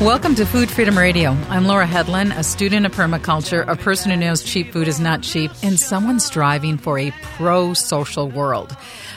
Welcome 0.00 0.34
to 0.36 0.46
Food 0.46 0.70
Freedom 0.70 0.96
Radio. 0.96 1.32
I'm 1.50 1.66
Laura 1.66 1.86
Hedlund, 1.86 2.34
a 2.34 2.42
student 2.42 2.86
of 2.86 2.92
permaculture, 2.92 3.68
a 3.68 3.76
person 3.76 4.10
who 4.10 4.16
knows 4.16 4.42
cheap 4.42 4.72
food 4.72 4.88
is 4.88 4.98
not 4.98 5.20
cheap, 5.20 5.50
and 5.62 5.78
someone 5.78 6.20
striving 6.20 6.78
for 6.78 6.98
a 6.98 7.10
pro 7.36 7.74
social 7.74 8.26
world. 8.26 8.74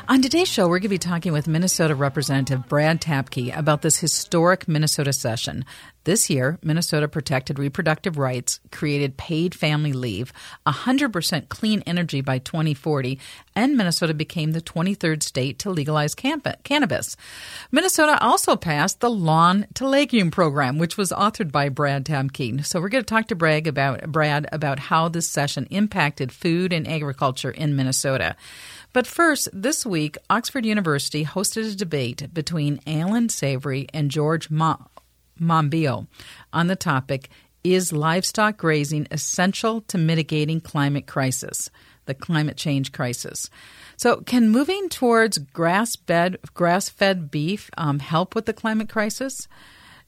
On 0.09 0.21
today's 0.21 0.49
show, 0.49 0.63
we're 0.63 0.79
going 0.79 0.81
to 0.81 0.89
be 0.89 0.97
talking 0.97 1.31
with 1.31 1.47
Minnesota 1.47 1.95
Representative 1.95 2.67
Brad 2.67 2.99
Tabke 2.99 3.57
about 3.57 3.83
this 3.83 3.99
historic 3.99 4.67
Minnesota 4.67 5.13
session. 5.13 5.63
This 6.03 6.29
year, 6.29 6.59
Minnesota 6.61 7.07
protected 7.07 7.57
reproductive 7.57 8.17
rights, 8.17 8.59
created 8.69 9.15
paid 9.15 9.55
family 9.55 9.93
leave, 9.93 10.33
100% 10.67 11.47
clean 11.47 11.81
energy 11.87 12.19
by 12.19 12.39
2040, 12.39 13.17
and 13.55 13.77
Minnesota 13.77 14.13
became 14.13 14.51
the 14.51 14.59
23rd 14.59 15.23
state 15.23 15.57
to 15.59 15.69
legalize 15.69 16.13
cannabis. 16.13 17.15
Minnesota 17.71 18.21
also 18.21 18.57
passed 18.57 18.99
the 18.99 19.09
Lawn 19.09 19.67
to 19.75 19.87
Legume 19.87 20.31
program, 20.31 20.77
which 20.77 20.97
was 20.97 21.13
authored 21.13 21.53
by 21.53 21.69
Brad 21.69 22.05
Tabke. 22.05 22.65
So 22.65 22.81
we're 22.81 22.89
going 22.89 23.05
to 23.05 23.09
talk 23.09 23.27
to 23.27 23.35
Brad 23.35 23.67
about 23.67 24.11
Brad 24.11 24.49
about 24.51 24.79
how 24.79 25.07
this 25.07 25.29
session 25.29 25.65
impacted 25.69 26.33
food 26.33 26.73
and 26.73 26.85
agriculture 26.89 27.51
in 27.51 27.77
Minnesota. 27.77 28.35
But 28.93 29.07
first, 29.07 29.49
this 29.51 29.87
week, 29.87 30.17
Oxford 30.29 30.65
University 30.65 31.25
hosted 31.25 31.73
a 31.73 31.75
debate 31.75 32.31
between 32.31 32.79
Allan 32.85 33.27
Savory 33.27 33.87
and 33.91 34.11
George 34.11 34.51
Ma- 34.51 34.77
Monbiot 35.41 36.07
on 36.53 36.67
the 36.67 36.75
topic 36.75 37.29
Is 37.63 37.91
livestock 37.91 38.57
grazing 38.57 39.07
essential 39.09 39.81
to 39.81 39.97
mitigating 39.97 40.61
climate 40.61 41.07
crisis? 41.07 41.71
The 42.05 42.13
climate 42.13 42.57
change 42.57 42.91
crisis. 42.91 43.49
So, 43.95 44.17
can 44.17 44.49
moving 44.49 44.89
towards 44.89 45.37
grass-fed, 45.37 46.37
grass-fed 46.53 47.31
beef 47.31 47.71
um, 47.77 47.99
help 47.99 48.35
with 48.35 48.45
the 48.45 48.53
climate 48.53 48.89
crisis? 48.89 49.47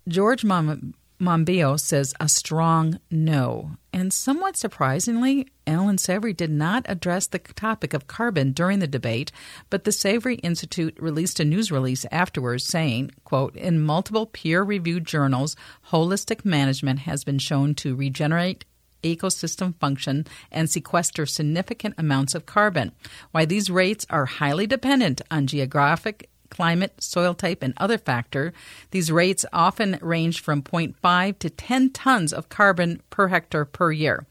George 0.07 0.43
Mom- 0.43 0.93
Monbiot 1.19 1.79
says 1.79 2.13
a 2.19 2.27
strong 2.27 2.99
no. 3.09 3.77
And 3.93 4.11
somewhat 4.11 4.57
surprisingly, 4.57 5.47
Allan 5.65 5.97
Savory 5.97 6.33
did 6.33 6.51
not 6.51 6.85
address 6.87 7.27
the 7.27 7.39
topic 7.39 7.93
of 7.93 8.07
carbon 8.07 8.51
during 8.51 8.79
the 8.79 8.87
debate, 8.87 9.31
but 9.69 9.85
the 9.85 9.91
Savory 9.91 10.35
Institute 10.35 10.95
released 10.99 11.39
a 11.39 11.45
news 11.45 11.71
release 11.71 12.05
afterwards 12.11 12.65
saying, 12.65 13.11
quote, 13.23 13.55
in 13.55 13.79
multiple 13.79 14.25
peer-reviewed 14.25 15.05
journals, 15.05 15.55
holistic 15.91 16.43
management 16.43 16.99
has 16.99 17.23
been 17.23 17.39
shown 17.39 17.73
to 17.75 17.95
regenerate 17.95 18.65
ecosystem 19.05 19.75
function 19.79 20.25
and 20.51 20.69
sequester 20.69 21.25
significant 21.25 21.93
amounts 21.97 22.35
of 22.35 22.45
carbon. 22.45 22.91
While 23.31 23.45
these 23.45 23.69
rates 23.69 24.05
are 24.09 24.25
highly 24.25 24.67
dependent 24.67 25.21
on 25.31 25.47
geographic 25.47 26.29
climate, 26.49 27.01
soil 27.01 27.33
type, 27.33 27.63
and 27.63 27.73
other 27.77 27.97
factor, 27.97 28.53
these 28.91 29.11
rates 29.11 29.45
often 29.51 29.97
range 30.01 30.41
from 30.41 30.61
0.5 30.61 31.39
to 31.39 31.49
10 31.49 31.89
tons 31.91 32.33
of 32.33 32.49
carbon 32.49 33.01
per 33.09 33.27
hectare 33.29 33.65
per 33.65 33.91
year. 33.91 34.25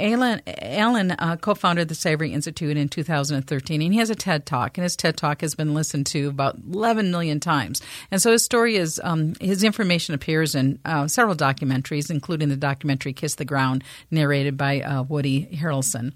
Allan, 0.00 0.40
Allan 0.46 1.10
uh, 1.12 1.36
co-founded 1.36 1.88
the 1.88 1.94
Savory 1.94 2.32
Institute 2.32 2.76
in 2.76 2.88
2013, 2.88 3.82
and 3.82 3.92
he 3.92 3.98
has 3.98 4.10
a 4.10 4.14
TED 4.14 4.46
Talk, 4.46 4.78
and 4.78 4.82
his 4.82 4.96
TED 4.96 5.16
Talk 5.16 5.42
has 5.42 5.54
been 5.54 5.74
listened 5.74 6.06
to 6.06 6.28
about 6.28 6.56
11 6.72 7.10
million 7.10 7.40
times. 7.40 7.82
And 8.10 8.20
so 8.20 8.32
his 8.32 8.42
story 8.42 8.76
is 8.76 9.00
um, 9.04 9.34
his 9.40 9.62
information 9.62 10.14
appears 10.14 10.54
in 10.54 10.78
uh, 10.84 11.06
several 11.08 11.36
documentaries, 11.36 12.10
including 12.10 12.48
the 12.48 12.56
documentary 12.56 13.12
"Kiss 13.12 13.34
the 13.34 13.44
Ground," 13.44 13.84
narrated 14.10 14.56
by 14.56 14.80
uh, 14.80 15.02
Woody 15.02 15.46
Harrelson. 15.52 16.12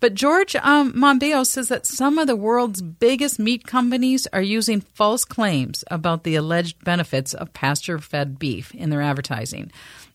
But 0.00 0.14
George 0.14 0.56
um, 0.56 0.92
says 1.44 1.68
that 1.68 1.86
some 1.86 2.18
of 2.18 2.26
the 2.26 2.36
world's 2.36 2.82
biggest 2.82 3.38
meat 3.38 3.66
companies 3.66 4.26
are 4.32 4.42
using 4.42 4.80
false 4.80 5.24
claims 5.24 5.84
about 5.90 6.24
the 6.24 6.36
alleged 6.36 6.82
benefits 6.84 7.34
of 7.34 7.52
pasture-fed 7.52 8.38
beef 8.38 8.74
in 8.74 8.90
their 8.90 9.02
advertising. 9.02 9.70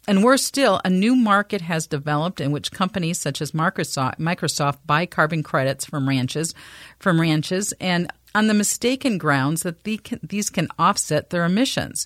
And 0.08 0.24
worse 0.24 0.44
still, 0.44 0.80
a 0.86 0.90
new 0.90 1.16
market 1.16 1.62
has 1.62 1.88
developed 1.88 2.40
in 2.40 2.52
which 2.52 2.72
companies 2.72 3.20
such 3.20 3.42
as 3.42 3.54
Microsoft, 3.54 4.20
Microsoft 4.20 4.78
buy 4.86 5.08
carbon 5.08 5.42
credits 5.42 5.86
from 5.86 6.08
ranches, 6.08 6.54
from 7.00 7.20
ranches, 7.20 7.74
and 7.82 8.12
on 8.36 8.48
the 8.48 8.54
mistaken 8.54 9.18
grounds 9.18 9.64
that 9.64 9.84
these 9.84 10.50
can 10.50 10.68
offset 10.78 11.32
their 11.32 11.46
emissions. 11.46 12.06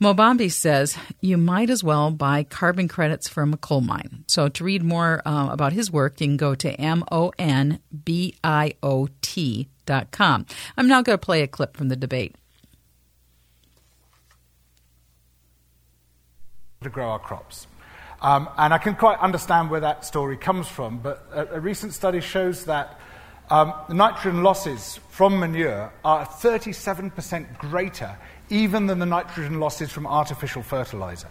Monbiot 0.00 0.50
says 0.50 0.98
you 1.20 1.38
might 1.38 1.70
as 1.70 1.84
well 1.84 2.10
buy 2.10 2.42
carbon 2.42 2.88
credits 2.88 3.28
from 3.28 3.54
a 3.54 3.56
coal 3.56 3.80
mine. 3.80 4.24
So 4.26 4.48
to 4.48 4.64
read 4.64 4.82
more 4.82 5.22
uh, 5.24 5.48
about 5.52 5.72
his 5.72 5.92
work, 5.92 6.20
you 6.20 6.26
can 6.26 6.36
go 6.36 6.56
to 6.56 6.72
M 6.72 7.04
O 7.12 7.32
N 7.38 7.78
B 8.04 8.34
I 8.42 8.74
O 8.82 9.08
T 9.20 9.68
dot 9.86 10.10
com. 10.10 10.44
I'm 10.76 10.88
now 10.88 11.02
going 11.02 11.18
to 11.18 11.24
play 11.24 11.42
a 11.42 11.46
clip 11.46 11.76
from 11.76 11.88
the 11.88 11.96
debate. 11.96 12.34
To 16.82 16.90
grow 16.90 17.10
our 17.10 17.18
crops. 17.18 17.66
Um, 18.20 18.48
and 18.56 18.72
I 18.72 18.78
can 18.78 18.94
quite 18.94 19.18
understand 19.18 19.70
where 19.70 19.80
that 19.80 20.04
story 20.04 20.36
comes 20.36 20.68
from, 20.68 20.98
but 20.98 21.26
a, 21.32 21.56
a 21.56 21.60
recent 21.60 21.92
study 21.92 22.20
shows 22.20 22.66
that 22.66 23.00
um, 23.50 23.74
the 23.88 23.94
nitrogen 23.94 24.42
losses 24.42 25.00
from 25.10 25.40
manure 25.40 25.92
are 26.04 26.24
37% 26.24 27.58
greater 27.58 28.16
even 28.48 28.86
than 28.86 28.98
the 28.98 29.06
nitrogen 29.06 29.58
losses 29.58 29.90
from 29.90 30.06
artificial 30.06 30.62
fertilizer. 30.62 31.28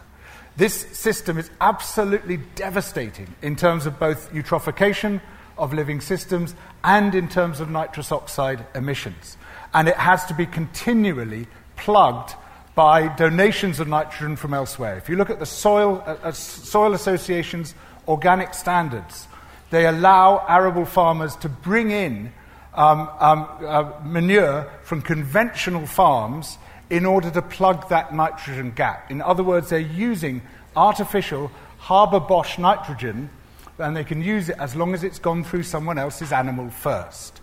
This 0.57 0.75
system 0.97 1.37
is 1.37 1.49
absolutely 1.61 2.37
devastating 2.55 3.33
in 3.41 3.55
terms 3.55 3.85
of 3.85 3.97
both 3.99 4.31
eutrophication 4.33 5.21
of 5.57 5.73
living 5.73 6.01
systems 6.01 6.55
and 6.83 7.15
in 7.15 7.29
terms 7.29 7.59
of 7.59 7.69
nitrous 7.69 8.11
oxide 8.11 8.65
emissions. 8.75 9.37
And 9.73 9.87
it 9.87 9.95
has 9.95 10.25
to 10.25 10.33
be 10.33 10.45
continually 10.45 11.47
plugged 11.77 12.35
by 12.75 13.13
donations 13.15 13.79
of 13.79 13.87
nitrogen 13.87 14.35
from 14.35 14.53
elsewhere. 14.53 14.97
If 14.97 15.09
you 15.09 15.15
look 15.15 15.29
at 15.29 15.39
the 15.39 15.45
soil, 15.45 16.03
uh, 16.05 16.17
uh, 16.23 16.31
soil 16.31 16.93
association's 16.93 17.75
organic 18.07 18.53
standards, 18.53 19.27
they 19.71 19.85
allow 19.85 20.45
arable 20.47 20.85
farmers 20.85 21.35
to 21.37 21.49
bring 21.49 21.91
in 21.91 22.31
um, 22.73 23.09
um, 23.19 23.47
uh, 23.65 23.91
manure 24.03 24.71
from 24.83 25.01
conventional 25.01 25.85
farms 25.85 26.57
in 26.89 27.05
order 27.05 27.29
to 27.31 27.41
plug 27.41 27.89
that 27.89 28.13
nitrogen 28.13 28.71
gap. 28.71 29.11
In 29.11 29.21
other 29.21 29.43
words, 29.43 29.69
they're 29.69 29.79
using 29.79 30.41
artificial 30.75 31.51
Haber-Bosch 31.79 32.57
nitrogen, 32.57 33.29
and 33.77 33.95
they 33.95 34.03
can 34.03 34.21
use 34.21 34.49
it 34.49 34.57
as 34.59 34.75
long 34.75 34.93
as 34.93 35.03
it's 35.03 35.19
gone 35.19 35.43
through 35.43 35.63
someone 35.63 35.97
else's 35.97 36.31
animal 36.31 36.69
first. 36.69 37.41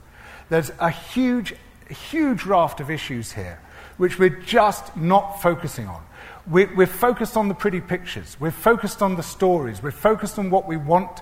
There's 0.49 0.71
a 0.81 0.91
huge, 0.91 1.55
huge 1.89 2.45
raft 2.45 2.81
of 2.81 2.91
issues 2.91 3.33
here 3.33 3.61
which 3.99 4.19
we're 4.19 4.31
just 4.31 4.97
not 4.97 5.43
focusing 5.43 5.87
on. 5.87 6.03
We're, 6.47 6.75
we're, 6.75 6.87
focused 6.87 7.37
on 7.37 7.49
the 7.49 7.55
pretty 7.55 7.81
pictures, 7.81 8.39
we're 8.41 8.51
focused 8.51 9.03
on 9.03 9.17
the 9.17 9.23
stories, 9.23 9.83
we're 9.83 9.91
focused 9.91 10.39
on 10.39 10.51
what 10.51 10.67
we 10.67 10.79
want 10.79 11.21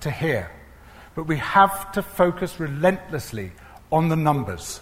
to 0.00 0.10
hear. 0.10 0.50
But 1.14 1.24
we 1.24 1.36
have 1.38 1.92
to 1.92 2.02
focus 2.02 2.60
relentlessly 2.60 3.52
on 3.90 4.10
the 4.10 4.16
numbers, 4.16 4.80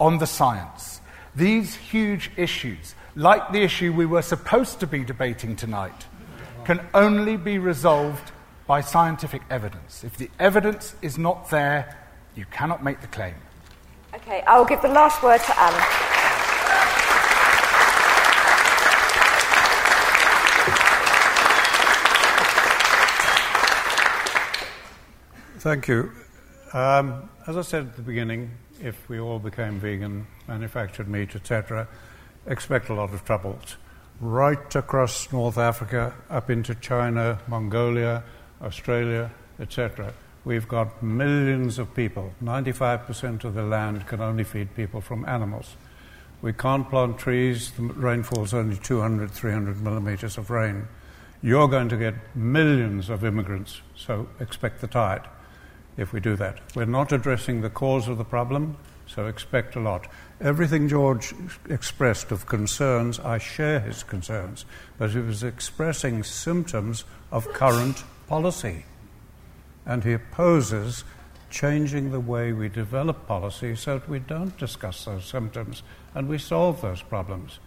on 0.00 0.16
the 0.16 0.26
science. 0.26 1.02
These 1.36 1.74
huge 1.74 2.30
issues, 2.38 2.94
like 3.14 3.52
the 3.52 3.62
issue 3.62 3.92
we 3.92 4.06
were 4.06 4.22
supposed 4.22 4.80
to 4.80 4.86
be 4.86 5.04
debating 5.04 5.56
tonight, 5.56 6.06
can 6.64 6.80
only 6.94 7.36
be 7.36 7.58
resolved 7.58 8.32
by 8.66 8.80
scientific 8.80 9.42
evidence. 9.50 10.04
If 10.04 10.16
the 10.16 10.30
evidence 10.38 10.94
is 11.02 11.18
not 11.18 11.50
there, 11.50 11.98
you 12.34 12.46
cannot 12.50 12.82
make 12.82 13.02
the 13.02 13.08
claim. 13.08 13.34
Okay, 14.14 14.42
I'll 14.46 14.64
give 14.64 14.80
the 14.80 14.88
last 14.88 15.22
word 15.22 15.40
to 15.40 15.60
Allan. 15.60 16.03
Thank 25.64 25.88
you. 25.88 26.12
Um, 26.74 27.30
as 27.46 27.56
I 27.56 27.62
said 27.62 27.86
at 27.86 27.96
the 27.96 28.02
beginning, 28.02 28.50
if 28.82 29.08
we 29.08 29.18
all 29.18 29.38
became 29.38 29.80
vegan, 29.80 30.26
manufactured 30.46 31.08
meat, 31.08 31.34
etc., 31.34 31.88
expect 32.46 32.90
a 32.90 32.92
lot 32.92 33.14
of 33.14 33.24
troubles. 33.24 33.78
Right 34.20 34.74
across 34.74 35.32
North 35.32 35.56
Africa, 35.56 36.12
up 36.28 36.50
into 36.50 36.74
China, 36.74 37.38
Mongolia, 37.48 38.24
Australia, 38.60 39.30
etc., 39.58 40.12
we've 40.44 40.68
got 40.68 41.02
millions 41.02 41.78
of 41.78 41.94
people. 41.94 42.34
95% 42.42 43.44
of 43.44 43.54
the 43.54 43.62
land 43.62 44.06
can 44.06 44.20
only 44.20 44.44
feed 44.44 44.76
people 44.76 45.00
from 45.00 45.26
animals. 45.26 45.76
We 46.42 46.52
can't 46.52 46.90
plant 46.90 47.18
trees, 47.18 47.70
the 47.70 47.84
rainfall 47.84 48.44
is 48.44 48.52
only 48.52 48.76
200, 48.76 49.30
300 49.30 49.80
millimeters 49.80 50.36
of 50.36 50.50
rain. 50.50 50.88
You're 51.40 51.68
going 51.68 51.88
to 51.88 51.96
get 51.96 52.36
millions 52.36 53.08
of 53.08 53.24
immigrants, 53.24 53.80
so 53.96 54.28
expect 54.40 54.82
the 54.82 54.88
tide 54.88 55.26
if 55.96 56.12
we 56.12 56.20
do 56.20 56.36
that. 56.36 56.58
We're 56.74 56.84
not 56.84 57.12
addressing 57.12 57.60
the 57.60 57.70
cause 57.70 58.08
of 58.08 58.18
the 58.18 58.24
problem, 58.24 58.76
so 59.06 59.26
expect 59.26 59.76
a 59.76 59.80
lot. 59.80 60.06
Everything 60.40 60.88
George 60.88 61.34
expressed 61.68 62.32
of 62.32 62.46
concerns, 62.46 63.20
I 63.20 63.38
share 63.38 63.80
his 63.80 64.02
concerns, 64.02 64.64
but 64.98 65.10
he 65.10 65.18
was 65.18 65.42
expressing 65.42 66.22
symptoms 66.22 67.04
of 67.30 67.52
current 67.52 68.04
policy. 68.26 68.84
And 69.86 70.02
he 70.04 70.14
opposes 70.14 71.04
changing 71.50 72.10
the 72.10 72.20
way 72.20 72.52
we 72.52 72.68
develop 72.68 73.26
policy 73.26 73.76
so 73.76 73.98
that 73.98 74.08
we 74.08 74.18
don't 74.18 74.56
discuss 74.58 75.04
those 75.04 75.24
symptoms 75.24 75.82
and 76.14 76.28
we 76.28 76.38
solve 76.38 76.80
those 76.80 77.02
problems. 77.02 77.60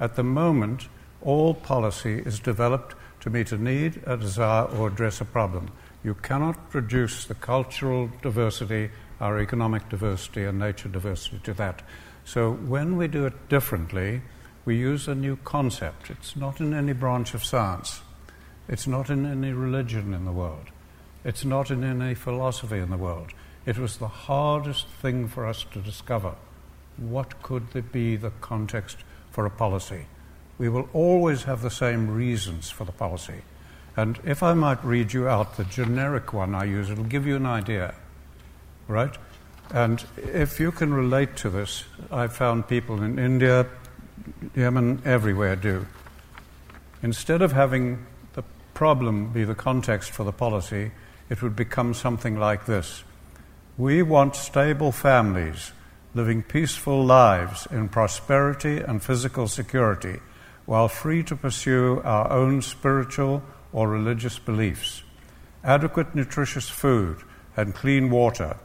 At 0.00 0.16
the 0.16 0.24
moment, 0.24 0.88
All 1.22 1.52
policy 1.52 2.22
is 2.24 2.40
developed 2.40 2.94
to 3.20 3.30
meet 3.30 3.52
a 3.52 3.58
need, 3.58 4.02
a 4.06 4.16
desire, 4.16 4.64
or 4.64 4.88
address 4.88 5.20
a 5.20 5.26
problem. 5.26 5.70
You 6.02 6.14
cannot 6.14 6.74
reduce 6.74 7.26
the 7.26 7.34
cultural 7.34 8.10
diversity, 8.22 8.90
our 9.20 9.38
economic 9.38 9.88
diversity, 9.88 10.44
and 10.44 10.58
nature 10.58 10.88
diversity 10.88 11.40
to 11.44 11.54
that. 11.54 11.82
So 12.24 12.52
when 12.52 12.96
we 12.96 13.06
do 13.06 13.26
it 13.26 13.48
differently, 13.48 14.22
we 14.64 14.76
use 14.76 15.08
a 15.08 15.14
new 15.14 15.36
concept. 15.36 16.10
It's 16.10 16.36
not 16.36 16.60
in 16.60 16.72
any 16.72 16.92
branch 16.92 17.34
of 17.34 17.44
science, 17.44 18.00
it's 18.68 18.86
not 18.86 19.10
in 19.10 19.26
any 19.26 19.52
religion 19.52 20.14
in 20.14 20.24
the 20.24 20.32
world, 20.32 20.68
it's 21.24 21.44
not 21.44 21.70
in 21.70 21.84
any 21.84 22.14
philosophy 22.14 22.78
in 22.78 22.90
the 22.90 22.96
world. 22.96 23.32
It 23.66 23.78
was 23.78 23.98
the 23.98 24.08
hardest 24.08 24.86
thing 25.02 25.28
for 25.28 25.46
us 25.46 25.66
to 25.72 25.80
discover. 25.80 26.34
What 26.96 27.42
could 27.42 27.92
be 27.92 28.16
the 28.16 28.32
context 28.40 28.98
for 29.30 29.44
a 29.44 29.50
policy? 29.50 30.06
We 30.56 30.68
will 30.68 30.88
always 30.92 31.44
have 31.44 31.62
the 31.62 31.70
same 31.70 32.10
reasons 32.10 32.70
for 32.70 32.84
the 32.84 32.92
policy. 32.92 33.42
And 34.00 34.18
if 34.24 34.42
I 34.42 34.54
might 34.54 34.82
read 34.82 35.12
you 35.12 35.28
out 35.28 35.58
the 35.58 35.64
generic 35.64 36.32
one 36.32 36.54
I 36.54 36.64
use, 36.64 36.88
it'll 36.88 37.04
give 37.04 37.26
you 37.26 37.36
an 37.36 37.44
idea, 37.44 37.94
right? 38.88 39.14
And 39.74 40.02
if 40.16 40.58
you 40.58 40.72
can 40.72 40.94
relate 40.94 41.36
to 41.36 41.50
this, 41.50 41.84
I've 42.10 42.32
found 42.32 42.66
people 42.66 43.02
in 43.02 43.18
India, 43.18 43.66
Yemen, 44.56 45.02
everywhere 45.04 45.54
do. 45.54 45.86
Instead 47.02 47.42
of 47.42 47.52
having 47.52 48.06
the 48.32 48.42
problem 48.72 49.34
be 49.34 49.44
the 49.44 49.54
context 49.54 50.12
for 50.12 50.24
the 50.24 50.32
policy, 50.32 50.92
it 51.28 51.42
would 51.42 51.54
become 51.54 51.92
something 51.92 52.38
like 52.38 52.64
this 52.64 53.04
We 53.76 54.02
want 54.02 54.34
stable 54.34 54.92
families 54.92 55.72
living 56.14 56.42
peaceful 56.42 57.04
lives 57.04 57.68
in 57.70 57.90
prosperity 57.90 58.78
and 58.78 59.02
physical 59.02 59.46
security 59.46 60.20
while 60.64 60.88
free 60.88 61.22
to 61.24 61.36
pursue 61.36 62.00
our 62.02 62.32
own 62.32 62.62
spiritual 62.62 63.42
or 63.72 63.88
religious 63.88 64.38
beliefs, 64.38 65.02
adequate 65.64 66.14
nutritious 66.14 66.68
food 66.68 67.18
and 67.56 67.74
clean 67.74 68.10
water, 68.10 68.56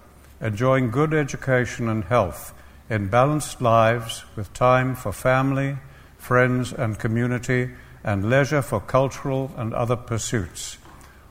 enjoying 0.42 0.92
good 0.92 1.14
education 1.14 1.88
and 1.90 2.06
health, 2.06 2.54
in 2.90 3.08
balanced 3.08 3.62
lives 3.62 4.24
with 4.36 4.54
time 4.54 4.96
for 4.96 5.12
family, 5.12 5.78
friends, 6.18 6.72
and 6.72 7.00
community, 7.00 7.72
and 8.04 8.30
leisure 8.30 8.62
for 8.62 8.80
cultural 8.80 9.52
and 9.58 9.74
other 9.74 9.96
pursuits, 9.96 10.78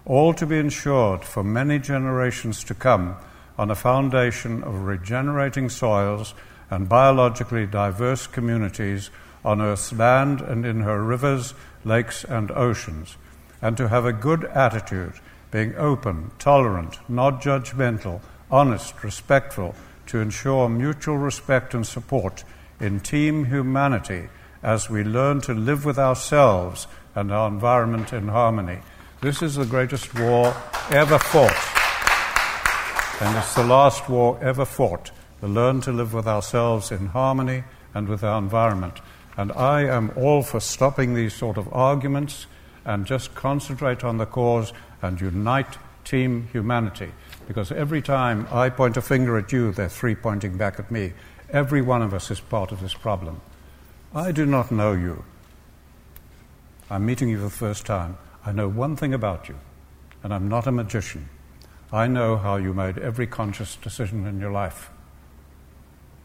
all 0.05 0.35
to 0.35 0.45
be 0.45 0.59
ensured 0.59 1.25
for 1.25 1.45
many 1.45 1.79
generations 1.79 2.65
to 2.65 2.75
come 2.75 3.17
on 3.57 3.71
a 3.71 3.75
foundation 3.75 4.63
of 4.65 4.83
regenerating 4.83 5.69
soils 5.69 6.35
and 6.71 6.89
biologically 6.89 7.67
diverse 7.67 8.27
communities 8.27 9.11
on 9.45 9.61
Earth's 9.61 9.93
land 9.93 10.41
and 10.41 10.67
in 10.67 10.81
her 10.81 11.03
rivers, 11.03 11.55
lakes, 11.85 12.25
and 12.25 12.51
oceans, 12.51 13.17
and 13.65 13.79
to 13.79 13.89
have 13.89 14.05
a 14.05 14.13
good 14.13 14.45
attitude, 14.45 15.15
being 15.51 15.75
open, 15.77 16.31
tolerant, 16.39 16.99
not 17.09 17.41
judgmental, 17.41 18.21
honest, 18.51 19.03
respectful, 19.03 19.75
to 20.07 20.21
ensure 20.21 20.69
mutual 20.69 21.17
respect 21.17 21.73
and 21.73 21.87
support 21.87 22.45
in 22.79 23.01
team 23.01 23.47
humanity 23.47 24.29
as 24.63 24.91
we 24.91 25.03
learn 25.03 25.41
to 25.41 25.55
live 25.55 25.83
with 25.87 25.99
ourselves 25.99 26.87
and 27.15 27.33
our 27.33 27.49
environment 27.49 28.13
in 28.13 28.29
harmony. 28.29 28.81
This 29.23 29.41
is 29.41 29.55
the 29.55 29.65
greatest 29.65 30.15
war 30.15 30.55
ever 30.91 31.19
fought. 31.19 31.71
And 33.23 33.35
it's 33.39 33.55
the 33.55 33.65
last 33.65 34.11
war 34.11 34.39
ever 34.43 34.67
fought. 34.67 35.11
To 35.41 35.49
learn 35.49 35.81
to 35.83 35.93
live 35.93 36.13
with 36.13 36.27
ourselves 36.27 36.93
in 36.93 37.07
harmony 37.07 37.65
and 37.95 38.09
with 38.09 38.23
our 38.23 38.39
environment. 38.39 39.01
And 39.39 39.53
I 39.53 39.85
am 39.85 40.11
all 40.17 40.43
for 40.43 40.61
stopping 40.61 41.15
these 41.15 41.33
sort 41.33 41.57
of 41.57 41.73
arguments 41.73 42.47
and 42.85 43.07
just 43.07 43.35
concentrate 43.35 44.05
on 44.05 44.19
the 44.19 44.27
cause 44.27 44.73
and 45.03 45.21
unite 45.21 45.79
team 46.05 46.49
humanity. 46.53 47.11
Because 47.47 47.73
every 47.73 48.03
time 48.03 48.47
I 48.51 48.71
point 48.71 48.97
a 48.97 49.03
finger 49.03 49.37
at 49.39 49.53
you, 49.53 49.73
there 49.73 49.87
are 49.87 49.91
three 49.91 50.15
pointing 50.15 50.57
back 50.57 50.79
at 50.79 50.91
me. 50.91 51.13
Every 51.51 51.83
one 51.83 52.03
of 52.03 52.15
us 52.15 52.31
is 52.31 52.41
part 52.41 52.73
of 52.73 52.81
this 52.81 52.95
problem. 52.95 53.41
I 54.15 54.33
do 54.33 54.47
not 54.47 54.71
know 54.71 54.93
you. 54.93 55.25
I'm 56.91 57.07
meeting 57.07 57.29
you 57.29 57.39
for 57.39 57.45
the 57.45 57.51
first 57.51 57.87
time. 57.87 58.19
I 58.47 58.53
know 58.53 58.69
one 58.69 58.97
thing 58.97 59.15
about 59.15 59.49
you, 59.49 59.59
and 60.23 60.33
I'm 60.33 60.49
not 60.49 60.67
a 60.67 60.73
magician. 60.73 61.29
I 61.93 62.07
know 62.07 62.37
how 62.37 62.57
you 62.57 62.75
made 62.75 62.99
every 62.99 63.27
conscious 63.27 63.77
decision 63.77 64.27
in 64.27 64.41
your 64.41 64.53
life. 64.53 64.91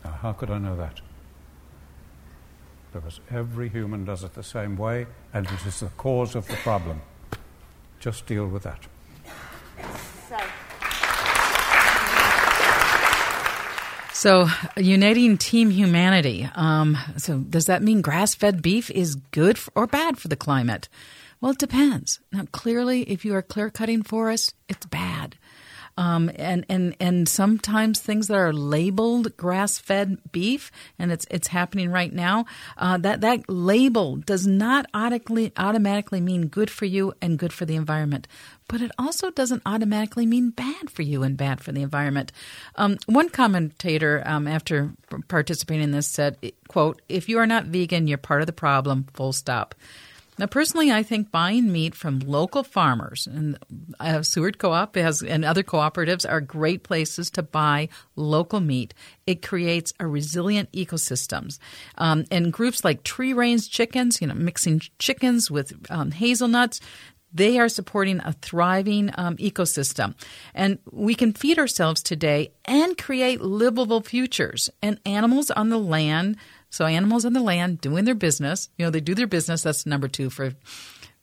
Now, 0.04 0.12
how 0.12 0.34
could 0.34 0.50
I 0.50 0.58
know 0.58 0.76
that? 0.76 1.02
Because 2.92 3.20
every 3.30 3.70
human 3.70 4.06
does 4.06 4.24
it 4.24 4.34
the 4.34 4.44
same 4.44 4.76
way, 4.76 5.06
and 5.34 5.46
it 5.46 5.66
is 5.66 5.80
the 5.80 5.90
cause 5.90 6.36
of 6.36 6.48
the 6.48 6.56
problem. 6.56 7.02
Just 8.00 8.26
deal 8.26 8.48
with 8.48 8.64
that. 8.64 8.88
So, 14.20 14.50
uniting 14.76 15.38
team 15.38 15.70
humanity. 15.70 16.50
Um, 16.56 16.98
so, 17.16 17.38
does 17.38 17.68
that 17.68 17.82
mean 17.82 18.02
grass 18.02 18.36
fed 18.36 18.62
beef 18.62 18.92
is 18.92 19.16
good 19.16 19.58
or 19.76 19.88
bad 19.88 20.18
for 20.18 20.28
the 20.28 20.36
climate? 20.36 20.90
Well, 21.40 21.54
it 21.54 21.58
depends. 21.58 22.20
Now, 22.34 22.44
clearly, 22.52 23.04
if 23.04 23.24
you 23.24 23.34
are 23.36 23.42
clear 23.42 23.70
cutting 23.70 24.04
forests, 24.04 24.54
it's 24.68 24.86
bad. 24.88 25.19
Um, 26.00 26.32
and 26.38 26.66
and 26.70 26.96
and 27.02 27.28
sometimes 27.28 28.00
things 28.00 28.28
that 28.28 28.38
are 28.38 28.54
labeled 28.54 29.36
grass-fed 29.36 30.32
beef, 30.32 30.72
and 30.98 31.12
it's 31.12 31.26
it's 31.30 31.50
happening 31.50 31.92
right 31.92 32.14
now. 32.14 32.46
Uh, 32.78 32.98
that 33.00 33.20
that 33.20 33.50
label 33.50 34.16
does 34.16 34.48
not 34.48 34.86
automatically 34.94 35.52
automatically 35.58 36.22
mean 36.22 36.48
good 36.48 36.70
for 36.70 36.86
you 36.86 37.14
and 37.22 37.38
good 37.38 37.52
for 37.52 37.66
the 37.66 37.76
environment, 37.76 38.30
but 38.70 38.82
it 38.82 38.92
also 38.98 39.30
doesn't 39.30 39.62
automatically 39.66 40.26
mean 40.26 40.52
bad 40.52 40.90
for 40.90 41.02
you 41.02 41.22
and 41.24 41.36
bad 41.36 41.60
for 41.60 41.74
the 41.74 41.82
environment. 41.82 42.32
Um, 42.76 42.98
one 43.06 43.28
commentator, 43.28 44.24
um, 44.26 44.48
after 44.48 44.94
participating 45.28 45.84
in 45.84 45.92
this, 45.92 46.08
said, 46.08 46.38
"quote 46.70 47.02
If 47.10 47.28
you 47.28 47.40
are 47.40 47.48
not 47.48 47.66
vegan, 47.66 48.08
you're 48.08 48.18
part 48.18 48.40
of 48.42 48.48
the 48.48 48.54
problem. 48.54 49.08
Full 49.14 49.34
stop." 49.34 49.76
Now, 50.40 50.46
personally, 50.46 50.90
I 50.90 51.04
think 51.04 51.32
buying 51.32 51.70
meat 51.70 51.94
from 51.94 52.20
local 52.20 52.64
farmers 52.64 53.28
and 53.28 53.60
uh, 54.00 54.22
Seward 54.22 54.58
Co-op 54.58 54.96
and 54.96 55.44
other 55.44 55.64
cooperatives 55.64 56.26
are 56.28 56.40
great 56.40 56.84
places 56.84 57.30
to 57.32 57.44
buy 57.44 57.90
local 58.16 58.62
meat. 58.62 58.94
It 59.28 59.42
creates 59.46 59.92
a 60.00 60.08
resilient 60.08 60.72
ecosystems. 60.72 61.60
Um, 61.98 62.24
and 62.32 62.54
groups 62.54 62.86
like 62.86 63.04
Tree 63.04 63.34
Range 63.34 63.70
Chickens, 63.70 64.22
you 64.22 64.28
know, 64.28 64.34
mixing 64.34 64.82
chickens 64.98 65.52
with 65.52 65.74
um, 65.90 66.12
hazelnuts, 66.12 66.80
they 67.34 67.60
are 67.60 67.68
supporting 67.68 68.22
a 68.24 68.32
thriving 68.32 69.12
um, 69.16 69.36
ecosystem. 69.38 70.16
And 70.54 70.80
we 70.90 71.16
can 71.16 71.34
feed 71.34 71.60
ourselves 71.60 72.02
today 72.02 72.54
and 72.64 72.98
create 72.98 73.42
livable 73.42 74.00
futures. 74.00 74.70
And 74.82 75.02
animals 75.06 75.52
on 75.52 75.68
the 75.68 75.78
land 75.78 76.38
so 76.70 76.86
animals 76.86 77.26
on 77.26 77.34
the 77.34 77.42
land 77.42 77.82
doing 77.82 78.06
their 78.06 78.16
business, 78.16 78.70
you 78.78 78.86
know, 78.86 78.92
they 78.92 79.02
do 79.02 79.16
their 79.16 79.28
business. 79.28 79.64
That's 79.64 79.86
number 79.86 80.08
two 80.08 80.30
for 80.30 80.54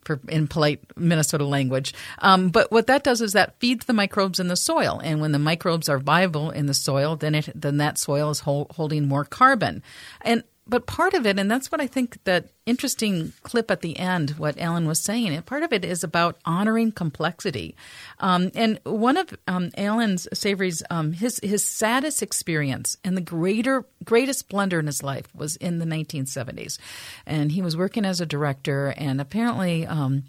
for, 0.07 0.21
in 0.29 0.47
polite 0.47 0.81
Minnesota 0.97 1.45
language. 1.45 1.93
Um, 2.21 2.51
but 2.51 2.71
what 2.71 2.87
that 2.87 3.03
does 3.03 3.21
is 3.21 3.33
that 3.33 3.59
feeds 3.59 3.87
the 3.87 3.93
microbes 3.93 4.39
in 4.39 4.47
the 4.49 4.57
soil, 4.57 5.01
and 5.03 5.21
when 5.21 5.33
the 5.33 5.39
microbes 5.39 5.89
are 5.89 5.99
viable 5.99 6.51
in 6.51 6.67
the 6.67 6.75
soil, 6.75 7.17
then 7.17 7.35
it 7.35 7.51
then 7.55 7.79
that 7.79 7.99
soil 7.99 8.31
is 8.31 8.41
holding 8.41 9.09
more 9.09 9.25
carbon. 9.25 9.83
And 10.23 10.45
but 10.67 10.87
part 10.87 11.15
of 11.15 11.27
it, 11.27 11.39
and 11.39 11.51
that's 11.51 11.71
what 11.71 11.81
I 11.81 11.87
think 11.87 12.23
that 12.25 12.51
interesting 12.67 13.33
clip 13.45 13.71
at 13.71 13.81
the 13.81 13.99
end, 13.99 14.31
what 14.31 14.59
Allan 14.59 14.87
was 14.89 15.01
saying, 15.01 15.29
and 15.29 15.47
part 15.47 15.63
of 15.63 15.73
it 15.73 15.85
is 15.85 16.03
about 16.03 16.37
honoring 16.45 16.91
complexity. 16.91 17.77
Um, 18.19 18.51
and 18.55 18.81
one 18.85 19.17
of 19.17 19.33
um, 19.47 19.71
Allan's 19.79 20.27
Savory's 20.35 20.83
um, 20.91 21.13
his 21.13 21.39
his 21.43 21.65
saddest 21.65 22.23
experience 22.23 22.99
and 23.05 23.17
the 23.17 23.21
greater 23.21 23.85
greatest 24.05 24.49
blunder 24.49 24.81
in 24.81 24.87
his 24.87 25.03
life 25.03 25.27
was 25.35 25.57
in 25.57 25.79
the 25.79 25.85
1970s, 25.85 26.79
and 27.25 27.53
he 27.53 27.63
was 27.63 27.77
working 27.77 28.05
as 28.05 28.21
a 28.21 28.27
director, 28.27 28.93
and 28.97 29.21
apparently 29.21 29.87
um, 29.87 30.25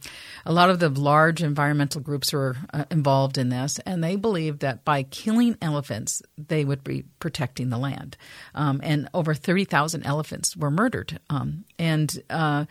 a 0.45 0.53
lot 0.53 0.69
of 0.69 0.79
the 0.79 0.89
large 0.89 1.41
environmental 1.41 2.01
groups 2.01 2.31
were 2.31 2.55
uh, 2.71 2.85
involved 2.91 3.37
in 3.37 3.49
this, 3.49 3.79
and 3.79 4.03
they 4.03 4.15
believed 4.15 4.59
that 4.59 4.85
by 4.85 5.01
killing 5.03 5.57
elephants, 5.61 6.21
they 6.37 6.63
would 6.63 6.83
be 6.83 7.03
protecting 7.19 7.69
the 7.69 7.77
land, 7.79 8.15
um, 8.53 8.79
and 8.83 9.09
over 9.13 9.33
30,000 9.33 10.05
elephants 10.05 10.55
were 10.55 10.69
murdered, 10.69 11.19
um, 11.31 11.65
and 11.79 12.21
uh, 12.29 12.65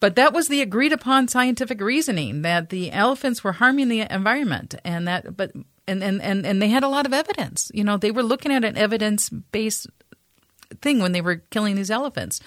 but 0.00 0.16
that 0.16 0.32
was 0.32 0.48
the 0.48 0.60
agreed 0.60 0.92
upon 0.92 1.28
scientific 1.28 1.80
reasoning 1.80 2.42
that 2.42 2.68
the 2.68 2.92
elephants 2.92 3.42
were 3.42 3.52
harming 3.52 3.88
the 3.88 4.00
environment, 4.00 4.74
and 4.84 5.08
that 5.08 5.36
but 5.36 5.52
and 5.86 6.02
and 6.02 6.20
and, 6.20 6.44
and 6.44 6.60
they 6.60 6.68
had 6.68 6.82
a 6.82 6.88
lot 6.88 7.06
of 7.06 7.12
evidence. 7.12 7.70
You 7.72 7.84
know, 7.84 7.96
they 7.96 8.10
were 8.10 8.22
looking 8.22 8.52
at 8.52 8.64
an 8.64 8.76
evidence 8.76 9.30
based 9.30 9.86
thing 10.82 11.00
when 11.00 11.12
they 11.12 11.20
were 11.20 11.36
killing 11.36 11.76
these 11.76 11.90
elephants. 11.90 12.40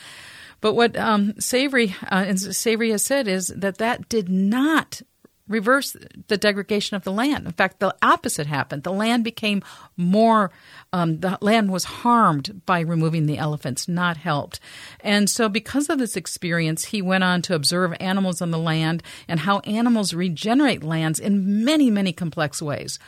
But 0.59 0.73
what 0.73 0.97
um, 0.97 1.39
Savory 1.39 1.95
uh, 2.03 2.25
and 2.27 2.39
Savory 2.39 2.91
has 2.91 3.03
said 3.03 3.27
is 3.27 3.47
that 3.47 3.77
that 3.77 4.09
did 4.09 4.29
not 4.29 5.01
reverse 5.47 5.95
the 6.27 6.37
degradation 6.37 6.95
of 6.95 7.03
the 7.03 7.11
land. 7.11 7.45
In 7.45 7.53
fact, 7.53 7.79
the 7.79 7.95
opposite 8.01 8.47
happened. 8.47 8.83
The 8.83 8.91
land 8.91 9.23
became 9.23 9.63
more, 9.95 10.51
um, 10.93 11.19
the 11.19 11.37
land 11.41 11.71
was 11.71 11.83
harmed 11.83 12.61
by 12.65 12.81
removing 12.81 13.25
the 13.25 13.37
elephants, 13.37 13.87
not 13.87 14.17
helped. 14.17 14.59
And 14.99 15.29
so, 15.29 15.49
because 15.49 15.89
of 15.89 15.99
this 15.99 16.15
experience, 16.15 16.85
he 16.85 17.01
went 17.01 17.23
on 17.23 17.41
to 17.43 17.55
observe 17.55 17.95
animals 17.99 18.41
on 18.41 18.51
the 18.51 18.59
land 18.59 19.03
and 19.27 19.41
how 19.41 19.59
animals 19.59 20.13
regenerate 20.13 20.83
lands 20.83 21.19
in 21.19 21.63
many, 21.63 21.89
many 21.89 22.13
complex 22.13 22.61
ways. 22.61 22.99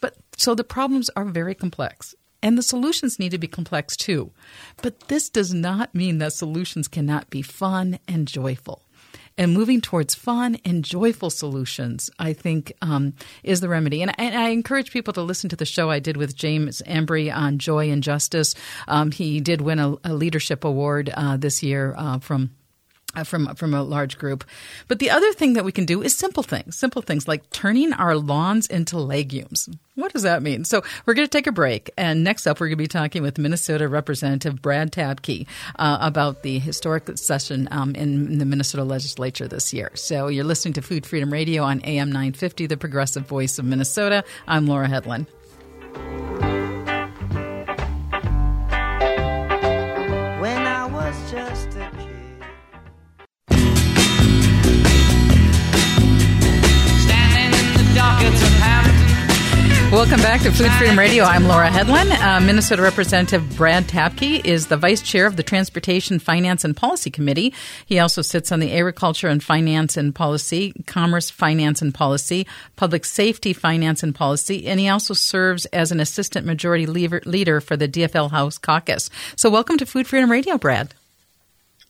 But 0.00 0.16
so 0.36 0.54
the 0.54 0.64
problems 0.64 1.10
are 1.16 1.24
very 1.24 1.54
complex. 1.54 2.14
And 2.40 2.56
the 2.56 2.62
solutions 2.62 3.18
need 3.18 3.30
to 3.30 3.38
be 3.38 3.48
complex 3.48 3.96
too. 3.96 4.30
But 4.80 5.08
this 5.08 5.28
does 5.28 5.52
not 5.52 5.92
mean 5.92 6.18
that 6.18 6.32
solutions 6.32 6.86
cannot 6.86 7.30
be 7.30 7.42
fun 7.42 7.98
and 8.06 8.28
joyful 8.28 8.84
and 9.38 9.54
moving 9.54 9.80
towards 9.80 10.14
fun 10.14 10.58
and 10.64 10.84
joyful 10.84 11.30
solutions, 11.30 12.10
I 12.18 12.32
think, 12.32 12.72
um, 12.82 13.14
is 13.42 13.60
the 13.60 13.68
remedy. 13.68 14.02
And, 14.02 14.12
and, 14.18 14.36
I 14.36 14.48
encourage 14.50 14.90
people 14.90 15.12
to 15.14 15.22
listen 15.22 15.48
to 15.50 15.56
the 15.56 15.64
show 15.64 15.90
I 15.90 16.00
did 16.00 16.16
with 16.16 16.36
James 16.36 16.82
Embry 16.86 17.34
on 17.34 17.58
joy 17.58 17.90
and 17.90 18.02
justice. 18.02 18.54
Um, 18.88 19.10
he 19.12 19.40
did 19.40 19.60
win 19.60 19.78
a, 19.78 19.96
a 20.04 20.12
leadership 20.12 20.64
award 20.64 21.10
uh, 21.14 21.36
this 21.36 21.62
year 21.62 21.94
uh, 21.96 22.18
from 22.18 22.50
from 23.24 23.54
from 23.54 23.74
a 23.74 23.82
large 23.82 24.18
group. 24.18 24.44
But 24.86 24.98
the 24.98 25.10
other 25.10 25.32
thing 25.32 25.54
that 25.54 25.64
we 25.64 25.72
can 25.72 25.86
do 25.86 26.02
is 26.02 26.14
simple 26.14 26.42
things, 26.42 26.76
simple 26.76 27.02
things 27.02 27.26
like 27.26 27.48
turning 27.50 27.92
our 27.92 28.16
lawns 28.16 28.66
into 28.66 28.98
legumes. 28.98 29.68
What 29.94 30.12
does 30.12 30.22
that 30.22 30.42
mean? 30.42 30.64
So 30.64 30.82
we're 31.06 31.14
going 31.14 31.26
to 31.26 31.30
take 31.30 31.46
a 31.46 31.52
break, 31.52 31.90
and 31.96 32.22
next 32.22 32.46
up, 32.46 32.60
we're 32.60 32.68
going 32.68 32.78
to 32.78 32.84
be 32.84 32.86
talking 32.86 33.22
with 33.22 33.38
Minnesota 33.38 33.88
Representative 33.88 34.62
Brad 34.62 34.92
Tabke 34.92 35.46
uh, 35.76 35.98
about 36.00 36.42
the 36.42 36.58
historic 36.58 37.08
session 37.18 37.66
um, 37.70 37.94
in, 37.94 38.32
in 38.32 38.38
the 38.38 38.44
Minnesota 38.44 38.84
Legislature 38.84 39.48
this 39.48 39.72
year. 39.72 39.90
So 39.94 40.28
you're 40.28 40.44
listening 40.44 40.74
to 40.74 40.82
Food 40.82 41.04
Freedom 41.04 41.32
Radio 41.32 41.64
on 41.64 41.80
AM 41.82 42.10
950, 42.10 42.66
the 42.66 42.76
progressive 42.76 43.26
voice 43.26 43.58
of 43.58 43.64
Minnesota. 43.64 44.22
I'm 44.46 44.66
Laura 44.66 44.86
Hedlund. 44.86 45.26
Welcome 59.98 60.20
back 60.20 60.42
to 60.42 60.52
Food 60.52 60.70
Freedom 60.78 60.96
Radio. 60.96 61.24
I'm 61.24 61.48
Laura 61.48 61.68
Hedlund. 61.68 62.12
Uh, 62.12 62.38
Minnesota 62.38 62.82
Representative 62.82 63.56
Brad 63.56 63.88
Tabke 63.88 64.44
is 64.44 64.68
the 64.68 64.76
vice 64.76 65.02
chair 65.02 65.26
of 65.26 65.34
the 65.34 65.42
Transportation 65.42 66.20
Finance 66.20 66.64
and 66.64 66.76
Policy 66.76 67.10
Committee. 67.10 67.52
He 67.84 67.98
also 67.98 68.22
sits 68.22 68.52
on 68.52 68.60
the 68.60 68.72
Agriculture 68.72 69.26
and 69.26 69.42
Finance 69.42 69.96
and 69.96 70.14
Policy, 70.14 70.72
Commerce 70.86 71.30
Finance 71.30 71.82
and 71.82 71.92
Policy, 71.92 72.46
Public 72.76 73.04
Safety 73.04 73.52
Finance 73.52 74.04
and 74.04 74.14
Policy, 74.14 74.68
and 74.68 74.78
he 74.78 74.88
also 74.88 75.14
serves 75.14 75.66
as 75.66 75.90
an 75.90 75.98
assistant 75.98 76.46
majority 76.46 76.86
leader 76.86 77.60
for 77.60 77.76
the 77.76 77.88
DFL 77.88 78.30
House 78.30 78.56
Caucus. 78.56 79.10
So, 79.34 79.50
welcome 79.50 79.78
to 79.78 79.84
Food 79.84 80.06
Freedom 80.06 80.30
Radio, 80.30 80.58
Brad. 80.58 80.94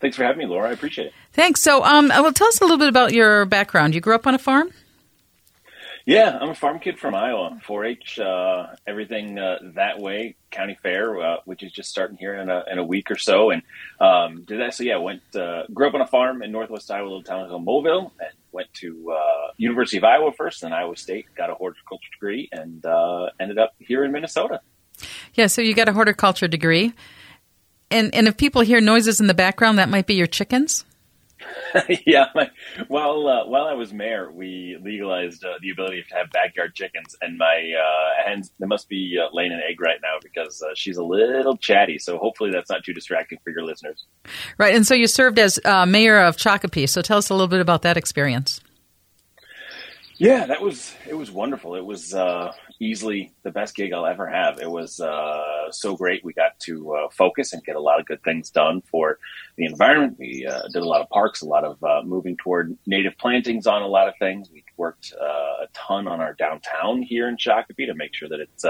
Thanks 0.01 0.17
for 0.17 0.25
having 0.25 0.39
me, 0.39 0.47
Laura. 0.47 0.71
I 0.71 0.73
appreciate 0.73 1.09
it. 1.09 1.13
Thanks. 1.35 1.61
So, 1.61 1.85
um, 1.85 2.09
well, 2.09 2.33
tell 2.33 2.49
us 2.49 2.59
a 2.63 2.65
little 2.65 2.79
bit 2.79 2.89
about 2.89 3.13
your 3.13 3.45
background. 3.45 3.95
You 3.95 4.01
grew 4.01 4.15
up 4.15 4.27
on 4.27 4.35
a 4.35 4.39
farm? 4.39 4.73
Yeah, 6.09 6.39
I'm 6.41 6.49
a 6.49 6.55
farm 6.55 6.79
kid 6.79 6.99
from 6.99 7.15
Iowa. 7.15 7.61
4-H, 7.69 8.19
uh, 8.19 8.69
everything 8.87 9.39
uh, 9.39 9.59
that 9.75 9.99
way. 9.99 10.37
County 10.51 10.75
Fair, 10.83 11.21
uh, 11.21 11.37
which 11.45 11.63
is 11.63 11.71
just 11.71 11.91
starting 11.91 12.17
here 12.17 12.35
in 12.35 12.49
a, 12.49 12.65
in 12.73 12.79
a 12.79 12.83
week 12.83 13.11
or 13.11 13.19
so, 13.19 13.51
and 13.51 13.61
um, 14.01 14.43
did 14.45 14.59
that. 14.59 14.73
So 14.73 14.85
yeah, 14.85 14.97
went 14.97 15.21
uh, 15.37 15.65
grew 15.67 15.87
up 15.87 15.93
on 15.93 16.01
a 16.01 16.07
farm 16.07 16.43
in 16.43 16.51
Northwest 16.51 16.91
Iowa, 16.91 17.05
little 17.05 17.23
town 17.23 17.47
called 17.47 17.63
Moville, 17.63 18.11
and 18.21 18.31
went 18.53 18.73
to 18.77 19.13
uh, 19.13 19.53
University 19.59 19.99
of 19.99 20.05
Iowa 20.05 20.33
first, 20.33 20.63
then 20.63 20.73
Iowa 20.73 20.97
State. 20.97 21.27
Got 21.37 21.51
a 21.51 21.55
horticulture 21.55 22.09
degree, 22.11 22.49
and 22.53 22.87
uh, 22.87 23.27
ended 23.39 23.59
up 23.59 23.75
here 23.79 24.03
in 24.03 24.11
Minnesota. 24.11 24.63
Yeah, 25.35 25.49
so 25.49 25.61
you 25.61 25.75
got 25.75 25.91
a 25.91 25.93
horticulture 25.93 26.49
degree, 26.49 26.95
and 27.91 28.15
and 28.15 28.27
if 28.29 28.39
people 28.39 28.63
hear 28.63 28.81
noises 28.81 29.21
in 29.21 29.27
the 29.27 29.35
background, 29.35 29.79
that 29.79 29.91
might 29.91 30.07
be 30.07 30.15
your 30.15 30.27
chickens. 30.27 30.87
yeah, 32.07 32.27
my, 32.35 32.51
while 32.89 33.27
uh, 33.29 33.47
while 33.47 33.67
I 33.67 33.75
was 33.75 33.93
mayor, 33.93 34.31
we 34.31 34.79
legalized 34.83 35.45
uh, 35.45 35.55
the 35.61 35.71
ability 35.71 36.05
to 36.09 36.15
have 36.15 36.31
backyard 36.31 36.75
chickens, 36.75 37.17
and 37.21 37.39
my 37.39 37.73
uh, 37.79 38.25
hens 38.25 38.53
they 38.59 38.67
must 38.67 38.89
be 38.89 39.19
uh, 39.19 39.29
laying 39.33 39.53
an 39.53 39.61
egg 39.69 39.81
right 39.81 39.99
now 40.03 40.17
because 40.23 40.63
uh, 40.63 40.71
she's 40.75 40.97
a 40.97 41.03
little 41.03 41.57
chatty. 41.57 41.99
So 41.99 42.19
hopefully 42.19 42.51
that's 42.51 42.71
not 42.71 42.85
too 42.85 42.93
distracting 42.93 43.39
for 43.45 43.51
your 43.51 43.63
listeners. 43.63 44.07
Right, 44.57 44.75
and 44.75 44.87
so 44.87 44.95
you 44.95 45.07
served 45.07 45.39
as 45.39 45.59
uh, 45.65 45.87
mayor 45.87 46.19
of 46.21 46.37
Shakopee. 46.37 46.89
So 46.89 47.03
tell 47.03 47.19
us 47.19 47.31
a 47.31 47.35
little 47.35 47.49
bit 47.49 47.61
about 47.61 47.83
that 47.83 47.97
experience. 47.97 48.61
Yeah, 50.17 50.47
that 50.47 50.61
was 50.61 50.95
it 51.09 51.15
was 51.15 51.31
wonderful. 51.31 51.77
It 51.77 51.85
was 51.85 52.13
uh, 52.15 52.53
easily 52.81 53.33
the 53.43 53.51
best 53.51 53.75
gig 53.75 53.93
I'll 53.93 54.07
ever 54.07 54.27
have. 54.29 54.61
It 54.61 54.71
was 54.71 55.01
uh, 55.01 55.71
so 55.71 55.97
great. 55.97 56.25
We 56.25 56.33
got 56.33 56.59
to 56.61 56.95
uh, 56.95 57.09
focus 57.11 57.53
and 57.53 57.65
get 57.65 57.77
a 57.77 57.81
lot 57.81 58.01
of 58.01 58.07
good 58.07 58.23
things 58.23 58.51
done 58.51 58.83
for 58.91 59.19
the 59.57 59.65
environment. 59.65 60.17
We 60.19 60.47
uh, 60.47 60.63
did 60.73 60.83
a 60.83 60.89
lot 60.89 61.01
of 61.01 61.09
parks, 61.09 61.43
a 61.43 61.47
lot 61.47 61.65
of 61.65 61.83
uh, 61.83 62.03
moving 62.05 62.37
toward 62.37 62.77
native 62.87 63.17
plantings 63.19 63.67
on 63.67 63.83
a 63.83 63.87
lot 63.87 64.09
of 64.09 64.15
things. 64.19 64.49
We 64.53 64.65
worked 64.77 65.13
uh, 65.21 65.25
a 65.25 65.67
ton 65.75 66.07
on 66.07 66.21
our 66.21 66.35
downtown 66.35 67.03
here 67.03 67.29
in 67.29 67.37
Shakopee 67.37 67.87
to 67.87 67.95
make 67.95 68.15
sure 68.15 68.29
that 68.29 68.41
it's 68.41 68.65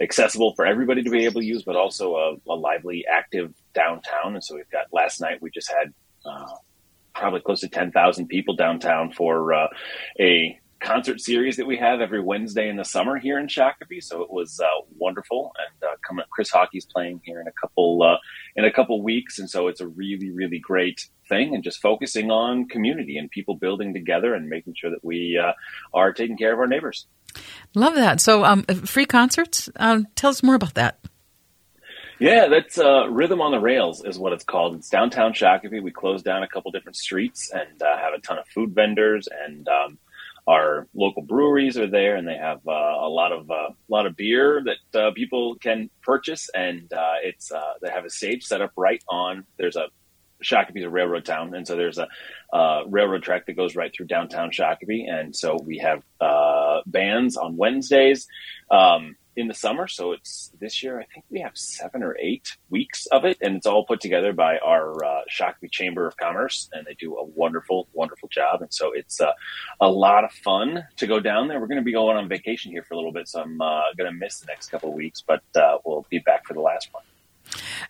accessible 0.00 0.54
for 0.54 0.66
everybody 0.66 1.02
to 1.02 1.10
be 1.10 1.24
able 1.24 1.40
to 1.40 1.46
use, 1.46 1.62
but 1.62 1.76
also 1.76 2.16
a, 2.16 2.52
a, 2.52 2.54
lively, 2.54 3.04
active 3.10 3.52
downtown. 3.74 4.34
And 4.34 4.44
so 4.44 4.54
we've 4.54 4.70
got 4.70 4.86
last 4.92 5.20
night 5.20 5.42
we 5.42 5.50
just 5.50 5.70
had 5.70 5.92
probably 7.14 7.40
close 7.40 7.60
to 7.60 7.68
10,000 7.68 8.26
people 8.28 8.54
downtown 8.56 9.12
for 9.12 9.52
uh, 9.52 9.68
a 10.18 10.58
concert 10.80 11.20
series 11.20 11.56
that 11.56 11.66
we 11.66 11.76
have 11.76 12.00
every 12.00 12.20
Wednesday 12.20 12.68
in 12.68 12.76
the 12.76 12.84
summer 12.84 13.18
here 13.18 13.38
in 13.38 13.46
Shakopee. 13.46 14.02
So 14.02 14.22
it 14.22 14.30
was 14.30 14.60
uh, 14.60 14.66
wonderful, 14.96 15.52
and 15.58 15.90
uh, 15.90 15.96
coming 16.06 16.22
up, 16.22 16.30
Chris 16.30 16.50
Hawkey's 16.50 16.86
playing 16.86 17.20
here 17.24 17.40
in 17.40 17.46
a 17.46 17.52
couple 17.52 18.02
uh, 18.02 18.16
in 18.56 18.64
a 18.64 18.72
couple 18.72 19.02
weeks, 19.02 19.38
and 19.38 19.48
so 19.48 19.68
it's 19.68 19.80
a 19.80 19.86
really 19.86 20.30
really 20.30 20.58
great 20.58 21.06
thing. 21.28 21.54
And 21.54 21.62
just 21.62 21.80
focusing 21.80 22.30
on 22.30 22.68
community 22.68 23.16
and 23.16 23.30
people 23.30 23.54
building 23.54 23.94
together 23.94 24.34
and 24.34 24.48
making 24.48 24.74
sure 24.76 24.90
that 24.90 25.04
we 25.04 25.40
uh, 25.42 25.52
are 25.94 26.12
taking 26.12 26.36
care 26.36 26.52
of 26.52 26.58
our 26.58 26.66
neighbors. 26.66 27.06
Love 27.74 27.94
that. 27.94 28.20
So 28.20 28.44
um, 28.44 28.64
free 28.64 29.06
concerts. 29.06 29.68
Um, 29.76 30.08
tell 30.16 30.30
us 30.30 30.42
more 30.42 30.56
about 30.56 30.74
that. 30.74 30.98
Yeah, 32.20 32.48
that's 32.48 32.78
uh, 32.78 33.08
Rhythm 33.08 33.40
on 33.40 33.50
the 33.50 33.58
Rails 33.58 34.04
is 34.04 34.18
what 34.18 34.34
it's 34.34 34.44
called. 34.44 34.74
It's 34.74 34.90
downtown 34.90 35.32
Shakopee. 35.32 35.82
We 35.82 35.90
close 35.90 36.22
down 36.22 36.42
a 36.42 36.48
couple 36.48 36.70
different 36.70 36.96
streets 36.96 37.50
and 37.50 37.80
uh, 37.82 37.96
have 37.96 38.12
a 38.12 38.20
ton 38.20 38.38
of 38.38 38.46
food 38.48 38.74
vendors 38.74 39.26
and 39.46 39.66
um, 39.68 39.98
our 40.50 40.88
local 40.94 41.22
breweries 41.22 41.78
are 41.78 41.86
there, 41.86 42.16
and 42.16 42.26
they 42.26 42.36
have 42.36 42.58
uh, 42.66 42.72
a 42.72 43.08
lot 43.08 43.30
of 43.30 43.48
uh, 43.48 43.70
a 43.70 43.88
lot 43.88 44.06
of 44.06 44.16
beer 44.16 44.60
that 44.64 45.00
uh, 45.00 45.12
people 45.12 45.54
can 45.54 45.88
purchase, 46.02 46.50
and 46.52 46.92
uh, 46.92 47.14
it's 47.22 47.52
uh, 47.52 47.74
they 47.80 47.88
have 47.88 48.04
a 48.04 48.10
stage 48.10 48.44
set 48.44 48.60
up 48.60 48.72
right 48.76 49.02
on. 49.08 49.44
There's 49.58 49.76
a 49.76 49.86
Shakopee 50.42 50.78
is 50.78 50.84
a 50.84 50.90
railroad 50.90 51.24
town, 51.24 51.54
and 51.54 51.68
so 51.68 51.76
there's 51.76 51.98
a 51.98 52.08
uh, 52.52 52.82
railroad 52.88 53.22
track 53.22 53.46
that 53.46 53.52
goes 53.52 53.76
right 53.76 53.92
through 53.94 54.06
downtown 54.06 54.50
Shakopee, 54.50 55.08
and 55.08 55.36
so 55.36 55.56
we 55.64 55.78
have 55.78 56.02
bands 56.86 57.36
on 57.36 57.56
Wednesdays. 57.56 58.26
Um, 58.72 59.14
in 59.36 59.48
the 59.48 59.54
summer. 59.54 59.86
So 59.86 60.12
it's 60.12 60.50
this 60.60 60.82
year, 60.82 61.00
I 61.00 61.04
think 61.04 61.24
we 61.30 61.40
have 61.40 61.56
seven 61.56 62.02
or 62.02 62.16
eight 62.18 62.56
weeks 62.68 63.06
of 63.06 63.24
it, 63.24 63.38
and 63.40 63.56
it's 63.56 63.66
all 63.66 63.84
put 63.84 64.00
together 64.00 64.32
by 64.32 64.58
our 64.58 65.04
uh, 65.04 65.20
Shakopee 65.30 65.70
Chamber 65.70 66.06
of 66.06 66.16
Commerce, 66.16 66.68
and 66.72 66.86
they 66.86 66.94
do 66.94 67.16
a 67.16 67.24
wonderful, 67.24 67.88
wonderful 67.92 68.28
job. 68.28 68.62
And 68.62 68.72
so 68.72 68.92
it's 68.92 69.20
uh, 69.20 69.32
a 69.80 69.88
lot 69.88 70.24
of 70.24 70.32
fun 70.32 70.84
to 70.96 71.06
go 71.06 71.20
down 71.20 71.48
there. 71.48 71.60
We're 71.60 71.68
going 71.68 71.78
to 71.78 71.84
be 71.84 71.92
going 71.92 72.16
on 72.16 72.28
vacation 72.28 72.72
here 72.72 72.82
for 72.82 72.94
a 72.94 72.96
little 72.96 73.12
bit, 73.12 73.28
so 73.28 73.42
I'm 73.42 73.60
uh, 73.60 73.82
going 73.96 74.10
to 74.10 74.16
miss 74.16 74.40
the 74.40 74.46
next 74.46 74.70
couple 74.70 74.90
of 74.90 74.94
weeks, 74.94 75.22
but 75.26 75.42
uh, 75.54 75.78
we'll 75.84 76.06
be 76.10 76.18
back 76.18 76.46
for 76.46 76.54
the 76.54 76.60
last 76.60 76.92
one. 76.92 77.04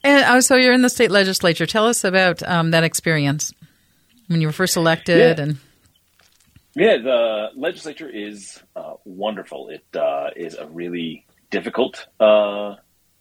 And 0.04 0.24
uh, 0.24 0.40
so 0.40 0.56
you're 0.56 0.72
in 0.72 0.82
the 0.82 0.90
state 0.90 1.10
legislature. 1.10 1.66
Tell 1.66 1.86
us 1.86 2.04
about 2.04 2.42
um, 2.42 2.70
that 2.70 2.84
experience 2.84 3.52
when 4.28 4.40
you 4.40 4.48
were 4.48 4.52
first 4.52 4.76
elected 4.76 5.38
yeah. 5.38 5.44
and. 5.44 5.58
Yeah, 6.76 6.98
the 6.98 7.48
legislature 7.56 8.08
is 8.08 8.62
uh, 8.76 8.94
wonderful. 9.04 9.70
It 9.70 9.84
uh, 9.96 10.28
is 10.36 10.54
a 10.54 10.66
really 10.66 11.26
difficult 11.50 12.06
uh, 12.18 12.76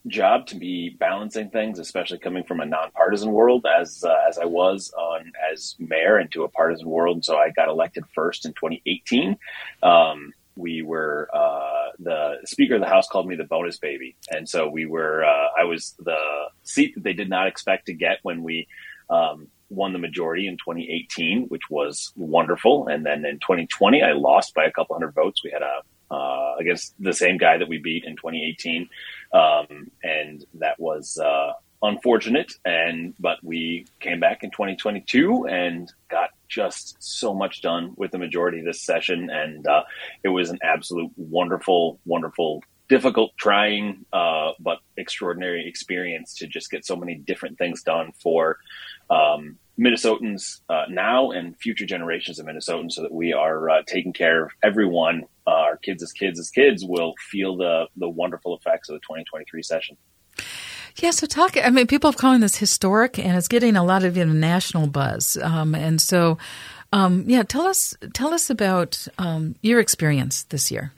job 0.07 0.47
to 0.47 0.55
be 0.55 0.89
balancing 0.89 1.49
things, 1.49 1.79
especially 1.79 2.19
coming 2.19 2.43
from 2.43 2.59
a 2.59 2.65
nonpartisan 2.65 3.31
world 3.31 3.65
as 3.65 4.03
uh, 4.03 4.15
as 4.27 4.37
I 4.37 4.45
was 4.45 4.91
on 4.97 5.31
as 5.51 5.75
mayor 5.79 6.19
into 6.19 6.43
a 6.43 6.49
partisan 6.49 6.87
world. 6.89 7.25
So 7.25 7.37
I 7.37 7.49
got 7.49 7.67
elected 7.67 8.05
first 8.13 8.45
in 8.45 8.53
2018. 8.53 9.37
Um, 9.83 10.33
we 10.55 10.81
were 10.81 11.29
uh, 11.33 11.91
the 11.99 12.37
Speaker 12.45 12.75
of 12.75 12.81
the 12.81 12.87
House 12.87 13.07
called 13.07 13.27
me 13.27 13.35
the 13.35 13.43
bonus 13.43 13.77
baby, 13.77 14.15
and 14.29 14.47
so 14.47 14.69
we 14.69 14.85
were. 14.85 15.23
Uh, 15.23 15.47
I 15.59 15.63
was 15.65 15.95
the 15.99 16.19
seat 16.63 16.95
that 16.95 17.03
they 17.03 17.13
did 17.13 17.29
not 17.29 17.47
expect 17.47 17.87
to 17.87 17.93
get 17.93 18.19
when 18.23 18.43
we. 18.43 18.67
Um, 19.09 19.47
won 19.71 19.93
the 19.93 19.99
majority 19.99 20.47
in 20.47 20.55
2018, 20.57 21.43
which 21.49 21.61
was 21.69 22.11
wonderful. 22.15 22.87
And 22.87 23.05
then 23.05 23.23
in 23.23 23.35
2020, 23.35 24.01
I 24.01 24.13
lost 24.13 24.55
by 24.55 24.65
a 24.65 24.71
couple 24.71 24.95
hundred 24.95 25.13
votes. 25.13 25.43
We 25.43 25.51
had 25.51 25.61
a 25.61 25.81
uh, 26.11 26.55
against 26.59 26.93
the 26.99 27.13
same 27.13 27.37
guy 27.37 27.57
that 27.57 27.67
we 27.67 27.77
beat 27.77 28.03
in 28.05 28.15
2018, 28.15 28.89
um, 29.33 29.91
and 30.03 30.45
that 30.55 30.79
was 30.79 31.17
uh, 31.17 31.53
unfortunate. 31.81 32.53
And 32.65 33.13
but 33.19 33.43
we 33.43 33.85
came 33.99 34.19
back 34.19 34.43
in 34.43 34.51
2022 34.51 35.47
and 35.47 35.91
got 36.09 36.31
just 36.47 36.97
so 36.99 37.33
much 37.33 37.61
done 37.61 37.93
with 37.95 38.11
the 38.11 38.17
majority 38.17 38.59
of 38.59 38.65
this 38.65 38.81
session, 38.81 39.29
and 39.29 39.65
uh, 39.67 39.83
it 40.23 40.29
was 40.29 40.49
an 40.49 40.59
absolute 40.63 41.11
wonderful, 41.15 41.99
wonderful, 42.05 42.63
difficult, 42.87 43.31
trying, 43.37 44.05
uh, 44.11 44.51
but 44.59 44.79
extraordinary 44.97 45.67
experience 45.67 46.35
to 46.35 46.47
just 46.47 46.71
get 46.71 46.85
so 46.85 46.95
many 46.95 47.15
different 47.15 47.57
things 47.57 47.83
done 47.83 48.11
for 48.21 48.57
um, 49.09 49.57
Minnesotans 49.79 50.59
uh, 50.69 50.85
now 50.89 51.31
and 51.31 51.55
future 51.57 51.85
generations 51.85 52.39
of 52.39 52.45
Minnesotans, 52.45 52.93
so 52.93 53.03
that 53.03 53.13
we 53.13 53.31
are 53.31 53.69
uh, 53.69 53.81
taking 53.85 54.11
care 54.11 54.43
of 54.43 54.51
everyone. 54.61 55.23
Uh, 55.49 55.53
our 55.53 55.77
kids, 55.77 56.03
as 56.03 56.11
kids, 56.11 56.39
as 56.39 56.51
kids, 56.51 56.85
will 56.85 57.15
feel 57.31 57.57
the 57.57 57.87
the 57.97 58.07
wonderful 58.07 58.55
effects 58.55 58.87
of 58.87 58.93
the 58.93 58.99
2023 58.99 59.63
session. 59.63 59.97
Yeah, 60.97 61.09
so 61.11 61.25
talk. 61.25 61.57
I 61.57 61.71
mean, 61.71 61.87
people 61.87 62.11
are 62.11 62.13
calling 62.13 62.41
this 62.41 62.57
historic, 62.57 63.17
and 63.17 63.35
it's 63.35 63.47
getting 63.47 63.75
a 63.75 63.83
lot 63.83 64.03
of 64.03 64.15
you 64.15 64.25
know, 64.25 64.33
national 64.33 64.87
buzz. 64.87 65.37
Um, 65.41 65.73
and 65.73 65.99
so, 65.99 66.37
um, 66.93 67.23
yeah, 67.25 67.41
tell 67.41 67.65
us 67.65 67.95
tell 68.13 68.31
us 68.31 68.51
about 68.51 69.07
um, 69.17 69.55
your 69.61 69.79
experience 69.79 70.43
this 70.43 70.71
year. 70.71 70.91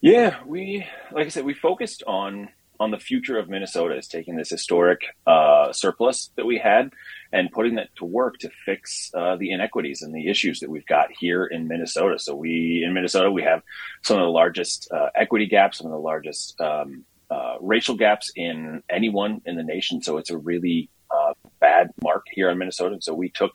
Yeah, 0.00 0.38
we 0.44 0.84
like 1.12 1.26
I 1.26 1.28
said, 1.28 1.44
we 1.44 1.54
focused 1.54 2.02
on 2.08 2.48
on 2.78 2.90
the 2.90 2.98
future 2.98 3.38
of 3.38 3.48
Minnesota 3.48 3.96
is 3.96 4.08
taking 4.08 4.36
this 4.36 4.50
historic 4.50 5.00
uh, 5.26 5.72
surplus 5.72 6.30
that 6.36 6.46
we 6.46 6.58
had 6.58 6.90
and 7.32 7.50
putting 7.50 7.74
that 7.76 7.94
to 7.96 8.04
work 8.04 8.38
to 8.38 8.50
fix 8.64 9.10
uh, 9.14 9.36
the 9.36 9.50
inequities 9.50 10.02
and 10.02 10.14
the 10.14 10.28
issues 10.28 10.60
that 10.60 10.70
we've 10.70 10.86
got 10.86 11.08
here 11.18 11.44
in 11.44 11.68
Minnesota. 11.68 12.18
So 12.18 12.34
we 12.34 12.82
in 12.84 12.94
Minnesota 12.94 13.30
we 13.30 13.42
have 13.42 13.62
some 14.02 14.18
of 14.18 14.22
the 14.22 14.30
largest 14.30 14.90
uh, 14.92 15.08
equity 15.14 15.46
gaps, 15.46 15.78
some 15.78 15.86
of 15.86 15.92
the 15.92 15.98
largest 15.98 16.60
um, 16.60 17.04
uh, 17.30 17.56
racial 17.60 17.96
gaps 17.96 18.30
in 18.36 18.82
anyone 18.88 19.40
in 19.46 19.56
the 19.56 19.62
nation. 19.62 20.02
So 20.02 20.18
it's 20.18 20.30
a 20.30 20.38
really 20.38 20.90
uh, 21.10 21.34
bad 21.60 21.90
mark 22.02 22.26
here 22.30 22.50
in 22.50 22.58
Minnesota. 22.58 22.98
So 23.00 23.14
we 23.14 23.30
took 23.30 23.52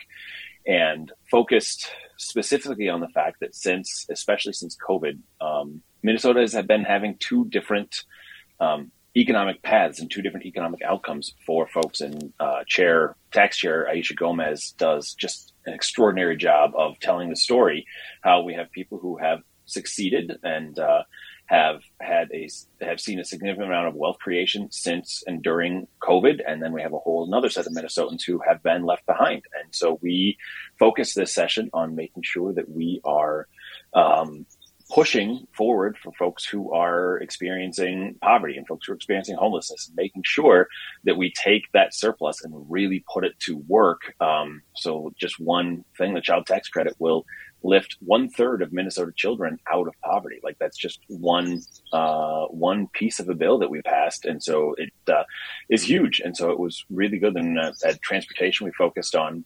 and 0.68 1.12
focused 1.30 1.90
specifically 2.18 2.88
on 2.90 3.00
the 3.00 3.08
fact 3.10 3.40
that 3.40 3.56
since, 3.56 4.06
especially 4.10 4.54
since 4.54 4.78
COVID, 4.78 5.18
um, 5.40 5.82
Minnesota 6.04 6.42
has 6.42 6.54
been 6.66 6.84
having 6.84 7.18
two 7.20 7.46
different 7.46 8.04
um, 8.60 8.92
economic 9.16 9.62
paths 9.62 10.00
and 10.00 10.10
two 10.10 10.22
different 10.22 10.46
economic 10.46 10.82
outcomes 10.84 11.34
for 11.46 11.68
folks. 11.68 12.02
And 12.02 12.34
uh, 12.40 12.64
Chair 12.68 13.16
Tax 13.32 13.58
Chair 13.58 13.88
Aisha 13.92 14.16
Gomez 14.16 14.74
does 14.78 15.14
just 15.14 15.54
an 15.66 15.74
extraordinary 15.74 16.38
job 16.38 16.72
of 16.78 17.00
telling 17.00 17.30
the 17.30 17.36
story. 17.36 17.86
How 18.22 18.42
we 18.42 18.54
have 18.54 18.72
people 18.72 19.00
who 19.00 19.18
have 19.18 19.40
succeeded 19.66 20.38
and 20.44 20.78
uh, 20.80 21.04
have 21.52 21.82
had 22.00 22.30
a 22.34 22.48
have 22.80 23.02
seen 23.02 23.20
a 23.20 23.26
significant 23.26 23.68
amount 23.68 23.90
of 23.90 23.96
wealth 23.96 24.18
creation 24.20 24.72
since 24.72 25.22
and 25.28 25.44
during 25.44 25.88
COVID, 26.02 26.40
and 26.48 26.64
then 26.64 26.72
we 26.72 26.82
have 26.82 26.94
a 26.94 27.00
whole 27.00 27.26
another 27.26 27.50
set 27.50 27.68
of 27.68 27.74
Minnesotans 27.74 28.24
who 28.26 28.40
have 28.48 28.64
been 28.64 28.86
left 28.86 29.06
behind. 29.06 29.44
And 29.62 29.76
so 29.76 30.00
we 30.02 30.38
focus 30.80 31.14
this 31.14 31.34
session 31.34 31.70
on 31.74 31.96
making 31.96 32.24
sure 32.24 32.54
that 32.54 32.70
we 32.70 33.02
are 33.04 33.48
um, 33.94 34.46
pushing 34.94 35.48
forward 35.54 35.98
for 35.98 36.12
folks 36.14 36.46
who 36.46 36.74
are 36.74 37.18
experiencing 37.20 38.16
poverty 38.22 38.58
and 38.58 38.68
folks 38.68 38.86
who 38.86 38.92
are 38.92 38.96
experiencing 38.96 39.36
homelessness, 39.36 39.88
and 39.88 39.96
making 39.96 40.22
sure 40.26 40.68
that 41.06 41.18
we 41.18 41.32
take 41.32 41.64
that 41.74 41.94
surplus 41.94 42.44
and 42.44 42.54
really 42.70 43.04
put 43.12 43.24
it 43.24 43.40
to 43.40 43.58
work. 43.68 44.14
Um, 44.20 44.62
so, 44.76 45.14
just 45.18 45.40
one 45.40 45.86
thing, 45.98 46.14
the 46.14 46.22
child 46.22 46.46
tax 46.46 46.68
credit 46.68 46.96
will 47.00 47.26
lift 47.64 47.98
one 48.00 48.30
third 48.30 48.62
of 48.62 48.74
Minnesota 48.74 49.12
children 49.16 49.60
out 49.72 49.88
of 49.88 49.94
poverty. 50.04 50.40
Like 50.44 50.58
that's 50.60 50.78
just 50.78 51.00
one 51.08 51.62
uh, 51.94 52.46
one 52.48 52.88
piece 52.94 53.20
of 53.20 53.30
a 53.30 53.36
bill 53.36 53.60
that 53.60 53.70
we 53.70 53.82
passed, 53.82 54.26
and 54.26 54.42
so 54.42 54.76
it 54.78 54.92
uh, 55.08 55.24
is 55.70 55.84
huge. 55.84 56.20
And 56.24 56.36
so 56.36 56.52
it 56.52 56.60
was 56.60 56.84
really 56.90 57.20
good. 57.20 57.36
And 57.36 57.60
uh, 57.60 57.72
at 57.86 58.02
transportation, 58.02 58.66
we 58.66 58.72
focused 58.74 59.16
on 59.16 59.46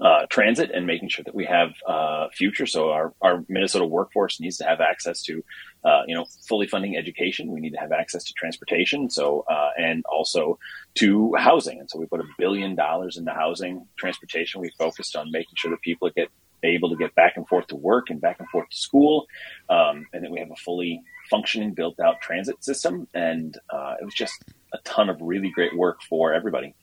uh, 0.00 0.26
transit 0.30 0.70
and 0.72 0.86
making 0.86 1.08
sure 1.08 1.24
that 1.24 1.34
we 1.34 1.44
have 1.44 1.70
uh, 1.86 2.28
future. 2.32 2.66
So 2.66 2.90
our, 2.90 3.12
our 3.20 3.44
Minnesota 3.48 3.84
workforce 3.84 4.40
needs 4.40 4.56
to 4.58 4.64
have 4.64 4.80
access 4.80 5.22
to, 5.22 5.44
uh, 5.84 6.02
you 6.06 6.14
know, 6.14 6.26
fully 6.48 6.66
funding 6.66 6.96
education. 6.96 7.50
We 7.50 7.60
need 7.60 7.72
to 7.72 7.78
have 7.78 7.92
access 7.92 8.24
to 8.24 8.32
transportation. 8.32 9.10
So 9.10 9.44
uh, 9.50 9.70
and 9.78 10.04
also 10.10 10.58
to 10.94 11.34
housing. 11.36 11.80
And 11.80 11.90
so 11.90 11.98
we 11.98 12.06
put 12.06 12.20
a 12.20 12.24
billion 12.38 12.74
dollars 12.74 13.16
into 13.16 13.32
housing, 13.32 13.86
transportation. 13.96 14.60
We 14.60 14.70
focused 14.78 15.16
on 15.16 15.30
making 15.30 15.54
sure 15.56 15.70
that 15.70 15.82
people 15.82 16.10
get 16.10 16.28
able 16.64 16.88
to 16.90 16.96
get 16.96 17.14
back 17.14 17.36
and 17.36 17.46
forth 17.48 17.66
to 17.66 17.76
work 17.76 18.08
and 18.10 18.20
back 18.20 18.38
and 18.38 18.48
forth 18.48 18.68
to 18.70 18.76
school, 18.76 19.26
um, 19.68 20.06
and 20.12 20.22
then 20.22 20.30
we 20.30 20.38
have 20.38 20.50
a 20.50 20.56
fully 20.56 21.02
functioning, 21.28 21.74
built 21.74 21.98
out 21.98 22.20
transit 22.20 22.62
system. 22.62 23.08
And 23.14 23.58
uh, 23.70 23.94
it 24.00 24.04
was 24.04 24.14
just 24.14 24.44
a 24.72 24.78
ton 24.84 25.08
of 25.08 25.16
really 25.20 25.50
great 25.50 25.76
work 25.76 26.02
for 26.02 26.32
everybody. 26.32 26.74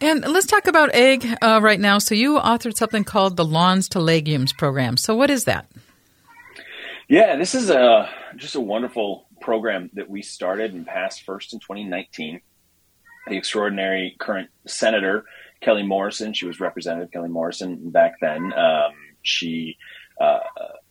And 0.00 0.20
let's 0.20 0.46
talk 0.46 0.66
about 0.66 0.94
egg 0.94 1.26
uh, 1.42 1.60
right 1.62 1.80
now. 1.80 1.98
So 1.98 2.14
you 2.14 2.38
authored 2.38 2.76
something 2.76 3.04
called 3.04 3.36
the 3.36 3.44
Lawns 3.44 3.88
to 3.90 4.00
Legumes 4.00 4.52
program. 4.52 4.96
So 4.96 5.14
what 5.14 5.30
is 5.30 5.44
that? 5.44 5.68
Yeah, 7.08 7.36
this 7.36 7.54
is 7.54 7.70
a 7.70 8.08
just 8.36 8.54
a 8.54 8.60
wonderful 8.60 9.26
program 9.40 9.90
that 9.94 10.08
we 10.08 10.22
started 10.22 10.74
and 10.74 10.86
passed 10.86 11.22
first 11.22 11.52
in 11.52 11.60
2019. 11.60 12.40
The 13.26 13.36
extraordinary 13.36 14.14
current 14.18 14.50
senator 14.66 15.24
Kelly 15.60 15.82
Morrison, 15.82 16.32
she 16.32 16.46
was 16.46 16.60
Representative 16.60 17.10
Kelly 17.10 17.28
Morrison 17.28 17.90
back 17.90 18.20
then. 18.20 18.52
Um, 18.52 18.92
she 19.22 19.76
uh, 20.20 20.40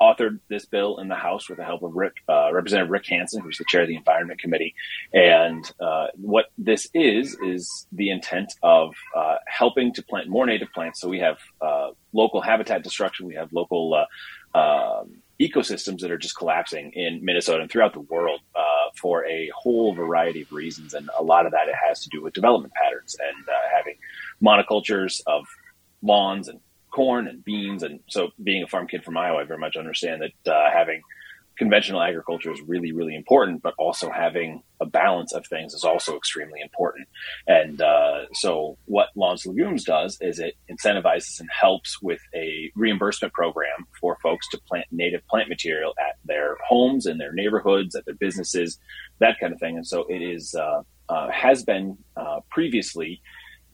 authored 0.01 0.39
this 0.49 0.65
bill 0.65 0.99
in 0.99 1.07
the 1.07 1.15
House 1.15 1.49
with 1.49 1.57
the 1.57 1.65
help 1.65 1.83
of 1.83 1.95
Rick, 1.95 2.13
uh, 2.29 2.53
Representative 2.53 2.89
Rick 2.89 3.05
Hansen, 3.07 3.41
who's 3.41 3.57
the 3.57 3.65
chair 3.67 3.81
of 3.81 3.87
the 3.87 3.95
Environment 3.95 4.39
Committee. 4.39 4.73
And 5.13 5.69
uh, 5.79 6.07
what 6.15 6.45
this 6.57 6.87
is 6.93 7.37
is 7.43 7.87
the 7.91 8.09
intent 8.09 8.53
of 8.63 8.95
uh, 9.15 9.35
helping 9.47 9.93
to 9.93 10.03
plant 10.03 10.29
more 10.29 10.45
native 10.45 10.71
plants. 10.73 11.01
So 11.01 11.09
we 11.09 11.19
have 11.19 11.39
uh, 11.61 11.89
local 12.13 12.41
habitat 12.41 12.83
destruction, 12.83 13.27
we 13.27 13.35
have 13.35 13.51
local 13.51 13.93
uh, 13.93 14.57
um, 14.57 15.21
ecosystems 15.41 15.99
that 15.99 16.11
are 16.11 16.17
just 16.17 16.37
collapsing 16.37 16.91
in 16.93 17.23
Minnesota 17.23 17.61
and 17.61 17.71
throughout 17.71 17.93
the 17.93 18.01
world 18.01 18.41
for 18.95 19.23
a 19.27 19.51
whole 19.55 19.93
variety 19.93 20.41
of 20.41 20.51
reasons. 20.51 20.95
And 20.95 21.07
a 21.19 21.21
lot 21.21 21.45
of 21.45 21.51
that 21.51 21.67
it 21.67 21.75
has 21.87 22.01
to 22.01 22.09
do 22.09 22.23
with 22.23 22.33
development 22.33 22.73
patterns 22.73 23.15
and 23.19 23.45
having 23.71 23.95
monocultures 24.41 25.21
of 25.27 25.45
lawns 26.01 26.47
and 26.47 26.59
corn 26.97 27.27
and 27.27 27.45
beans. 27.45 27.83
And 27.83 27.99
so, 28.09 28.29
being 28.43 28.63
a 28.63 28.67
farm 28.67 28.87
kid 28.87 29.03
from 29.03 29.17
Iowa, 29.17 29.41
I 29.41 29.43
very 29.43 29.59
much 29.59 29.77
understand 29.77 30.23
that 30.23 30.51
uh, 30.51 30.71
having 30.73 31.03
conventional 31.55 32.01
agriculture 32.01 32.51
is 32.51 32.59
really, 32.61 32.91
really 32.91 33.15
important, 33.15 33.61
but 33.61 33.75
also 33.77 34.09
having 34.09 34.63
a 34.81 34.85
balance 34.85 35.31
of 35.31 35.45
things 35.45 35.73
is 35.75 35.83
also 35.83 36.15
extremely 36.15 36.59
important. 36.59 37.07
And 37.47 37.79
uh, 37.79 38.25
so, 38.33 38.79
what 38.85 39.09
Lawns 39.15 39.45
Legumes 39.45 39.83
does 39.83 40.17
is 40.21 40.39
it 40.39 40.55
incentivizes 40.71 41.39
and 41.39 41.49
helps 41.51 42.01
with 42.01 42.21
a 42.33 42.71
reimbursement 42.73 43.31
program 43.31 43.85
for 44.01 44.17
folks 44.23 44.49
to 44.49 44.59
plant 44.67 44.87
native 44.91 45.25
plant 45.27 45.49
material 45.49 45.93
at 45.99 46.15
their 46.25 46.57
homes, 46.67 47.05
in 47.05 47.19
their 47.19 47.31
neighborhoods, 47.31 47.95
at 47.95 48.05
their 48.05 48.15
businesses, 48.15 48.79
that 49.19 49.39
kind 49.39 49.53
of 49.53 49.59
thing. 49.59 49.77
And 49.77 49.85
so, 49.85 50.03
it 50.09 50.23
is 50.23 50.55
uh, 50.55 50.81
uh 51.09 51.29
has 51.29 51.63
been 51.63 51.99
uh, 52.15 52.39
previously 52.49 53.21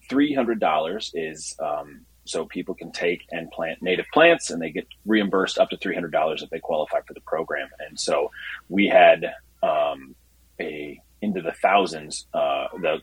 three 0.10 0.34
hundred 0.34 0.60
dollars 0.60 1.10
is 1.14 1.56
um, 1.60 2.06
so 2.26 2.46
people 2.46 2.76
can 2.76 2.92
take 2.92 3.26
and 3.32 3.52
plant 3.52 3.82
native 3.82 4.06
plants 4.14 4.50
and 4.50 4.62
they 4.62 4.72
get 4.72 4.88
reimbursed 5.06 5.58
up 5.58 5.70
to 5.70 5.78
$300 5.78 6.42
if 6.42 6.50
they 6.50 6.60
qualify 6.60 7.02
for 7.02 7.14
the 7.14 7.22
program. 7.22 7.70
And 7.88 8.00
so 8.00 8.32
we 8.70 8.88
had 8.88 9.26
um, 9.62 10.16
a 10.60 11.02
into 11.22 11.42
the 11.42 11.54
thousands 11.54 12.28
uh, 12.34 12.68
the 12.82 12.98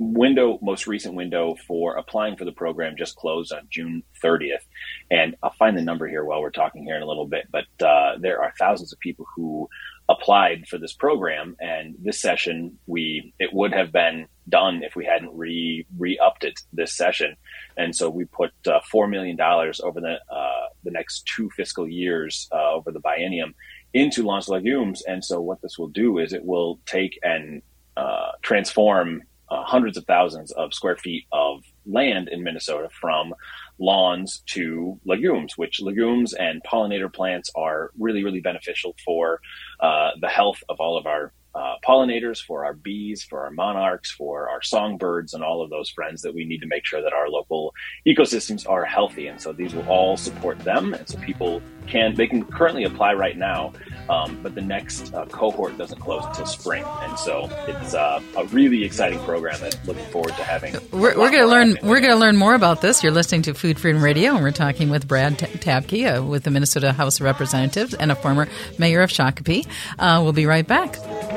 window 0.00 0.58
most 0.62 0.86
recent 0.86 1.14
window 1.14 1.56
for 1.66 1.96
applying 1.96 2.36
for 2.36 2.44
the 2.44 2.52
program 2.52 2.94
just 2.96 3.16
closed 3.16 3.52
on 3.52 3.66
june 3.68 4.00
30th 4.22 4.62
and 5.10 5.34
i'll 5.42 5.52
find 5.58 5.76
the 5.76 5.82
number 5.82 6.06
here 6.06 6.24
while 6.24 6.40
we're 6.40 6.50
talking 6.50 6.84
here 6.84 6.94
in 6.94 7.02
a 7.02 7.06
little 7.06 7.26
bit 7.26 7.48
but 7.50 7.64
uh, 7.84 8.16
there 8.20 8.40
are 8.40 8.54
thousands 8.56 8.92
of 8.92 8.98
people 9.00 9.26
who 9.34 9.68
applied 10.08 10.66
for 10.66 10.78
this 10.78 10.92
program. 10.92 11.56
And 11.60 11.96
this 12.02 12.20
session 12.20 12.78
we 12.86 13.34
it 13.38 13.52
would 13.52 13.72
have 13.72 13.92
been 13.92 14.26
done 14.48 14.82
if 14.82 14.96
we 14.96 15.04
hadn't 15.04 15.36
re 15.36 15.86
re 15.98 16.18
upped 16.18 16.44
it 16.44 16.60
this 16.72 16.96
session. 16.96 17.36
And 17.76 17.94
so 17.94 18.10
we 18.10 18.24
put 18.24 18.52
uh, 18.66 18.80
four 18.90 19.06
million 19.06 19.36
dollars 19.36 19.80
over 19.80 20.00
the 20.00 20.18
uh, 20.32 20.68
the 20.84 20.90
next 20.90 21.30
two 21.34 21.50
fiscal 21.50 21.88
years 21.88 22.48
uh, 22.52 22.72
over 22.72 22.90
the 22.90 23.00
biennium 23.00 23.54
into 23.94 24.22
Lawns 24.22 24.48
Legumes. 24.48 25.02
And 25.06 25.24
so 25.24 25.40
what 25.40 25.60
this 25.62 25.78
will 25.78 25.88
do 25.88 26.18
is 26.18 26.32
it 26.32 26.44
will 26.44 26.80
take 26.86 27.18
and 27.22 27.62
uh, 27.96 28.32
transform 28.42 29.22
uh, 29.50 29.64
hundreds 29.64 29.96
of 29.96 30.04
thousands 30.04 30.52
of 30.52 30.74
square 30.74 30.96
feet 30.96 31.24
of 31.32 31.62
land 31.86 32.28
in 32.28 32.42
Minnesota 32.42 32.88
from 33.00 33.34
lawns 33.78 34.42
to 34.46 35.00
legumes, 35.04 35.56
which 35.56 35.80
legumes 35.80 36.34
and 36.34 36.62
pollinator 36.64 37.12
plants 37.12 37.50
are 37.56 37.90
really, 37.98 38.22
really 38.22 38.40
beneficial 38.40 38.94
for 39.04 39.40
uh, 39.80 40.10
the 40.20 40.28
health 40.28 40.62
of 40.68 40.80
all 40.80 40.98
of 40.98 41.06
our 41.06 41.32
uh, 41.58 41.74
pollinators, 41.86 42.40
for 42.48 42.64
our 42.64 42.74
bees, 42.74 43.24
for 43.24 43.38
our 43.44 43.50
monarchs, 43.50 44.10
for 44.10 44.48
our 44.48 44.62
songbirds, 44.62 45.34
and 45.34 45.42
all 45.42 45.60
of 45.62 45.70
those 45.70 45.90
friends 45.90 46.22
that 46.22 46.34
we 46.34 46.44
need 46.44 46.60
to 46.60 46.66
make 46.66 46.84
sure 46.86 47.02
that 47.02 47.12
our 47.12 47.28
local 47.28 47.74
ecosystems 48.06 48.68
are 48.68 48.84
healthy. 48.84 49.26
And 49.26 49.40
so 49.40 49.52
these 49.52 49.74
will 49.74 49.88
all 49.88 50.16
support 50.16 50.58
them. 50.60 50.94
And 50.94 51.08
so 51.08 51.18
people 51.18 51.60
can 51.88 52.14
they 52.14 52.26
can 52.26 52.44
currently 52.44 52.84
apply 52.84 53.14
right 53.14 53.36
now, 53.36 53.72
um, 54.08 54.38
but 54.42 54.54
the 54.54 54.60
next 54.60 55.12
uh, 55.14 55.26
cohort 55.26 55.76
doesn't 55.78 56.00
close 56.00 56.24
until 56.26 56.46
spring, 56.46 56.84
and 57.02 57.18
so 57.18 57.48
it's 57.66 57.94
uh, 57.94 58.20
a 58.36 58.44
really 58.46 58.84
exciting 58.84 59.18
program. 59.20 59.58
That 59.60 59.78
looking 59.86 60.04
forward 60.06 60.36
to 60.36 60.44
having. 60.44 60.74
We're, 60.92 61.18
we're 61.18 61.30
going 61.30 61.42
to 61.42 61.46
learn. 61.46 61.78
We're 61.82 62.00
going 62.00 62.12
to 62.12 62.18
learn 62.18 62.36
more 62.36 62.54
about 62.54 62.80
this. 62.80 63.02
You're 63.02 63.12
listening 63.12 63.42
to 63.42 63.54
Food 63.54 63.78
Freedom 63.78 64.02
Radio, 64.02 64.34
and 64.34 64.42
we're 64.42 64.50
talking 64.50 64.90
with 64.90 65.08
Brad 65.08 65.38
Tabke 65.38 66.18
uh, 66.18 66.22
with 66.22 66.44
the 66.44 66.50
Minnesota 66.50 66.92
House 66.92 67.20
of 67.20 67.24
Representatives 67.24 67.94
and 67.94 68.12
a 68.12 68.14
former 68.14 68.48
mayor 68.78 69.02
of 69.02 69.10
Shakopee. 69.10 69.66
Uh, 69.98 70.20
we'll 70.22 70.32
be 70.32 70.46
right 70.46 70.66
back. 70.66 70.92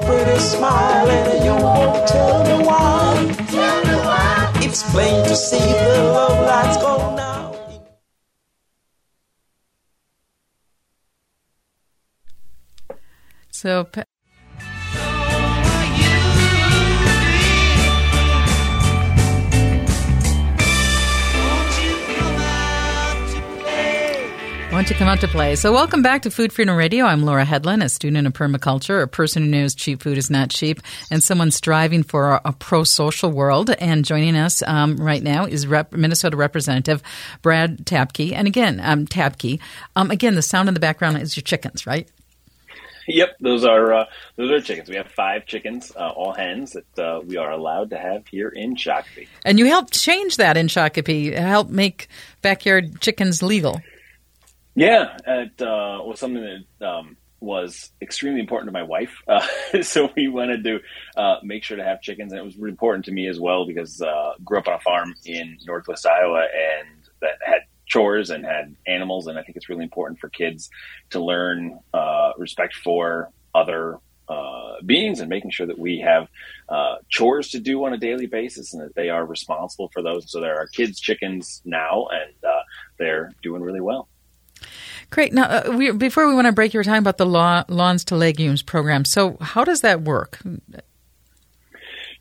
Pretty 0.06 0.40
smile 0.40 1.08
and 1.08 1.46
you 1.46 1.52
won't 1.64 2.08
tell 2.08 2.44
me 2.44 2.66
why. 2.66 3.36
Tell 3.50 3.84
me 3.86 3.94
why. 4.06 4.52
It's 4.56 4.84
plain 4.92 5.24
to 5.28 5.36
see 5.36 5.58
the 5.58 6.12
love 6.14 6.46
lights 6.46 6.78
go 6.78 7.16
now. 7.16 7.51
So, 13.62 13.88
want 24.72 24.88
to 24.88 24.96
come 24.96 25.08
out 25.08 25.20
to 25.22 25.28
play. 25.28 25.56
So, 25.56 25.72
welcome 25.72 26.02
back 26.02 26.24
to 26.24 26.32
Food 26.32 26.52
Freedom 26.52 26.76
Radio. 26.76 27.06
I'm 27.06 27.22
Laura 27.22 27.46
Hedlund, 27.46 27.84
a 27.84 27.90
student 27.90 28.26
of 28.26 28.34
permaculture, 28.34 29.04
a 29.04 29.08
person 29.08 29.44
who 29.44 29.50
knows 29.50 29.76
cheap 29.76 30.02
food 30.02 30.18
is 30.18 30.32
not 30.32 30.50
cheap, 30.50 30.82
and 31.12 31.22
someone 31.22 31.52
striving 31.52 32.02
for 32.02 32.32
a, 32.32 32.42
a 32.46 32.54
pro 32.54 32.84
social 32.84 33.30
world. 33.30 33.70
And 33.70 34.04
joining 34.04 34.36
us 34.36 34.64
um, 34.64 34.98
right 34.98 35.22
now 35.22 35.46
is 35.46 35.68
Rep- 35.68 35.94
Minnesota 35.94 36.36
Representative 36.36 37.04
Brad 37.44 37.86
Tabke. 37.86 38.34
And 38.34 38.48
again, 38.48 38.82
um, 38.84 39.06
Tabke. 39.06 39.60
Um, 39.96 40.10
again, 40.10 40.34
the 40.34 40.42
sound 40.42 40.68
in 40.68 40.74
the 40.74 40.80
background 40.80 41.18
is 41.18 41.38
your 41.38 41.44
chickens, 41.44 41.86
right? 41.86 42.10
Yep, 43.08 43.38
those 43.40 43.66
are 43.66 43.94
uh, 43.94 44.06
those 44.36 44.52
are 44.52 44.62
chickens. 44.62 44.90
We 44.90 44.96
have 44.96 45.08
five 45.08 45.46
chickens, 45.46 45.92
uh, 45.96 46.10
all 46.10 46.34
hens 46.34 46.74
that 46.74 47.00
uh, 47.00 47.22
we 47.22 47.38
are 47.38 47.52
allowed 47.52 47.90
to 47.92 47.98
have 47.98 48.28
here 48.28 48.50
in 48.50 48.76
Shakopee. 48.76 49.28
And 49.44 49.60
you 49.60 49.66
helped 49.66 49.94
change 49.94 50.38
that 50.38 50.58
in 50.58 50.68
Shakopee, 50.68 51.38
help 51.38 51.70
make 51.70 52.08
backyard 52.42 53.02
chickens 53.02 53.42
legal. 53.42 53.82
Yeah, 54.76 55.18
it 55.28 55.62
uh, 55.62 56.00
was 56.04 56.20
something 56.20 56.64
that 56.80 56.88
um, 56.88 57.18
was 57.42 57.92
extremely 58.02 58.40
important 58.40 58.70
to 58.70 58.72
my 58.72 58.84
wife. 58.84 59.14
Uh, 59.28 59.82
so 59.82 60.10
we 60.16 60.28
wanted 60.28 60.64
to 60.64 60.80
uh, 61.16 61.38
make 61.44 61.64
sure 61.64 61.78
to 61.78 61.84
have 61.84 62.02
chickens, 62.02 62.32
and 62.32 62.40
it 62.40 62.44
was 62.44 62.58
really 62.58 62.72
important 62.72 63.06
to 63.06 63.12
me 63.12 63.28
as 63.28 63.40
well 63.40 63.66
because 63.66 64.02
uh, 64.02 64.34
grew 64.44 64.60
up 64.60 64.68
on 64.68 64.74
a 64.74 64.80
farm 64.80 65.16
in 65.26 65.58
Northwest 65.66 66.06
Iowa 66.06 66.40
and 66.40 66.88
that 67.22 67.38
had 67.42 67.62
chores 67.92 68.30
and 68.30 68.46
had 68.46 68.74
animals, 68.88 69.28
and 69.28 69.38
I 69.38 69.44
think 69.44 69.58
it's 69.58 69.68
really 69.68 69.84
important 69.84 70.20
for 70.20 70.30
kids 70.30 70.70
to 71.10 71.20
learn 71.20 71.78
uh, 71.94 72.32
respect 72.38 72.74
for 72.76 73.30
other 73.54 73.98
uh, 74.30 74.76
beings 74.86 75.20
and 75.20 75.28
making 75.30 75.52
sure 75.52 75.68
that 75.68 75.78
we 75.78 76.00
have 76.00 76.30
uh, 76.70 76.96
chores 77.10 77.50
to 77.50 77.60
do 77.60 77.84
on 77.84 77.92
a 77.92 77.98
daily 77.98 78.28
basis 78.28 78.74
and 78.74 78.82
that 78.82 78.96
they 78.96 79.10
are 79.10 79.26
responsible 79.26 79.90
for 79.90 80.02
those. 80.02 80.32
So 80.32 80.40
there 80.40 80.58
are 80.58 80.68
kids' 80.68 81.02
chickens 81.02 81.62
now, 81.66 82.08
and 82.12 82.34
uh, 82.46 82.62
they're 82.98 83.34
doing 83.44 83.62
really 83.62 83.82
well. 83.82 84.08
Great. 85.10 85.34
Now, 85.34 85.44
uh, 85.44 85.76
we, 85.76 85.92
before 85.92 86.30
we 86.30 86.34
want 86.34 86.48
to 86.48 86.54
break, 86.54 86.74
you 86.74 86.80
were 86.80 86.86
talking 86.86 87.00
about 87.00 87.18
the 87.18 87.26
law, 87.26 87.66
Lawns 87.68 88.06
to 88.06 88.16
Legumes 88.16 88.62
program. 88.62 89.04
So, 89.04 89.36
how 89.42 89.66
does 89.66 89.82
that 89.82 90.02
work? 90.02 90.40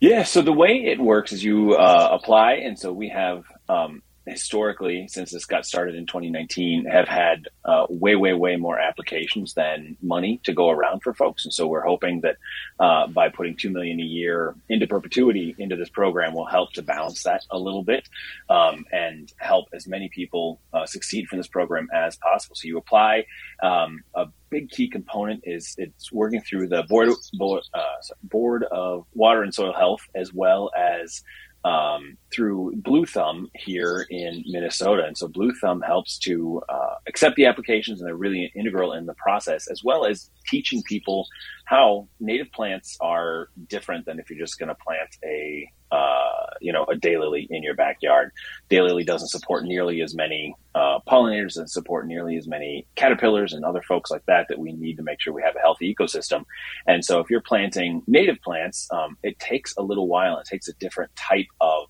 Yeah, 0.00 0.24
so 0.24 0.42
the 0.42 0.52
way 0.52 0.86
it 0.86 0.98
works 0.98 1.30
is 1.30 1.44
you 1.44 1.74
uh, 1.74 2.08
apply, 2.10 2.54
and 2.54 2.76
so 2.76 2.92
we 2.92 3.10
have 3.10 3.44
um, 3.68 4.02
historically, 4.26 5.08
since 5.08 5.30
this 5.30 5.46
got 5.46 5.66
started 5.66 5.94
in 5.94 6.06
2019, 6.06 6.84
have 6.84 7.08
had 7.08 7.48
uh, 7.64 7.86
way, 7.88 8.14
way, 8.14 8.32
way 8.34 8.56
more 8.56 8.78
applications 8.78 9.54
than 9.54 9.96
money 10.02 10.40
to 10.44 10.52
go 10.52 10.70
around 10.70 11.02
for 11.02 11.14
folks. 11.14 11.44
And 11.44 11.52
so 11.52 11.66
we're 11.66 11.84
hoping 11.84 12.20
that 12.20 12.36
uh, 12.78 13.06
by 13.06 13.28
putting 13.28 13.56
two 13.56 13.70
million 13.70 13.98
a 14.00 14.04
year 14.04 14.54
into 14.68 14.86
perpetuity 14.86 15.54
into 15.58 15.76
this 15.76 15.88
program 15.88 16.34
will 16.34 16.46
help 16.46 16.72
to 16.74 16.82
balance 16.82 17.22
that 17.22 17.44
a 17.50 17.58
little 17.58 17.82
bit 17.82 18.08
um, 18.48 18.84
and 18.92 19.32
help 19.38 19.68
as 19.72 19.86
many 19.86 20.08
people 20.08 20.60
uh, 20.72 20.86
succeed 20.86 21.26
from 21.26 21.38
this 21.38 21.48
program 21.48 21.88
as 21.92 22.16
possible. 22.16 22.56
So 22.56 22.68
you 22.68 22.78
apply. 22.78 23.24
Um, 23.62 24.02
a 24.14 24.26
big 24.50 24.70
key 24.70 24.88
component 24.88 25.42
is 25.44 25.74
it's 25.78 26.12
working 26.12 26.40
through 26.40 26.68
the 26.68 26.82
board 26.88 27.10
board, 27.34 27.62
uh, 27.72 27.80
board 28.24 28.64
of 28.64 29.06
water 29.14 29.42
and 29.42 29.54
soil 29.54 29.72
health 29.72 30.02
as 30.14 30.32
well 30.32 30.70
as 30.76 31.22
um, 31.64 32.16
through 32.32 32.74
Blue 32.76 33.04
Thumb 33.04 33.48
here 33.54 34.06
in 34.10 34.42
Minnesota. 34.46 35.04
And 35.04 35.16
so 35.16 35.28
Blue 35.28 35.52
Thumb 35.60 35.82
helps 35.82 36.18
to 36.20 36.62
uh, 36.68 36.94
accept 37.06 37.36
the 37.36 37.46
applications 37.46 38.00
and 38.00 38.08
they're 38.08 38.16
really 38.16 38.50
integral 38.54 38.92
in 38.92 39.06
the 39.06 39.14
process, 39.14 39.68
as 39.70 39.84
well 39.84 40.06
as 40.06 40.30
teaching 40.46 40.82
people 40.84 41.26
how 41.66 42.08
native 42.18 42.50
plants 42.52 42.96
are 43.00 43.48
different 43.68 44.06
than 44.06 44.18
if 44.18 44.30
you're 44.30 44.38
just 44.38 44.58
going 44.58 44.68
to 44.68 44.74
plant 44.74 45.10
a 45.24 45.68
uh, 45.90 46.46
you 46.60 46.72
know, 46.72 46.84
a 46.84 46.94
daylily 46.94 47.46
in 47.50 47.62
your 47.62 47.74
backyard. 47.74 48.30
Daylily 48.70 49.04
doesn't 49.04 49.28
support 49.28 49.64
nearly 49.64 50.02
as 50.02 50.14
many 50.14 50.54
uh, 50.74 50.98
pollinators 51.08 51.56
and 51.56 51.70
support 51.70 52.06
nearly 52.06 52.36
as 52.36 52.46
many 52.46 52.86
caterpillars 52.96 53.52
and 53.52 53.64
other 53.64 53.82
folks 53.82 54.10
like 54.10 54.24
that 54.26 54.46
that 54.48 54.58
we 54.58 54.72
need 54.72 54.96
to 54.96 55.02
make 55.02 55.20
sure 55.20 55.32
we 55.32 55.42
have 55.42 55.56
a 55.56 55.60
healthy 55.60 55.94
ecosystem. 55.94 56.44
And 56.86 57.04
so, 57.04 57.20
if 57.20 57.30
you're 57.30 57.40
planting 57.40 58.02
native 58.06 58.40
plants, 58.42 58.88
um, 58.92 59.16
it 59.22 59.38
takes 59.38 59.74
a 59.76 59.82
little 59.82 60.06
while. 60.06 60.38
It 60.38 60.46
takes 60.46 60.68
a 60.68 60.74
different 60.74 61.14
type 61.16 61.46
of 61.60 61.88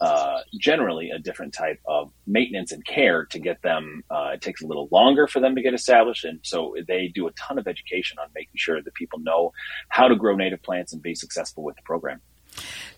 uh, 0.00 0.40
generally 0.60 1.10
a 1.10 1.18
different 1.18 1.54
type 1.54 1.80
of 1.86 2.12
maintenance 2.26 2.72
and 2.72 2.84
care 2.84 3.24
to 3.24 3.38
get 3.38 3.62
them. 3.62 4.02
Uh, 4.10 4.30
it 4.34 4.42
takes 4.42 4.62
a 4.62 4.66
little 4.66 4.88
longer 4.90 5.26
for 5.26 5.40
them 5.40 5.54
to 5.54 5.62
get 5.62 5.72
established, 5.74 6.24
and 6.24 6.38
so 6.42 6.74
they 6.86 7.08
do 7.08 7.26
a 7.26 7.32
ton 7.32 7.58
of 7.58 7.66
education 7.66 8.18
on 8.18 8.28
making 8.34 8.52
sure 8.56 8.82
that 8.82 8.94
people 8.94 9.18
know 9.20 9.52
how 9.88 10.08
to 10.08 10.14
grow 10.14 10.36
native 10.36 10.62
plants 10.62 10.92
and 10.92 11.02
be 11.02 11.14
successful 11.14 11.62
with 11.62 11.76
the 11.76 11.82
program. 11.82 12.20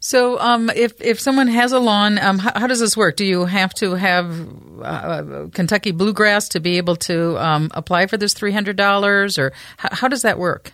So, 0.00 0.38
um, 0.38 0.70
if 0.70 1.00
if 1.00 1.18
someone 1.18 1.48
has 1.48 1.72
a 1.72 1.78
lawn, 1.80 2.18
um, 2.18 2.38
how, 2.38 2.52
how, 2.54 2.66
does 2.66 2.80
this 2.80 2.96
work? 2.96 3.16
Do 3.16 3.24
you 3.24 3.46
have 3.46 3.74
to 3.74 3.94
have 3.94 4.48
uh, 4.82 5.48
Kentucky 5.52 5.90
bluegrass 5.90 6.48
to 6.50 6.60
be 6.60 6.76
able 6.78 6.96
to 6.96 7.36
um, 7.44 7.70
apply 7.74 8.06
for 8.06 8.16
this 8.16 8.32
three 8.32 8.52
hundred 8.52 8.76
dollars, 8.76 9.38
or 9.38 9.52
how 9.76 10.08
does 10.08 10.22
that 10.22 10.38
work? 10.38 10.72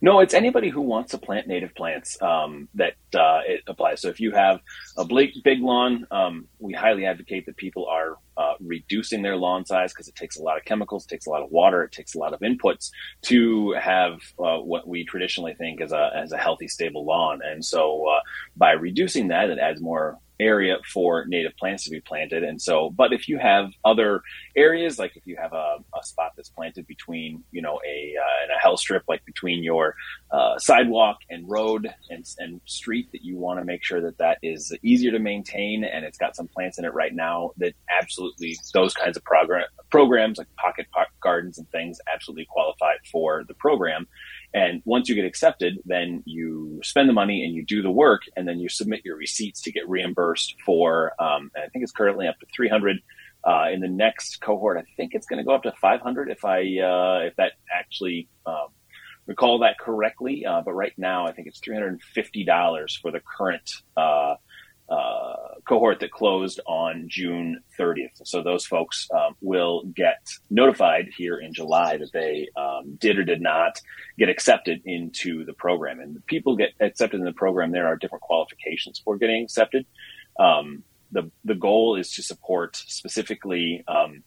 No, 0.00 0.20
it's 0.20 0.34
anybody 0.34 0.68
who 0.68 0.80
wants 0.80 1.12
to 1.12 1.18
plant 1.18 1.46
native 1.46 1.74
plants 1.74 2.20
um, 2.22 2.68
that 2.74 2.94
uh, 3.14 3.40
it 3.46 3.62
applies. 3.66 4.00
So 4.02 4.08
if 4.08 4.20
you 4.20 4.32
have 4.32 4.60
a 4.96 5.04
big, 5.04 5.30
big 5.44 5.60
lawn, 5.60 6.06
um, 6.10 6.46
we 6.58 6.72
highly 6.72 7.06
advocate 7.06 7.46
that 7.46 7.56
people 7.56 7.86
are 7.86 8.18
uh, 8.36 8.54
reducing 8.60 9.22
their 9.22 9.36
lawn 9.36 9.64
size 9.64 9.92
because 9.92 10.08
it 10.08 10.14
takes 10.14 10.36
a 10.36 10.42
lot 10.42 10.58
of 10.58 10.64
chemicals, 10.64 11.06
takes 11.06 11.26
a 11.26 11.30
lot 11.30 11.42
of 11.42 11.50
water, 11.50 11.82
it 11.82 11.92
takes 11.92 12.14
a 12.14 12.18
lot 12.18 12.34
of 12.34 12.40
inputs 12.40 12.90
to 13.22 13.72
have 13.72 14.20
uh, 14.38 14.58
what 14.58 14.86
we 14.86 15.04
traditionally 15.04 15.54
think 15.54 15.80
as 15.80 15.92
a 15.92 16.10
as 16.14 16.32
a 16.32 16.38
healthy, 16.38 16.68
stable 16.68 17.04
lawn. 17.04 17.40
And 17.42 17.64
so 17.64 18.06
uh, 18.08 18.20
by 18.56 18.72
reducing 18.72 19.28
that, 19.28 19.50
it 19.50 19.58
adds 19.58 19.80
more 19.80 20.18
area 20.38 20.76
for 20.92 21.24
native 21.26 21.56
plants 21.56 21.84
to 21.84 21.90
be 21.90 22.00
planted. 22.00 22.42
And 22.44 22.60
so, 22.60 22.90
but 22.90 23.12
if 23.12 23.28
you 23.28 23.38
have 23.38 23.70
other 23.84 24.22
areas, 24.56 24.98
like 24.98 25.16
if 25.16 25.26
you 25.26 25.36
have 25.40 25.52
a, 25.52 25.76
a 25.98 26.04
spot 26.04 26.32
that's 26.36 26.48
planted 26.48 26.86
between, 26.86 27.42
you 27.50 27.62
know, 27.62 27.80
a, 27.86 28.14
uh, 28.18 28.54
a 28.54 28.60
hell 28.60 28.76
strip, 28.76 29.04
like 29.08 29.24
between 29.24 29.62
your 29.62 29.94
uh, 30.30 30.58
sidewalk 30.58 31.18
and 31.30 31.48
road 31.48 31.88
and, 32.10 32.24
and 32.38 32.60
street 32.66 33.08
that 33.12 33.22
you 33.22 33.36
want 33.36 33.58
to 33.58 33.64
make 33.64 33.82
sure 33.82 34.00
that 34.00 34.18
that 34.18 34.38
is 34.42 34.74
easier 34.82 35.12
to 35.12 35.18
maintain 35.18 35.84
and 35.84 36.04
it's 36.04 36.18
got 36.18 36.36
some 36.36 36.48
plants 36.48 36.78
in 36.78 36.84
it 36.84 36.92
right 36.92 37.14
now 37.14 37.50
that 37.56 37.74
absolutely 38.00 38.56
those 38.74 38.94
kinds 38.94 39.16
of 39.16 39.24
program, 39.24 39.64
programs 39.90 40.38
like 40.38 40.48
pocket 40.56 40.86
gardens 41.20 41.58
and 41.58 41.70
things 41.70 41.98
absolutely 42.12 42.46
qualify 42.50 42.92
for 43.10 43.44
the 43.48 43.54
program. 43.54 44.06
And 44.56 44.80
once 44.86 45.06
you 45.10 45.14
get 45.14 45.26
accepted, 45.26 45.80
then 45.84 46.22
you 46.24 46.80
spend 46.82 47.10
the 47.10 47.12
money 47.12 47.44
and 47.44 47.54
you 47.54 47.62
do 47.62 47.82
the 47.82 47.90
work, 47.90 48.22
and 48.36 48.48
then 48.48 48.58
you 48.58 48.70
submit 48.70 49.02
your 49.04 49.18
receipts 49.18 49.60
to 49.60 49.70
get 49.70 49.86
reimbursed 49.86 50.56
for. 50.64 51.12
Um, 51.22 51.50
I 51.54 51.68
think 51.68 51.82
it's 51.82 51.92
currently 51.92 52.26
up 52.26 52.40
to 52.40 52.46
300. 52.56 52.96
Uh, 53.44 53.66
in 53.70 53.80
the 53.80 53.88
next 53.88 54.40
cohort, 54.40 54.78
I 54.78 54.84
think 54.96 55.12
it's 55.12 55.26
going 55.26 55.38
to 55.38 55.44
go 55.44 55.54
up 55.54 55.64
to 55.64 55.72
500 55.72 56.30
if 56.30 56.42
I 56.46 56.60
uh, 56.60 57.26
if 57.26 57.36
that 57.36 57.52
actually 57.70 58.28
um, 58.46 58.68
recall 59.26 59.58
that 59.58 59.78
correctly. 59.78 60.46
Uh, 60.46 60.62
but 60.62 60.72
right 60.72 60.94
now, 60.96 61.26
I 61.26 61.32
think 61.32 61.48
it's 61.48 61.60
$350 61.60 62.98
for 63.02 63.10
the 63.12 63.20
current 63.20 63.70
uh, 64.88 65.34
cohort 65.66 66.00
that 66.00 66.12
closed 66.12 66.60
on 66.66 67.06
June 67.08 67.60
30th. 67.78 68.20
So 68.24 68.42
those 68.42 68.64
folks 68.64 69.08
um, 69.12 69.34
will 69.40 69.82
get 69.84 70.28
notified 70.48 71.08
here 71.16 71.38
in 71.38 71.52
July 71.52 71.96
that 71.96 72.12
they 72.12 72.48
um, 72.56 72.96
did 73.00 73.18
or 73.18 73.24
did 73.24 73.40
not 73.40 73.80
get 74.18 74.28
accepted 74.28 74.82
into 74.84 75.44
the 75.44 75.52
program. 75.52 75.98
And 75.98 76.24
people 76.26 76.56
get 76.56 76.70
accepted 76.80 77.18
in 77.18 77.26
the 77.26 77.32
program. 77.32 77.72
There 77.72 77.86
are 77.86 77.96
different 77.96 78.22
qualifications 78.22 79.00
for 79.04 79.16
getting 79.16 79.42
accepted. 79.42 79.86
Um, 80.38 80.84
the 81.12 81.30
the 81.44 81.54
goal 81.54 81.96
is 81.96 82.12
to 82.12 82.22
support 82.22 82.76
specifically 82.76 83.84
um, 83.88 84.22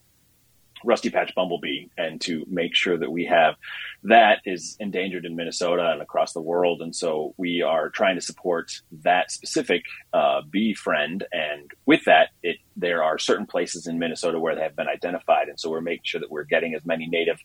rusty 0.83 1.09
patch 1.09 1.33
bumblebee 1.35 1.87
and 1.97 2.21
to 2.21 2.45
make 2.49 2.75
sure 2.75 2.97
that 2.97 3.11
we 3.11 3.25
have 3.25 3.55
that 4.03 4.39
is 4.45 4.77
endangered 4.79 5.25
in 5.25 5.35
Minnesota 5.35 5.91
and 5.91 6.01
across 6.01 6.33
the 6.33 6.41
world. 6.41 6.81
And 6.81 6.95
so 6.95 7.33
we 7.37 7.61
are 7.61 7.89
trying 7.89 8.15
to 8.15 8.21
support 8.21 8.71
that 9.03 9.31
specific 9.31 9.83
uh, 10.13 10.41
bee 10.49 10.73
friend. 10.73 11.23
And 11.31 11.69
with 11.85 12.05
that, 12.05 12.29
it 12.43 12.57
there 12.79 13.03
are 13.03 13.17
certain 13.17 13.45
places 13.45 13.87
in 13.87 13.99
Minnesota 13.99 14.39
where 14.39 14.55
they 14.55 14.61
have 14.61 14.75
been 14.75 14.87
identified, 14.87 15.49
and 15.49 15.59
so 15.59 15.69
we're 15.69 15.81
making 15.81 16.03
sure 16.05 16.21
that 16.21 16.31
we're 16.31 16.45
getting 16.45 16.73
as 16.75 16.85
many 16.85 17.07
native 17.07 17.39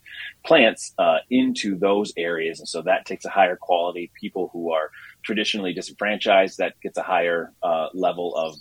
plants 0.45 0.93
uh, 0.97 1.17
into 1.29 1.77
those 1.77 2.13
areas, 2.15 2.59
and 2.59 2.69
so 2.69 2.81
that 2.81 3.05
takes 3.05 3.25
a 3.25 3.29
higher 3.29 3.57
quality. 3.57 4.11
People 4.19 4.49
who 4.53 4.71
are 4.71 4.91
traditionally 5.23 5.73
disenfranchised, 5.73 6.57
that 6.59 6.79
gets 6.81 6.97
a 6.97 7.03
higher 7.03 7.51
uh, 7.61 7.87
level 7.93 8.35
of 8.35 8.55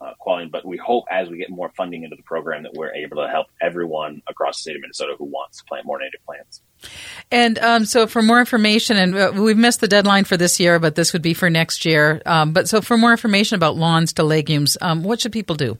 uh, 0.00 0.12
quality. 0.18 0.48
But 0.48 0.64
we 0.64 0.76
hope 0.76 1.04
as 1.10 1.28
we 1.28 1.38
get 1.38 1.50
more 1.50 1.70
funding 1.76 2.04
into 2.04 2.16
the 2.16 2.22
program 2.22 2.62
that 2.62 2.74
we're 2.74 2.92
able 2.92 3.16
to 3.18 3.28
help 3.28 3.48
everyone 3.60 4.22
across 4.28 4.58
the 4.58 4.62
state 4.62 4.76
of 4.76 4.82
Minnesota 4.82 5.14
who 5.18 5.24
wants 5.24 5.58
to 5.58 5.64
plant 5.64 5.86
more 5.86 5.98
native 5.98 6.24
plants. 6.24 6.62
And 7.30 7.58
um, 7.58 7.84
so, 7.84 8.06
for 8.06 8.22
more 8.22 8.40
information, 8.40 8.96
and 8.96 9.16
uh, 9.16 9.32
we've 9.34 9.56
missed 9.56 9.80
the 9.80 9.88
deadline 9.88 10.24
for 10.24 10.36
this 10.36 10.60
year, 10.60 10.78
but 10.78 10.94
this 10.94 11.12
would 11.12 11.22
be 11.22 11.34
for 11.34 11.50
next 11.50 11.84
year. 11.84 12.22
Um, 12.24 12.52
but 12.52 12.68
so, 12.68 12.80
for 12.80 12.96
more 12.96 13.10
information 13.10 13.56
about 13.56 13.76
lawns 13.76 14.12
to 14.14 14.22
legumes, 14.22 14.76
um, 14.80 15.02
what 15.02 15.20
should 15.20 15.32
people 15.32 15.56
do? 15.56 15.78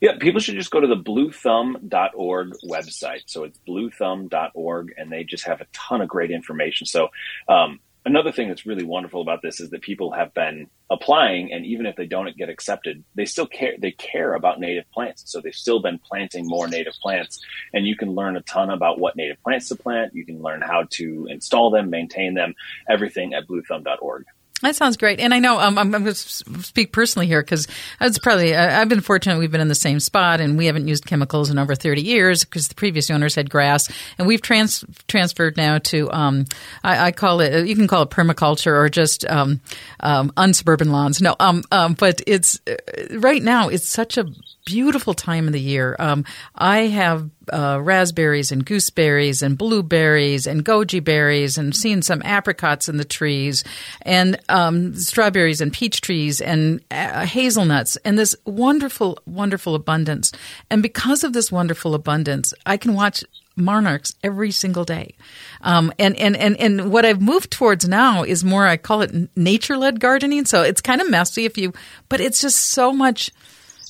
Yeah, 0.00 0.18
people 0.18 0.40
should 0.40 0.56
just 0.56 0.70
go 0.70 0.80
to 0.80 0.86
the 0.86 0.96
bluethumb.org 0.96 2.52
website. 2.64 3.22
So 3.26 3.44
it's 3.44 3.58
bluethumb.org, 3.66 4.94
and 4.96 5.10
they 5.10 5.24
just 5.24 5.46
have 5.46 5.60
a 5.60 5.66
ton 5.72 6.00
of 6.00 6.08
great 6.08 6.30
information. 6.30 6.86
So 6.86 7.08
um, 7.48 7.80
another 8.06 8.30
thing 8.30 8.48
that's 8.48 8.64
really 8.64 8.84
wonderful 8.84 9.20
about 9.20 9.42
this 9.42 9.60
is 9.60 9.68
that 9.70 9.82
people 9.82 10.12
have 10.12 10.32
been 10.32 10.68
applying 10.90 11.52
and 11.52 11.66
even 11.66 11.84
if 11.84 11.96
they 11.96 12.06
don't 12.06 12.36
get 12.36 12.48
accepted 12.48 13.02
they 13.16 13.24
still 13.24 13.46
care 13.46 13.74
they 13.78 13.90
care 13.90 14.34
about 14.34 14.60
native 14.60 14.88
plants. 14.92 15.24
So 15.26 15.40
they've 15.40 15.52
still 15.52 15.82
been 15.82 15.98
planting 15.98 16.46
more 16.46 16.68
native 16.68 16.94
plants. 17.02 17.40
And 17.74 17.86
you 17.86 17.96
can 17.96 18.14
learn 18.14 18.36
a 18.36 18.40
ton 18.42 18.70
about 18.70 19.00
what 19.00 19.16
native 19.16 19.42
plants 19.42 19.68
to 19.68 19.76
plant. 19.76 20.14
You 20.14 20.24
can 20.24 20.40
learn 20.40 20.62
how 20.62 20.84
to 20.90 21.26
install 21.28 21.70
them 21.70 21.90
maintain 21.90 22.34
them 22.34 22.54
everything 22.88 23.34
at 23.34 23.46
bluethumb.org 23.48 24.24
that 24.62 24.74
sounds 24.74 24.96
great. 24.96 25.20
And 25.20 25.34
I 25.34 25.38
know 25.38 25.60
um, 25.60 25.76
I'm, 25.78 25.94
I'm 25.94 26.02
going 26.02 26.14
to 26.14 26.62
speak 26.62 26.92
personally 26.92 27.26
here 27.26 27.42
because 27.42 27.68
it's 28.00 28.18
probably, 28.18 28.54
I've 28.54 28.88
been 28.88 29.02
fortunate 29.02 29.38
we've 29.38 29.50
been 29.50 29.60
in 29.60 29.68
the 29.68 29.74
same 29.74 30.00
spot 30.00 30.40
and 30.40 30.56
we 30.56 30.66
haven't 30.66 30.88
used 30.88 31.04
chemicals 31.04 31.50
in 31.50 31.58
over 31.58 31.74
30 31.74 32.02
years 32.02 32.44
because 32.44 32.68
the 32.68 32.74
previous 32.74 33.10
owners 33.10 33.34
had 33.34 33.50
grass. 33.50 33.90
And 34.16 34.26
we've 34.26 34.40
trans- 34.40 34.84
transferred 35.08 35.58
now 35.58 35.78
to, 35.78 36.10
um, 36.10 36.46
I, 36.82 37.06
I, 37.08 37.12
call 37.12 37.40
it, 37.40 37.66
you 37.66 37.76
can 37.76 37.86
call 37.86 38.02
it 38.02 38.10
permaculture 38.10 38.72
or 38.72 38.88
just 38.88 39.26
um, 39.26 39.60
um, 40.00 40.32
unsuburban 40.38 40.90
lawns. 40.90 41.20
No, 41.20 41.36
um, 41.38 41.62
um, 41.70 41.92
but 41.92 42.22
it's 42.26 42.58
uh, 42.66 42.76
right 43.18 43.42
now, 43.42 43.68
it's 43.68 43.88
such 43.88 44.16
a 44.16 44.24
beautiful 44.66 45.14
time 45.14 45.46
of 45.46 45.54
the 45.54 45.60
year. 45.60 45.96
Um, 45.98 46.24
I 46.54 46.88
have 46.88 47.30
uh, 47.50 47.80
raspberries 47.80 48.52
and 48.52 48.66
gooseberries 48.66 49.40
and 49.40 49.56
blueberries 49.56 50.46
and 50.46 50.64
goji 50.64 51.02
berries 51.02 51.56
and 51.56 51.74
seen 51.74 52.02
some 52.02 52.20
apricots 52.24 52.88
in 52.88 52.98
the 52.98 53.04
trees 53.04 53.64
and 54.02 54.38
um, 54.50 54.94
strawberries 54.94 55.60
and 55.60 55.72
peach 55.72 56.00
trees 56.02 56.40
and 56.40 56.80
uh, 56.90 57.24
hazelnuts 57.24 57.96
and 57.98 58.18
this 58.18 58.34
wonderful, 58.44 59.18
wonderful 59.24 59.74
abundance. 59.74 60.32
And 60.68 60.82
because 60.82 61.24
of 61.24 61.32
this 61.32 61.50
wonderful 61.50 61.94
abundance, 61.94 62.52
I 62.66 62.76
can 62.76 62.92
watch 62.92 63.24
monarchs 63.54 64.14
every 64.22 64.50
single 64.50 64.84
day. 64.84 65.14
Um, 65.62 65.92
and, 65.98 66.16
and, 66.16 66.36
and, 66.36 66.56
and 66.60 66.90
what 66.90 67.06
I've 67.06 67.22
moved 67.22 67.52
towards 67.52 67.88
now 67.88 68.24
is 68.24 68.42
more, 68.44 68.66
I 68.66 68.76
call 68.76 69.02
it 69.02 69.30
nature 69.36 69.76
led 69.76 70.00
gardening. 70.00 70.44
So 70.44 70.62
it's 70.62 70.80
kind 70.80 71.00
of 71.00 71.08
messy 71.08 71.44
if 71.44 71.56
you, 71.56 71.72
but 72.08 72.20
it's 72.20 72.40
just 72.40 72.58
so 72.58 72.92
much 72.92 73.30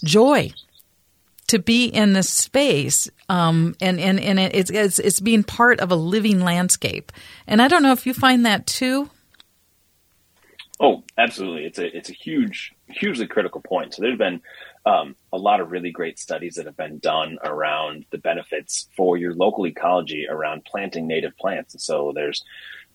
joy 0.05 0.53
to 1.49 1.59
be 1.59 1.87
in 1.87 2.13
this 2.13 2.29
space 2.29 3.09
um, 3.29 3.77
and 3.81 3.99
and 3.99 4.21
and 4.21 4.39
it's, 4.39 4.71
it's 4.71 4.99
it's 4.99 5.21
being 5.21 5.43
part 5.43 5.81
of 5.81 5.91
a 5.91 5.97
living 5.97 6.41
landscape. 6.41 7.13
And 7.47 7.61
I 7.61 7.69
don't 7.69 7.83
know 7.83 7.93
if 7.93 8.07
you 8.07 8.15
find 8.15 8.47
that 8.47 8.67
too. 8.67 9.11
Oh, 10.79 11.05
absolutely! 11.17 11.65
It's 11.65 11.79
a 11.79 11.97
it's 11.97 12.11
a 12.11 12.15
huge, 12.15 12.73
hugely 12.89 13.27
critical 13.27 13.61
point. 13.61 13.95
So 13.95 14.03
there's 14.03 14.19
been 14.19 14.43
um, 14.85 15.17
a 15.33 15.39
lot 15.39 15.61
of 15.61 15.71
really 15.71 15.91
great 15.91 16.19
studies 16.19 16.57
that 16.57 16.67
have 16.67 16.77
been 16.77 16.99
done 16.99 17.39
around 17.43 18.05
the 18.11 18.19
benefits 18.19 18.89
for 18.97 19.17
your 19.17 19.35
local 19.35 19.67
ecology 19.67 20.27
around 20.29 20.65
planting 20.65 21.07
native 21.07 21.37
plants. 21.37 21.75
And 21.75 21.81
so 21.81 22.13
there's 22.15 22.45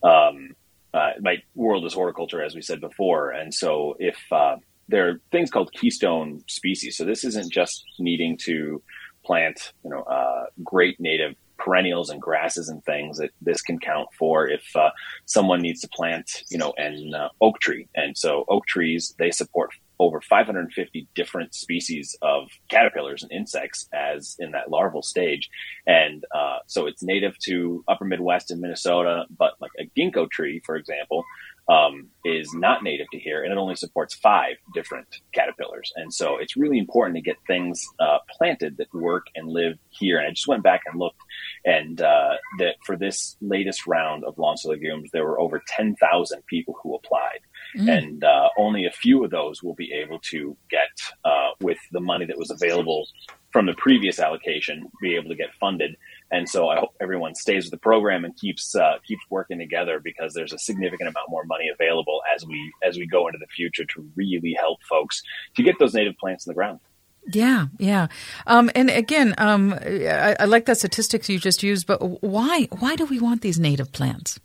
um, 0.04 0.56
uh, 0.94 1.12
my 1.20 1.38
world 1.56 1.86
is 1.86 1.94
horticulture, 1.94 2.44
as 2.44 2.54
we 2.54 2.62
said 2.62 2.82
before, 2.82 3.32
and 3.32 3.54
so 3.54 3.96
if 4.00 4.18
uh, 4.32 4.58
there 4.92 5.10
are 5.10 5.22
things 5.32 5.50
called 5.50 5.72
keystone 5.74 6.44
species. 6.48 6.98
So 6.98 7.06
this 7.06 7.24
isn't 7.24 7.52
just 7.52 7.84
needing 7.98 8.38
to 8.46 8.82
plant, 9.26 9.74
you 9.84 9.90
know, 9.90 10.02
uh, 10.02 10.46
great 10.64 11.00
native 11.00 11.36
perennials 11.58 12.10
and 12.10 12.20
grasses 12.20 12.70
and 12.70 12.84
things 12.84 13.18
that 13.20 13.30
this 13.40 13.62
can 13.62 13.80
count 13.80 14.08
for 14.18 14.48
if 14.48 14.64
uh, 14.76 14.90
someone 15.26 15.62
needs 15.62 15.80
to 15.82 15.88
plant, 15.90 16.44
you 16.50 16.58
know, 16.58 16.74
an 16.78 17.14
uh, 17.14 17.30
oak 17.40 17.60
tree. 17.60 17.88
And 17.96 18.18
so 18.18 18.46
oak 18.50 18.66
trees, 18.66 19.14
they 19.20 19.32
support 19.32 19.72
over 20.00 20.20
550 20.20 21.08
different 21.14 21.54
species 21.54 22.18
of 22.24 22.50
caterpillars 22.70 23.22
and 23.22 23.32
insects 23.32 23.88
as 23.94 24.36
in 24.40 24.52
that 24.52 24.72
larval 24.72 25.04
stage. 25.04 25.48
And 25.86 26.26
uh, 26.34 26.58
so 26.66 26.88
it's 26.88 27.04
native 27.04 27.38
to 27.46 27.84
upper 27.88 28.06
Midwest 28.06 28.50
and 28.50 28.60
Minnesota, 28.60 29.26
but 29.38 29.54
like 29.62 29.72
a 29.80 29.86
ginkgo 29.98 30.30
tree, 30.30 30.60
for 30.66 30.76
example, 30.76 31.24
um, 31.70 32.10
is 32.26 32.54
not 32.54 32.84
native 32.84 33.08
to 33.12 33.20
here, 33.20 33.44
and 33.44 33.52
it 33.52 33.58
only 33.58 33.76
supports 33.76 34.16
five 34.16 34.56
different 34.74 35.08
caterpillars. 35.34 35.92
And 35.96 36.14
so 36.14 36.38
it's 36.38 36.58
really 36.58 36.78
important 36.78 37.16
to 37.16 37.22
get 37.22 37.38
things 37.48 37.82
uh, 38.00 38.18
planted 38.38 38.78
that 38.78 38.94
work 38.94 39.28
and 39.36 39.48
live 39.48 39.78
here. 39.90 40.18
And 40.18 40.28
I 40.28 40.32
just 40.32 40.48
went 40.48 40.64
back 40.64 40.82
and 40.86 41.00
looked, 41.00 41.20
and 41.66 42.02
uh, 42.02 42.36
that 42.60 42.76
for 42.86 42.98
this 42.98 43.38
latest 43.42 43.88
round 43.88 44.24
of 44.24 44.38
Lawns 44.38 44.64
to 44.64 44.70
Legumes, 44.70 45.10
there 45.12 45.24
were 45.24 45.40
over 45.40 45.62
10,000 45.68 46.46
people 46.48 46.76
who 46.82 46.96
applied. 46.96 47.40
Mm. 47.78 47.98
And 47.98 48.24
uh, 48.24 48.50
only 48.58 48.86
a 48.86 48.92
few 48.92 49.24
of 49.24 49.32
those 49.32 49.64
will 49.64 49.76
be 49.76 49.94
able 49.94 50.20
to 50.32 50.58
get, 50.70 50.90
uh, 51.24 51.52
with 51.62 51.78
the 51.92 52.02
money 52.02 52.26
that 52.26 52.38
was 52.38 52.52
available 52.52 53.08
from 53.52 53.66
the 53.66 53.74
previous 53.74 54.20
allocation, 54.20 54.90
be 55.02 55.16
able 55.16 55.30
to 55.30 55.36
get 55.36 55.54
funded. 55.60 55.96
And 56.32 56.48
so 56.48 56.70
I 56.70 56.80
hope 56.80 56.92
everyone 57.02 57.36
stays 57.36 57.66
with 57.66 57.72
the 57.72 57.78
program 57.78 58.24
and 58.24 58.36
keeps 58.36 58.74
uh, 58.76 58.94
keeps 59.06 59.22
working 59.30 59.60
together 59.60 60.00
because 60.00 60.34
there's 60.34 60.54
a 60.54 60.58
significant 60.58 61.10
amount 61.10 61.30
more 61.30 61.44
money 61.46 61.70
available 61.74 62.22
as 62.34 62.46
we 62.46 62.74
as 62.84 62.98
we 62.98 63.06
go 63.06 63.28
into 63.28 63.40
the 63.40 63.48
future 63.48 63.84
to 63.86 64.10
really 64.16 64.56
help 64.58 64.80
folks 64.90 65.22
to 65.56 65.64
get 65.64 65.76
those 65.78 65.94
native 65.94 66.18
plants 66.18 66.46
in 66.46 66.52
the 66.52 66.56
ground. 66.56 66.80
Yeah, 67.28 67.68
yeah. 67.78 68.08
Um, 68.48 68.72
and 68.74 68.90
again, 68.90 69.36
um, 69.38 69.74
I, 69.74 70.36
I 70.40 70.46
like 70.46 70.66
that 70.66 70.78
statistics 70.78 71.30
you 71.30 71.38
just 71.38 71.62
used, 71.62 71.86
but 71.86 72.00
why 72.24 72.68
why 72.80 72.96
do 72.96 73.06
we 73.06 73.20
want 73.20 73.42
these 73.42 73.60
native 73.60 73.92
plants? 73.92 74.40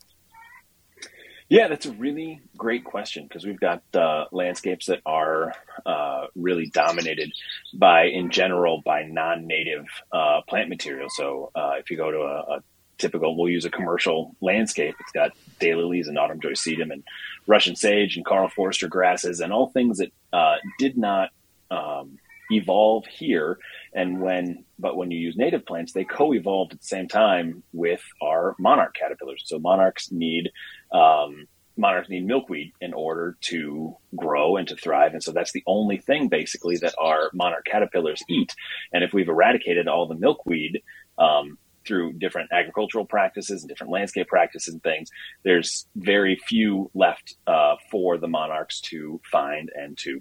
Yeah, 1.48 1.68
that's 1.68 1.87
a 1.87 1.92
really 1.92 2.40
great 2.56 2.85
question 2.85 3.24
because 3.28 3.46
we've 3.46 3.61
got 3.61 3.82
uh, 3.94 4.24
landscapes 4.32 4.87
that 4.87 5.00
are 5.06 5.52
uh, 5.85 6.26
really 6.35 6.66
dominated 6.66 7.32
by, 7.72 8.06
in 8.06 8.30
general, 8.30 8.82
by 8.85 9.04
non-native 9.04 9.87
uh, 10.12 10.40
plant 10.48 10.68
material. 10.68 11.09
So 11.09 11.52
uh, 11.54 11.74
if 11.78 11.90
you 11.90 11.96
go 11.96 12.11
to 12.11 12.18
a, 12.18 12.56
a, 12.56 12.62
typical, 12.98 13.37
we'll 13.37 13.50
use 13.50 13.66
a 13.66 13.70
commercial 13.70 14.35
landscape. 14.40 14.94
It's 14.98 15.12
got 15.12 15.32
daylilies 15.61 16.09
and 16.09 16.18
autumn 16.18 16.40
joy 16.40 16.52
sedum 16.52 16.90
and 16.90 17.04
Russian 17.46 17.76
sage 17.76 18.16
and 18.16 18.24
Karl 18.24 18.48
Foerster 18.48 18.88
grasses 18.88 19.40
and 19.40 19.52
all 19.52 19.68
things 19.68 19.98
that 19.98 20.12
uh, 20.32 20.56
did 20.78 20.96
not 20.96 21.28
um, 21.70 22.18
evolve 22.50 23.06
here. 23.06 23.59
And 23.92 24.20
when, 24.20 24.64
but 24.78 24.96
when 24.96 25.11
you 25.11 25.18
use 25.18 25.37
native 25.37 25.66
plants, 25.66 25.92
they 25.92 26.04
co-evolved 26.04 26.72
at 26.72 26.80
the 26.80 26.87
same 26.87 27.06
time 27.06 27.62
with 27.72 28.02
our 28.22 28.56
monarch 28.59 28.94
caterpillars. 28.94 29.42
So 29.44 29.59
monarchs 29.59 30.11
need 30.11 30.50
um, 30.92 31.46
monarchs 31.77 32.09
need 32.09 32.27
milkweed 32.27 32.72
in 32.81 32.94
order 32.94 33.37
to 33.42 33.96
grow 34.14 34.57
and 34.57 34.68
to 34.68 34.77
thrive. 34.77 35.12
And 35.12 35.22
so 35.22 35.33
that's 35.33 35.53
the 35.53 35.62
only 35.66 35.99
thing 35.99 36.29
basically 36.29 36.77
that 36.79 36.94
our 36.99 37.31
monarch 37.35 37.66
caterpillars 37.66 38.22
eat. 38.29 38.55
And 38.92 39.05
if 39.05 39.12
we've 39.12 39.29
eradicated 39.29 39.88
all 39.88 40.07
the 40.07 40.14
milkweed, 40.14 40.83
um, 41.18 41.59
through 41.87 42.14
different 42.14 42.51
agricultural 42.53 43.05
practices 43.05 43.62
and 43.62 43.68
different 43.68 43.92
landscape 43.92 44.27
practices 44.27 44.75
and 44.75 44.83
things, 44.83 45.09
there's 45.44 45.87
very 45.94 46.37
few 46.46 46.90
left 46.94 47.37
uh, 47.46 47.77
for 47.90 48.18
the 48.18 48.29
monarchs 48.29 48.81
to 48.81 49.20
find 49.31 49.70
and 49.75 49.96
to 49.96 50.20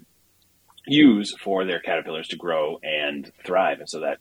use 0.86 1.34
for 1.42 1.64
their 1.64 1.80
caterpillars 1.80 2.28
to 2.28 2.36
grow 2.36 2.78
and 2.82 3.30
thrive. 3.44 3.80
And 3.80 3.88
so 3.88 4.00
that 4.00 4.18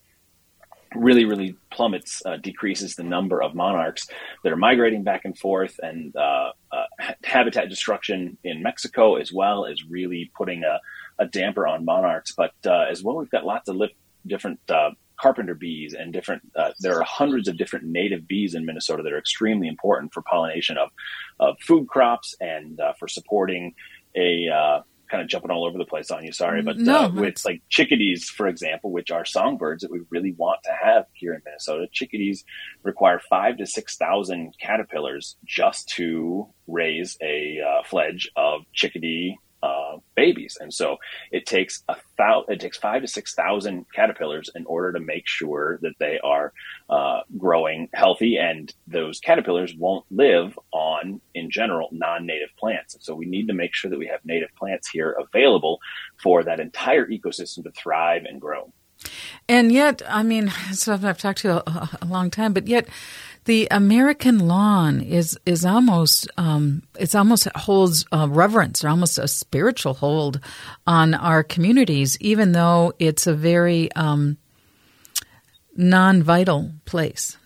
really, 0.96 1.26
really 1.26 1.56
plummets, 1.72 2.22
uh, 2.26 2.38
decreases 2.38 2.96
the 2.96 3.04
number 3.04 3.42
of 3.42 3.54
monarchs 3.56 4.08
that 4.44 4.52
are 4.52 4.58
migrating 4.58 5.04
back 5.04 5.26
and 5.26 5.38
forth, 5.38 5.80
and 5.82 6.16
uh, 6.16 6.52
uh, 6.72 7.14
habitat 7.24 7.70
destruction 7.70 8.38
in 8.44 8.64
Mexico 8.64 9.16
as 9.16 9.32
well 9.32 9.66
is 9.66 9.84
really 9.90 10.32
putting 10.36 10.64
a, 10.64 10.80
a 11.20 11.28
damper 11.28 11.68
on 11.68 11.86
monarchs. 11.86 12.34
But 12.36 12.54
uh, 12.66 12.86
as 12.90 13.04
well, 13.04 13.18
we've 13.18 13.30
got 13.30 13.46
lots 13.46 13.70
of 13.70 13.82
different 14.26 14.60
uh, 14.70 14.92
carpenter 15.18 15.56
bees 15.56 15.94
and 15.94 16.12
different. 16.12 16.42
Uh, 16.56 16.72
there 16.80 16.98
are 16.98 17.04
hundreds 17.04 17.48
of 17.48 17.58
different 17.58 17.86
native 17.86 18.28
bees 18.28 18.56
in 18.56 18.66
Minnesota 18.66 19.04
that 19.04 19.14
are 19.14 19.20
extremely 19.20 19.68
important 19.68 20.14
for 20.14 20.22
pollination 20.24 20.78
of, 20.78 20.90
of 21.40 21.56
food 21.62 21.88
crops 21.88 22.36
and 22.40 22.80
for 23.00 23.08
supporting 23.08 23.74
a 24.16 24.84
kind 25.16 25.24
of 25.24 25.30
jumping 25.30 25.52
all 25.52 25.66
over 25.66 25.78
the 25.78 25.86
place 25.86 26.12
on 26.12 26.26
you. 26.26 26.32
Sorry, 26.32 26.62
but 26.62 26.78
no, 26.78 27.06
uh, 27.06 27.10
with 27.10 27.44
like 27.46 27.62
chickadees, 27.70 28.30
for 28.30 28.48
example, 28.48 28.92
which 28.92 29.12
are 29.12 29.24
songbirds 29.24 29.82
that 29.82 29.92
we 29.92 30.02
really 30.10 30.34
want 30.38 30.60
to 30.64 30.72
have 30.72 31.06
here 31.14 31.34
in 31.34 31.42
Minnesota, 31.46 31.88
chickadees 31.92 32.44
require 32.84 33.20
five 33.30 33.58
to 33.58 33.66
six 33.66 33.96
thousand 33.96 34.54
caterpillars 34.62 35.38
just 35.46 35.88
to 35.90 36.48
raise 36.68 37.18
a 37.22 37.60
uh, 37.66 37.84
fledge 37.88 38.30
of 38.36 38.62
chickadee 38.74 39.38
uh, 39.64 39.98
babies, 40.16 40.58
and 40.60 40.74
so 40.74 40.98
it 41.32 41.46
takes 41.46 41.84
a 41.90 41.96
thou- 42.18 42.46
it 42.48 42.60
takes 42.60 42.78
five 42.78 43.02
to 43.02 43.08
six 43.08 43.34
thousand 43.34 43.86
caterpillars 43.94 44.50
in 44.56 44.66
order 44.66 44.94
to 44.94 45.00
make 45.00 45.28
sure 45.28 45.80
that 45.82 45.94
they 46.00 46.20
are 46.24 46.54
uh, 46.90 47.22
growing 47.38 47.90
healthy, 47.94 48.38
and 48.38 48.74
those 48.88 49.20
caterpillars 49.20 49.74
won't 49.76 50.06
live 50.12 50.58
on, 50.72 51.22
in 51.34 51.50
general, 51.50 51.90
non-native 51.92 52.50
plants. 52.58 52.94
And 52.94 53.04
so 53.04 53.16
we 53.16 53.26
need 53.26 53.48
to 53.48 53.54
make 53.54 53.74
sure 53.74 53.90
that 53.90 54.00
we 54.00 54.08
have 54.08 54.20
native 54.24 54.50
plants 54.56 54.90
here 54.90 55.16
available 55.20 55.80
for 56.22 56.44
that 56.44 56.60
entire 56.60 57.08
ecosystem 57.08 57.64
to 57.64 57.72
thrive 57.72 58.24
and 58.26 58.40
grow. 58.40 58.72
And 59.48 59.72
yet, 59.72 60.02
I 60.08 60.24
mean, 60.24 60.50
so 60.72 60.94
I've 60.94 61.18
talked 61.18 61.40
to 61.40 61.48
you 61.48 61.54
a, 61.54 61.90
a 62.02 62.06
long 62.06 62.32
time, 62.32 62.54
but 62.54 62.68
yet 62.68 62.88
the 63.46 63.68
American 63.70 64.48
lawn 64.48 65.02
is 65.02 65.38
is 65.46 65.66
almost 65.66 66.28
um, 66.38 66.84
it's 67.00 67.16
almost 67.16 67.48
holds 67.56 68.06
uh, 68.12 68.28
reverence 68.30 68.84
or 68.84 68.90
almost 68.90 69.18
a 69.18 69.28
spiritual 69.28 69.94
hold 69.94 70.40
on 70.86 71.14
our 71.14 71.44
communities, 71.44 72.18
even 72.20 72.52
though 72.52 72.94
it's 73.00 73.28
a 73.28 73.34
very 73.34 73.92
um, 73.94 74.38
non-vital 75.76 76.72
place. 76.86 77.38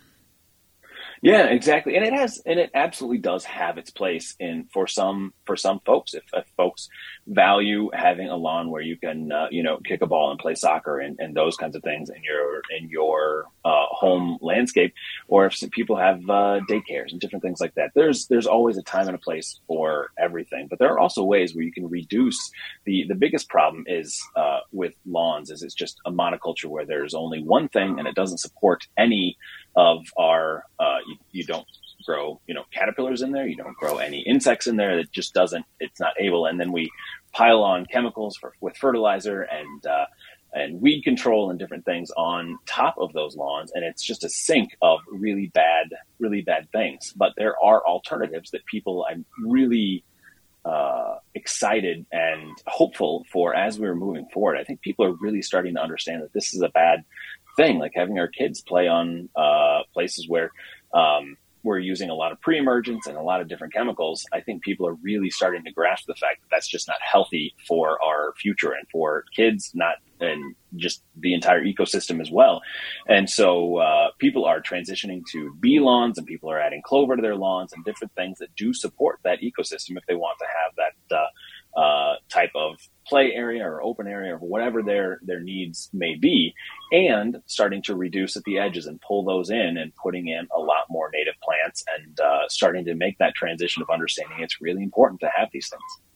Yeah, 1.21 1.47
exactly, 1.47 1.97
and 1.97 2.05
it 2.05 2.13
has, 2.13 2.41
and 2.45 2.59
it 2.59 2.71
absolutely 2.73 3.17
does 3.17 3.43
have 3.43 3.77
its 3.77 3.91
place 3.91 4.35
in 4.39 4.67
for 4.71 4.87
some 4.87 5.33
for 5.49 5.55
some 5.55 5.79
folks. 5.83 6.13
If, 6.13 6.25
if 6.31 6.45
folks 6.55 6.89
value 7.25 7.89
having 7.91 8.29
a 8.29 8.35
lawn 8.35 8.69
where 8.69 8.83
you 8.83 8.97
can, 8.97 9.31
uh, 9.31 9.47
you 9.49 9.63
know, 9.63 9.79
kick 9.83 10.03
a 10.03 10.05
ball 10.05 10.29
and 10.29 10.39
play 10.39 10.53
soccer 10.53 10.99
and, 10.99 11.17
and 11.19 11.35
those 11.35 11.57
kinds 11.57 11.75
of 11.75 11.81
things 11.81 12.11
in 12.11 12.23
your 12.23 12.61
in 12.77 12.87
your 12.87 13.45
uh, 13.65 13.87
home 13.89 14.37
landscape, 14.41 14.93
or 15.27 15.47
if 15.47 15.59
people 15.71 15.95
have 15.95 16.19
uh, 16.29 16.59
daycares 16.69 17.11
and 17.11 17.19
different 17.19 17.41
things 17.41 17.59
like 17.59 17.73
that, 17.73 17.89
there's 17.95 18.27
there's 18.27 18.45
always 18.45 18.77
a 18.77 18.83
time 18.83 19.07
and 19.07 19.15
a 19.15 19.19
place 19.19 19.59
for 19.65 20.11
everything. 20.19 20.67
But 20.69 20.77
there 20.77 20.93
are 20.93 20.99
also 20.99 21.23
ways 21.23 21.55
where 21.55 21.63
you 21.63 21.71
can 21.71 21.89
reduce 21.89 22.51
the 22.85 23.05
the 23.07 23.15
biggest 23.15 23.49
problem 23.49 23.85
is 23.87 24.21
uh, 24.35 24.59
with 24.71 24.93
lawns 25.07 25.49
is 25.49 25.63
it's 25.63 25.73
just 25.73 25.99
a 26.05 26.11
monoculture 26.11 26.65
where 26.65 26.85
there's 26.85 27.15
only 27.15 27.41
one 27.41 27.69
thing 27.69 27.97
and 27.97 28.07
it 28.07 28.13
doesn't 28.13 28.37
support 28.37 28.87
any 28.99 29.35
of 29.75 30.05
our 30.15 30.65
uh, 30.79 30.99
you, 31.07 31.15
you, 31.31 31.43
don't 31.43 31.65
grow 32.05 32.39
you 32.47 32.53
know 32.53 32.63
caterpillars 32.71 33.21
in 33.21 33.31
there. 33.31 33.47
You 33.47 33.55
don't 33.55 33.75
grow 33.75 33.97
any 33.97 34.19
insects 34.21 34.67
in 34.67 34.75
there. 34.75 34.97
That 34.97 35.11
just 35.11 35.33
doesn't 35.33 35.65
it's 35.79 35.99
not 35.99 36.13
able. 36.19 36.45
And 36.45 36.59
then 36.59 36.71
we 36.71 36.89
pile 37.31 37.61
on 37.63 37.85
chemicals 37.85 38.37
for, 38.37 38.53
with 38.61 38.77
fertilizer 38.77 39.41
and 39.41 39.85
uh, 39.85 40.05
and 40.51 40.81
weed 40.81 41.03
control 41.03 41.51
and 41.51 41.59
different 41.59 41.85
things 41.85 42.09
on 42.17 42.57
top 42.65 42.95
of 42.97 43.13
those 43.13 43.35
lawns. 43.35 43.71
And 43.73 43.83
it's 43.83 44.03
just 44.03 44.23
a 44.23 44.29
sink 44.29 44.75
of 44.81 44.99
really 45.11 45.47
bad 45.47 45.89
really 46.19 46.41
bad 46.41 46.71
things. 46.71 47.13
But 47.15 47.33
there 47.37 47.55
are 47.63 47.85
alternatives 47.85 48.51
that 48.51 48.65
people 48.65 49.05
i'm 49.09 49.25
really 49.43 50.03
uh, 50.65 51.15
excited 51.35 52.05
and 52.11 52.57
hopeful 52.67 53.25
for 53.31 53.55
as 53.55 53.79
we're 53.79 53.95
moving 53.95 54.27
forward. 54.33 54.57
I 54.57 54.63
think 54.63 54.81
people 54.81 55.05
are 55.05 55.13
really 55.13 55.41
starting 55.41 55.75
to 55.75 55.81
understand 55.81 56.21
that 56.21 56.33
this 56.33 56.53
is 56.53 56.61
a 56.61 56.69
bad 56.69 57.05
thing, 57.55 57.79
like 57.79 57.93
having 57.95 58.19
our 58.19 58.27
kids 58.27 58.61
play 58.61 58.87
on 58.87 59.29
uh, 59.35 59.81
places 59.93 60.27
where 60.27 60.51
um, 60.93 61.37
we're 61.63 61.79
using 61.79 62.09
a 62.09 62.13
lot 62.13 62.31
of 62.31 62.39
pre-emergence 62.41 63.07
and 63.07 63.17
a 63.17 63.21
lot 63.21 63.41
of 63.41 63.47
different 63.47 63.73
chemicals. 63.73 64.25
I 64.31 64.41
think 64.41 64.63
people 64.63 64.87
are 64.87 64.95
really 64.95 65.29
starting 65.29 65.63
to 65.65 65.71
grasp 65.71 66.05
the 66.07 66.15
fact 66.15 66.41
that 66.41 66.47
that's 66.51 66.67
just 66.67 66.87
not 66.87 66.97
healthy 67.01 67.53
for 67.67 68.01
our 68.03 68.33
future 68.37 68.71
and 68.71 68.87
for 68.91 69.25
kids, 69.35 69.71
not 69.73 69.95
and 70.21 70.55
just 70.75 71.01
the 71.17 71.33
entire 71.33 71.63
ecosystem 71.63 72.21
as 72.21 72.29
well. 72.29 72.61
And 73.07 73.29
so 73.29 73.77
uh, 73.77 74.09
people 74.19 74.45
are 74.45 74.61
transitioning 74.61 75.23
to 75.31 75.53
bee 75.59 75.79
lawns, 75.79 76.17
and 76.17 76.27
people 76.27 76.51
are 76.51 76.59
adding 76.59 76.81
clover 76.85 77.15
to 77.15 77.21
their 77.21 77.35
lawns 77.35 77.73
and 77.73 77.83
different 77.85 78.13
things 78.15 78.39
that 78.39 78.55
do 78.55 78.73
support 78.73 79.19
that 79.23 79.39
ecosystem 79.39 79.97
if 79.97 80.05
they 80.07 80.15
want 80.15 80.37
to 80.39 80.45
have 80.45 80.75
that. 80.75 81.15
Uh, 81.15 81.27
uh, 81.75 82.15
type 82.29 82.51
of 82.55 82.77
play 83.07 83.31
area 83.33 83.63
or 83.63 83.81
open 83.81 84.07
area 84.07 84.35
or 84.35 84.39
whatever 84.39 84.83
their 84.83 85.19
their 85.23 85.39
needs 85.39 85.89
may 85.93 86.15
be, 86.15 86.53
and 86.91 87.41
starting 87.45 87.81
to 87.83 87.95
reduce 87.95 88.35
at 88.35 88.43
the 88.43 88.59
edges 88.59 88.85
and 88.85 89.01
pull 89.01 89.23
those 89.23 89.49
in 89.49 89.77
and 89.77 89.93
putting 89.95 90.27
in 90.27 90.47
a 90.55 90.59
lot 90.59 90.85
more 90.89 91.09
native 91.13 91.35
plants 91.41 91.83
and 91.97 92.19
uh, 92.19 92.47
starting 92.47 92.85
to 92.85 92.95
make 92.95 93.17
that 93.17 93.35
transition 93.35 93.81
of 93.81 93.89
understanding 93.89 94.37
it's 94.39 94.61
really 94.61 94.83
important 94.83 95.19
to 95.19 95.29
have 95.35 95.49
these 95.51 95.69
things. 95.69 96.08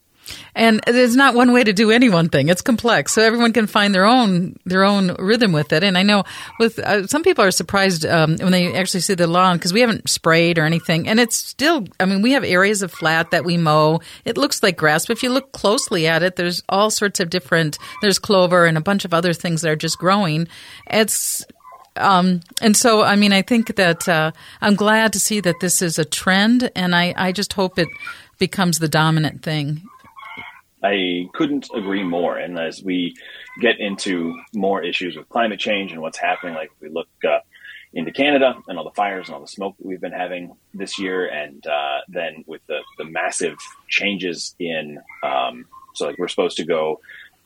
And 0.55 0.81
there's 0.85 1.15
not 1.15 1.33
one 1.33 1.51
way 1.51 1.63
to 1.63 1.73
do 1.73 1.91
any 1.91 2.09
one 2.09 2.29
thing. 2.29 2.49
It's 2.49 2.61
complex, 2.61 3.13
so 3.13 3.21
everyone 3.21 3.53
can 3.53 3.67
find 3.67 3.93
their 3.93 4.05
own 4.05 4.55
their 4.65 4.83
own 4.83 5.15
rhythm 5.15 5.51
with 5.51 5.73
it. 5.73 5.83
And 5.83 5.97
I 5.97 6.03
know 6.03 6.23
with 6.59 6.79
uh, 6.79 7.07
some 7.07 7.23
people 7.23 7.43
are 7.43 7.51
surprised 7.51 8.05
um, 8.05 8.37
when 8.37 8.51
they 8.51 8.73
actually 8.75 9.01
see 9.01 9.15
the 9.15 9.27
lawn 9.27 9.57
because 9.57 9.73
we 9.73 9.81
haven't 9.81 10.09
sprayed 10.09 10.57
or 10.59 10.65
anything, 10.65 11.07
and 11.07 11.19
it's 11.19 11.35
still. 11.35 11.85
I 11.99 12.05
mean, 12.05 12.21
we 12.21 12.33
have 12.33 12.43
areas 12.43 12.81
of 12.81 12.91
flat 12.91 13.31
that 13.31 13.45
we 13.45 13.57
mow. 13.57 14.01
It 14.25 14.37
looks 14.37 14.61
like 14.61 14.77
grass, 14.77 15.07
but 15.07 15.17
if 15.17 15.23
you 15.23 15.29
look 15.29 15.51
closely 15.51 16.07
at 16.07 16.23
it, 16.23 16.35
there's 16.35 16.63
all 16.69 16.89
sorts 16.89 17.19
of 17.19 17.29
different. 17.29 17.77
There's 18.01 18.19
clover 18.19 18.65
and 18.65 18.77
a 18.77 18.81
bunch 18.81 19.05
of 19.05 19.13
other 19.13 19.33
things 19.33 19.61
that 19.61 19.71
are 19.71 19.75
just 19.75 19.97
growing. 19.97 20.47
It's 20.87 21.45
um, 21.95 22.41
and 22.61 22.75
so, 22.75 23.03
I 23.03 23.15
mean, 23.15 23.33
I 23.33 23.41
think 23.41 23.75
that 23.75 24.07
uh, 24.07 24.31
I'm 24.61 24.75
glad 24.75 25.13
to 25.13 25.19
see 25.19 25.39
that 25.41 25.59
this 25.59 25.81
is 25.81 25.99
a 25.99 26.05
trend, 26.05 26.71
and 26.75 26.95
I, 26.95 27.13
I 27.15 27.31
just 27.31 27.53
hope 27.53 27.77
it 27.77 27.87
becomes 28.39 28.79
the 28.79 28.89
dominant 28.89 29.43
thing 29.43 29.87
I 30.83 31.29
couldn't 31.33 31.69
agree 31.73 32.03
more. 32.03 32.37
And 32.37 32.59
as 32.59 32.83
we 32.83 33.15
get 33.61 33.79
into 33.79 34.37
more 34.53 34.83
issues 34.83 35.15
with 35.15 35.29
climate 35.29 35.59
change 35.59 35.91
and 35.91 36.01
what's 36.01 36.17
happening, 36.17 36.55
like 36.55 36.71
we 36.81 36.89
look 36.89 37.07
uh, 37.23 37.39
into 37.93 38.11
Canada 38.11 38.55
and 38.67 38.77
all 38.77 38.83
the 38.83 38.91
fires 38.91 39.27
and 39.27 39.35
all 39.35 39.41
the 39.41 39.47
smoke 39.47 39.77
that 39.77 39.85
we've 39.85 40.01
been 40.01 40.11
having 40.11 40.55
this 40.73 40.99
year, 40.99 41.27
and 41.27 41.65
uh, 41.65 41.99
then 42.09 42.43
with 42.47 42.61
the, 42.67 42.79
the 42.97 43.05
massive 43.05 43.57
changes 43.87 44.55
in, 44.59 44.99
um, 45.23 45.65
so 45.95 46.07
like 46.07 46.17
we're 46.17 46.27
supposed 46.27 46.57
to 46.57 46.65
go 46.65 46.99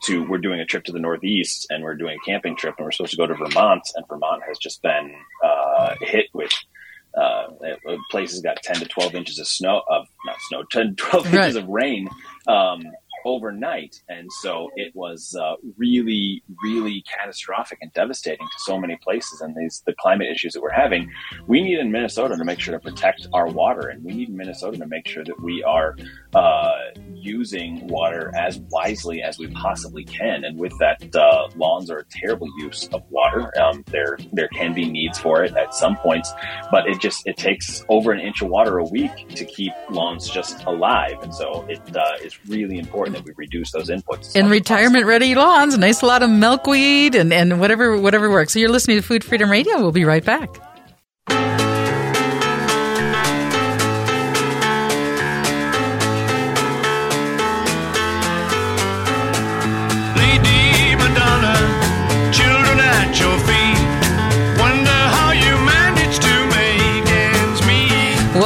to, 0.04 0.26
we're 0.28 0.38
doing 0.38 0.60
a 0.60 0.64
trip 0.64 0.84
to 0.84 0.92
the 0.92 0.98
Northeast 0.98 1.66
and 1.70 1.84
we're 1.84 1.96
doing 1.96 2.16
a 2.20 2.24
camping 2.24 2.56
trip 2.56 2.74
and 2.78 2.84
we're 2.84 2.92
supposed 2.92 3.12
to 3.12 3.16
go 3.16 3.26
to 3.26 3.34
Vermont, 3.34 3.82
and 3.94 4.06
Vermont 4.08 4.42
has 4.48 4.58
just 4.58 4.82
been 4.82 5.14
uh, 5.44 5.94
hit 6.00 6.26
with 6.32 6.52
uh, 7.16 7.46
places 8.10 8.40
got 8.40 8.62
10 8.62 8.76
to 8.76 8.84
12 8.84 9.14
inches 9.14 9.38
of 9.38 9.46
snow 9.46 9.82
of 9.88 10.06
not 10.26 10.36
snow 10.48 10.62
10 10.70 10.94
12 10.96 11.24
right. 11.24 11.34
inches 11.34 11.56
of 11.56 11.66
rain 11.66 12.08
um, 12.46 12.82
overnight. 13.24 14.02
And 14.08 14.30
so 14.42 14.70
it 14.76 14.94
was 14.94 15.36
uh, 15.40 15.54
really, 15.76 16.42
really 16.62 17.02
catastrophic 17.02 17.78
and 17.80 17.92
devastating 17.92 18.46
to 18.46 18.58
so 18.58 18.78
many 18.78 18.96
places. 18.96 19.40
And 19.40 19.54
these 19.54 19.82
the 19.86 19.94
climate 19.94 20.28
issues 20.30 20.52
that 20.52 20.62
we're 20.62 20.70
having, 20.70 21.10
we 21.46 21.62
need 21.62 21.78
in 21.78 21.90
Minnesota 21.90 22.36
to 22.36 22.44
make 22.44 22.60
sure 22.60 22.72
to 22.72 22.80
protect 22.80 23.28
our 23.32 23.48
water, 23.48 23.88
and 23.88 24.04
we 24.04 24.12
need 24.12 24.28
in 24.28 24.36
Minnesota 24.36 24.78
to 24.78 24.86
make 24.86 25.06
sure 25.06 25.24
that 25.24 25.40
we 25.42 25.62
are 25.62 25.96
uh, 26.34 26.72
using 27.12 27.86
water 27.88 28.32
as 28.36 28.60
wisely 28.70 29.22
as 29.22 29.38
we 29.38 29.48
possibly 29.48 30.04
can. 30.04 30.44
And 30.44 30.58
with 30.58 30.72
that, 30.78 31.14
uh, 31.14 31.48
lawns 31.56 31.90
are 31.90 31.98
a 31.98 32.04
terrible 32.10 32.48
use 32.58 32.88
of 32.92 33.02
water. 33.10 33.50
Um, 33.58 33.84
there 33.90 34.18
there 34.32 34.48
can 34.48 34.74
be 34.74 34.88
needs 34.90 35.18
for 35.18 35.44
it 35.44 35.56
at 35.56 35.74
some 35.74 35.96
points, 35.96 36.32
but 36.70 36.86
it 36.86 37.00
just 37.00 37.26
it 37.26 37.36
takes 37.36 37.84
over 37.88 38.12
an 38.12 38.20
inch 38.20 38.42
of 38.42 38.48
water 38.48 38.78
a 38.78 38.84
week 38.84 39.28
to 39.30 39.44
keep 39.44 39.72
lawns 39.90 40.28
just 40.28 40.64
alive. 40.64 41.16
And 41.22 41.34
so 41.34 41.66
it 41.68 41.80
uh, 41.96 42.16
is 42.22 42.38
really 42.46 42.78
important 42.78 43.07
that 43.12 43.24
we 43.24 43.32
reduce 43.36 43.70
those 43.72 43.88
inputs. 43.88 44.36
In 44.36 44.48
retirement 44.48 45.06
ready 45.06 45.34
lawns, 45.34 45.76
nice 45.78 46.02
lot 46.02 46.22
of 46.22 46.30
milkweed 46.30 47.14
and, 47.14 47.32
and 47.32 47.60
whatever 47.60 47.98
whatever 47.98 48.30
works. 48.30 48.52
So 48.52 48.58
you're 48.58 48.70
listening 48.70 48.98
to 48.98 49.02
Food 49.02 49.24
Freedom 49.24 49.50
Radio. 49.50 49.78
We'll 49.78 49.92
be 49.92 50.04
right 50.04 50.24
back. 50.24 50.67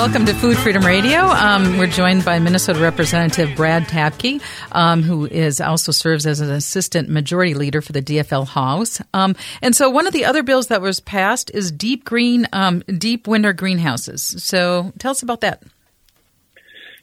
Welcome 0.03 0.27
to 0.27 0.35
Food 0.35 0.59
Freedom 0.59 0.85
Radio. 0.85 1.21
Um, 1.21 1.79
we're 1.79 1.87
joined 1.87 2.25
by 2.25 2.41
Minnesota 2.41 2.81
Representative 2.81 3.55
Brad 3.55 3.85
Tabke, 3.85 4.43
um, 4.73 5.05
who 5.05 5.27
is 5.27 5.61
also 5.61 5.93
serves 5.93 6.27
as 6.27 6.41
an 6.41 6.51
assistant 6.51 7.09
majority 7.09 7.55
leader 7.55 7.81
for 7.81 7.93
the 7.93 8.03
DFL 8.03 8.49
House. 8.49 9.01
Um, 9.15 9.37
and 9.63 9.77
so, 9.77 9.89
one 9.91 10.09
of 10.09 10.13
the 10.13 10.25
other 10.25 10.43
bills 10.43 10.67
that 10.67 10.81
was 10.81 10.99
passed 10.99 11.53
is 11.55 11.71
deep 11.71 12.05
green, 12.05 12.49
um, 12.53 12.81
deep 12.81 13.29
winter 13.29 13.53
greenhouses. 13.53 14.35
So, 14.43 14.93
tell 14.99 15.13
us 15.13 15.23
about 15.23 15.43
that. 15.43 15.63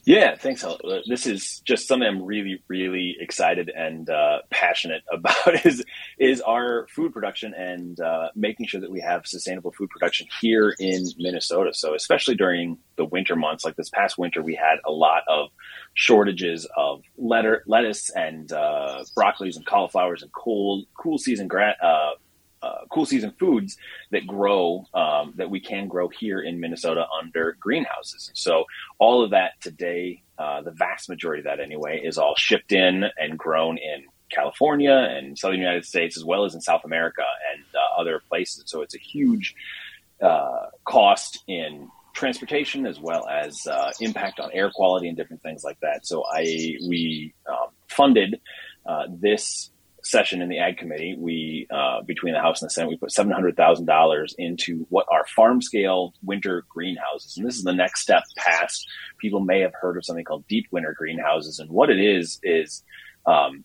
Yeah, 0.09 0.33
thanks. 0.35 0.63
Uh, 0.63 0.75
this 1.07 1.27
is 1.27 1.59
just 1.65 1.87
something 1.87 2.07
I'm 2.07 2.23
really, 2.23 2.63
really 2.67 3.15
excited 3.19 3.69
and 3.69 4.09
uh, 4.09 4.39
passionate 4.49 5.03
about. 5.13 5.63
is 5.63 5.85
is 6.17 6.41
our 6.41 6.87
food 6.89 7.13
production 7.13 7.53
and 7.53 7.99
uh, 7.99 8.29
making 8.35 8.65
sure 8.65 8.81
that 8.81 8.89
we 8.89 9.01
have 9.01 9.27
sustainable 9.27 9.71
food 9.71 9.91
production 9.91 10.25
here 10.41 10.73
in 10.79 11.05
Minnesota. 11.19 11.75
So, 11.75 11.93
especially 11.93 12.33
during 12.33 12.79
the 12.95 13.05
winter 13.05 13.35
months, 13.35 13.63
like 13.63 13.75
this 13.75 13.91
past 13.91 14.17
winter, 14.17 14.41
we 14.41 14.55
had 14.55 14.77
a 14.83 14.91
lot 14.91 15.21
of 15.27 15.49
shortages 15.93 16.67
of 16.75 17.03
letter, 17.19 17.61
lettuce 17.67 18.09
and 18.09 18.51
uh, 18.51 19.03
broccolis 19.15 19.57
and 19.57 19.65
cauliflowers 19.67 20.23
and 20.23 20.33
cool, 20.33 20.85
cool 20.97 21.19
season 21.19 21.47
gra- 21.47 21.75
uh, 22.61 22.79
cool 22.89 23.05
season 23.05 23.33
foods 23.39 23.77
that 24.11 24.27
grow 24.27 24.85
um, 24.93 25.33
that 25.35 25.49
we 25.49 25.59
can 25.59 25.87
grow 25.87 26.09
here 26.09 26.41
in 26.41 26.59
Minnesota 26.59 27.05
under 27.21 27.55
greenhouses. 27.59 28.31
So 28.33 28.65
all 28.97 29.23
of 29.23 29.31
that 29.31 29.53
today, 29.61 30.23
uh, 30.37 30.61
the 30.61 30.71
vast 30.71 31.09
majority 31.09 31.41
of 31.41 31.45
that 31.45 31.59
anyway, 31.59 32.01
is 32.03 32.17
all 32.17 32.35
shipped 32.37 32.71
in 32.71 33.05
and 33.17 33.37
grown 33.37 33.77
in 33.77 34.05
California 34.29 34.93
and 34.93 35.37
southern 35.37 35.59
United 35.59 35.85
States, 35.85 36.17
as 36.17 36.23
well 36.23 36.45
as 36.45 36.53
in 36.53 36.61
South 36.61 36.85
America 36.85 37.23
and 37.53 37.63
uh, 37.75 38.01
other 38.01 38.21
places. 38.29 38.63
So 38.67 38.81
it's 38.81 38.95
a 38.95 38.99
huge 38.99 39.55
uh, 40.21 40.67
cost 40.85 41.43
in 41.47 41.89
transportation 42.13 42.85
as 42.85 42.99
well 42.99 43.27
as 43.27 43.65
uh, 43.67 43.91
impact 44.01 44.39
on 44.39 44.51
air 44.51 44.69
quality 44.73 45.07
and 45.07 45.15
different 45.15 45.41
things 45.41 45.63
like 45.63 45.79
that. 45.81 46.05
So 46.05 46.23
I 46.29 46.77
we 46.87 47.33
um, 47.49 47.69
funded 47.87 48.41
uh, 48.85 49.05
this 49.09 49.71
session 50.03 50.41
in 50.41 50.49
the 50.49 50.59
ag 50.59 50.77
committee. 50.77 51.15
We 51.17 51.67
uh, 51.71 52.01
between 52.03 52.33
the 52.33 52.41
House 52.41 52.61
and 52.61 52.69
the 52.69 52.73
Senate, 52.73 52.89
we 52.89 52.97
put 52.97 53.11
seven 53.11 53.31
hundred 53.31 53.55
thousand 53.55 53.85
dollars 53.85 54.35
into 54.37 54.85
what 54.89 55.05
are 55.11 55.25
farm 55.35 55.61
scale 55.61 56.13
winter 56.23 56.65
greenhouses, 56.69 57.37
and 57.37 57.45
this 57.45 57.57
is 57.57 57.63
the 57.63 57.73
next 57.73 58.01
step 58.01 58.23
past. 58.37 58.87
People 59.17 59.39
may 59.39 59.61
have 59.61 59.73
heard 59.79 59.97
of 59.97 60.05
something 60.05 60.25
called 60.25 60.47
deep 60.47 60.67
winter 60.71 60.95
greenhouses, 60.97 61.59
and 61.59 61.69
what 61.69 61.89
it 61.89 61.99
is 61.99 62.39
is 62.43 62.83
um, 63.25 63.63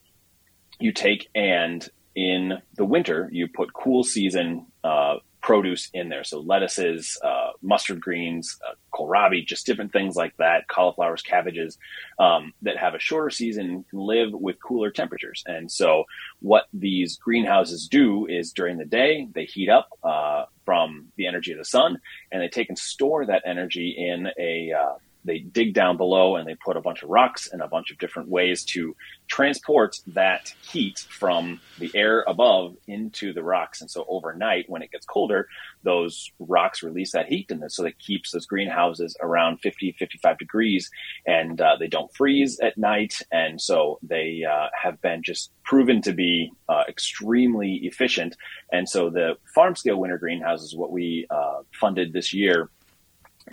you 0.81 0.93
take 0.93 1.29
and 1.35 1.89
in 2.15 2.59
the 2.77 2.85
winter 2.85 3.29
you 3.33 3.49
put 3.49 3.73
cool 3.73 4.05
season 4.05 4.67
uh, 4.85 5.17
produce 5.45 5.91
in 5.93 6.09
there. 6.09 6.25
So 6.25 6.41
lettuces, 6.41 7.19
uh, 7.23 7.51
mustard 7.61 8.01
greens, 8.01 8.59
uh, 8.67 8.75
kohlrabi, 8.95 9.47
just 9.47 9.67
different 9.67 9.93
things 9.93 10.17
like 10.17 10.35
that, 10.39 10.67
cauliflowers, 10.69 11.21
cabbages 11.21 11.77
um, 12.19 12.55
that 12.63 12.79
have 12.79 12.95
a 12.95 12.99
shorter 12.99 13.29
season 13.29 13.85
can 13.91 13.99
live 13.99 14.33
with 14.33 14.57
cooler 14.63 14.91
temperatures. 14.91 15.45
And 15.47 15.71
so 15.71 16.05
what 16.41 16.65
these 16.73 17.19
greenhouses 17.19 17.89
do 17.89 18.27
is 18.27 18.53
during 18.53 18.79
the 18.79 18.87
day, 18.87 19.29
they 19.35 19.45
heat 19.45 19.69
up 19.69 19.91
uh, 20.03 20.47
from 20.65 21.09
the 21.17 21.27
energy 21.27 21.53
of 21.53 21.59
the 21.59 21.65
sun 21.67 22.01
and 22.33 22.41
they 22.41 22.49
take 22.49 22.71
and 22.71 22.79
store 22.79 23.27
that 23.27 23.43
energy 23.45 23.91
in 23.91 24.29
a 24.39 24.73
uh, 24.73 24.95
they 25.25 25.39
dig 25.39 25.75
down 25.75 25.97
below 25.97 26.37
and 26.37 26.49
they 26.49 26.55
put 26.55 26.77
a 26.77 26.81
bunch 26.81 27.03
of 27.03 27.09
rocks 27.09 27.49
and 27.51 27.63
a 27.63 27.69
bunch 27.69 27.91
of 27.91 27.99
different 27.99 28.29
ways 28.29 28.65
to 28.65 28.95
transport 29.27 29.97
that 30.07 30.53
heat 30.71 31.07
from 31.09 31.61
the 31.79 31.91
air 31.95 32.25
above 32.29 32.77
into 32.87 33.33
the 33.33 33.43
rocks. 33.43 33.81
And 33.81 33.91
so 33.91 34.05
overnight, 34.09 34.69
when 34.69 34.83
it 34.83 34.91
gets 34.91 35.07
colder, 35.07 35.49
those 35.83 36.31
rocks 36.39 36.83
release 36.83 37.13
that 37.13 37.27
heat, 37.27 37.51
and 37.51 37.63
so 37.71 37.83
that 37.83 37.99
keeps 37.99 38.33
those 38.33 38.47
greenhouses 38.47 39.17
around 39.21 39.59
50, 39.59 39.97
55 39.99 40.39
degrees, 40.39 40.91
and 41.27 41.61
uh, 41.61 41.77
they 41.79 41.89
don't 41.89 42.15
freeze 42.15 42.61
at 42.61 42.77
night. 42.77 43.21
And 43.33 43.61
so 43.61 43.99
they 44.03 44.43
uh, 44.51 44.69
have 44.81 45.01
been 45.01 45.23
just 45.23 45.51
proven 45.65 46.03
to 46.03 46.13
be 46.13 46.51
uh, 46.69 46.85
extremely 46.89 47.81
efficient. 47.83 48.37
And 48.73 48.89
so 48.89 49.11
the 49.11 49.37
farm 49.55 49.75
scale 49.77 49.99
winter 49.99 50.19
greenhouses, 50.19 50.77
what 50.77 50.93
we 50.93 51.27
uh, 51.31 51.63
funded 51.73 52.13
this 52.13 52.35
year 52.35 52.69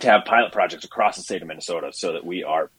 to 0.00 0.10
have 0.10 0.24
pilot 0.24 0.52
projects 0.52 0.84
across 0.84 1.16
the 1.16 1.22
state 1.22 1.42
of 1.42 1.48
Minnesota 1.48 1.90
so 1.92 2.12
that 2.12 2.24
we 2.24 2.44
are 2.44 2.70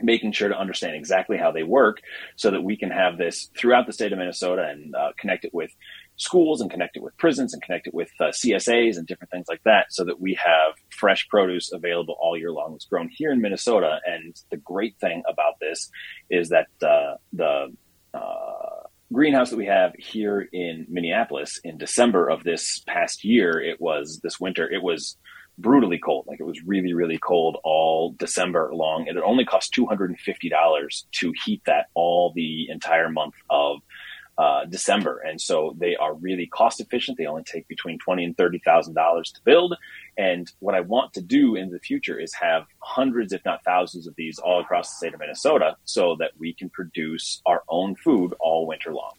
making 0.00 0.32
sure 0.32 0.48
to 0.48 0.58
understand 0.58 0.94
exactly 0.94 1.36
how 1.36 1.50
they 1.50 1.62
work 1.62 2.00
so 2.36 2.50
that 2.50 2.62
we 2.62 2.76
can 2.76 2.90
have 2.90 3.18
this 3.18 3.50
throughout 3.56 3.86
the 3.86 3.92
state 3.92 4.12
of 4.12 4.18
Minnesota 4.18 4.68
and 4.68 4.94
uh, 4.94 5.10
connect 5.18 5.44
it 5.44 5.52
with 5.52 5.70
schools 6.16 6.60
and 6.60 6.70
connect 6.70 6.96
it 6.96 7.02
with 7.02 7.16
prisons 7.16 7.52
and 7.52 7.62
connect 7.62 7.86
it 7.86 7.94
with 7.94 8.10
uh, 8.20 8.24
CSAs 8.26 8.96
and 8.96 9.06
different 9.06 9.30
things 9.30 9.46
like 9.48 9.62
that 9.64 9.86
so 9.90 10.04
that 10.04 10.20
we 10.20 10.34
have 10.34 10.74
fresh 10.90 11.26
produce 11.28 11.72
available 11.72 12.16
all 12.20 12.36
year 12.36 12.52
long. 12.52 12.74
It's 12.74 12.84
grown 12.84 13.08
here 13.08 13.32
in 13.32 13.40
Minnesota. 13.40 14.00
And 14.06 14.36
the 14.50 14.56
great 14.56 14.96
thing 15.00 15.22
about 15.28 15.58
this 15.60 15.90
is 16.30 16.50
that 16.50 16.66
uh, 16.82 17.16
the 17.32 17.74
uh, 18.14 18.86
greenhouse 19.12 19.50
that 19.50 19.56
we 19.56 19.66
have 19.66 19.94
here 19.98 20.48
in 20.52 20.86
Minneapolis 20.88 21.60
in 21.64 21.78
December 21.78 22.28
of 22.28 22.44
this 22.44 22.82
past 22.86 23.24
year, 23.24 23.60
it 23.60 23.80
was 23.80 24.20
this 24.22 24.38
winter, 24.38 24.70
it 24.70 24.82
was 24.82 25.16
brutally 25.58 25.98
cold. 25.98 26.26
Like 26.26 26.40
it 26.40 26.46
was 26.46 26.62
really, 26.64 26.94
really 26.94 27.18
cold 27.18 27.58
all 27.64 28.12
December 28.12 28.70
long. 28.72 29.08
And 29.08 29.18
it 29.18 29.24
only 29.24 29.44
cost 29.44 29.74
$250 29.74 31.04
to 31.12 31.32
heat 31.44 31.62
that 31.66 31.88
all 31.94 32.32
the 32.34 32.68
entire 32.70 33.10
month 33.10 33.34
of 33.50 33.78
uh, 34.38 34.64
December. 34.66 35.18
And 35.18 35.40
so 35.40 35.74
they 35.78 35.96
are 35.96 36.14
really 36.14 36.46
cost 36.46 36.80
efficient. 36.80 37.18
They 37.18 37.26
only 37.26 37.42
take 37.42 37.66
between 37.66 37.98
twenty 37.98 38.22
and 38.22 38.36
thirty 38.36 38.60
thousand 38.64 38.94
dollars 38.94 39.32
to 39.32 39.40
build. 39.44 39.76
And 40.16 40.48
what 40.60 40.76
I 40.76 40.80
want 40.80 41.12
to 41.14 41.20
do 41.20 41.56
in 41.56 41.70
the 41.70 41.80
future 41.80 42.18
is 42.18 42.32
have 42.34 42.64
hundreds, 42.78 43.32
if 43.32 43.44
not 43.44 43.64
thousands, 43.64 44.06
of 44.06 44.14
these 44.16 44.38
all 44.38 44.60
across 44.60 44.90
the 44.90 44.96
state 44.96 45.14
of 45.14 45.18
Minnesota, 45.18 45.76
so 45.84 46.14
that 46.20 46.30
we 46.38 46.54
can 46.54 46.70
produce 46.70 47.42
our 47.46 47.64
own 47.68 47.96
food 47.96 48.32
all 48.38 48.68
winter 48.68 48.94
long. 48.94 49.14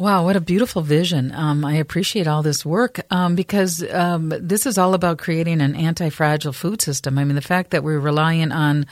Wow, 0.00 0.24
what 0.24 0.34
a 0.34 0.40
beautiful 0.40 0.80
vision. 0.80 1.30
Um, 1.30 1.62
I 1.62 1.74
appreciate 1.74 2.26
all 2.26 2.42
this 2.42 2.64
work 2.64 3.00
um, 3.10 3.34
because 3.34 3.84
um, 3.92 4.32
this 4.40 4.64
is 4.64 4.78
all 4.78 4.94
about 4.94 5.18
creating 5.18 5.60
an 5.60 5.76
anti 5.76 6.08
fragile 6.08 6.54
food 6.54 6.80
system. 6.80 7.18
I 7.18 7.24
mean, 7.24 7.34
the 7.34 7.42
fact 7.42 7.72
that 7.72 7.84
we're 7.84 7.98
relying 8.00 8.50
on 8.50 8.86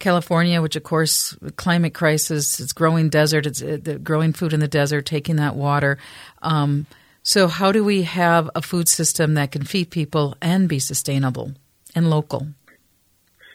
California, 0.00 0.60
which 0.60 0.74
of 0.74 0.82
course, 0.82 1.36
climate 1.54 1.94
crisis, 1.94 2.58
it's 2.58 2.72
growing 2.72 3.08
desert, 3.08 3.46
it's 3.46 3.62
uh, 3.62 3.98
growing 4.02 4.32
food 4.32 4.52
in 4.52 4.58
the 4.58 4.66
desert, 4.66 5.06
taking 5.06 5.36
that 5.36 5.54
water. 5.54 5.96
Um, 6.42 6.86
so, 7.22 7.46
how 7.46 7.70
do 7.70 7.84
we 7.84 8.02
have 8.02 8.50
a 8.56 8.60
food 8.60 8.88
system 8.88 9.34
that 9.34 9.52
can 9.52 9.62
feed 9.62 9.90
people 9.90 10.34
and 10.42 10.68
be 10.68 10.80
sustainable 10.80 11.52
and 11.94 12.10
local? 12.10 12.48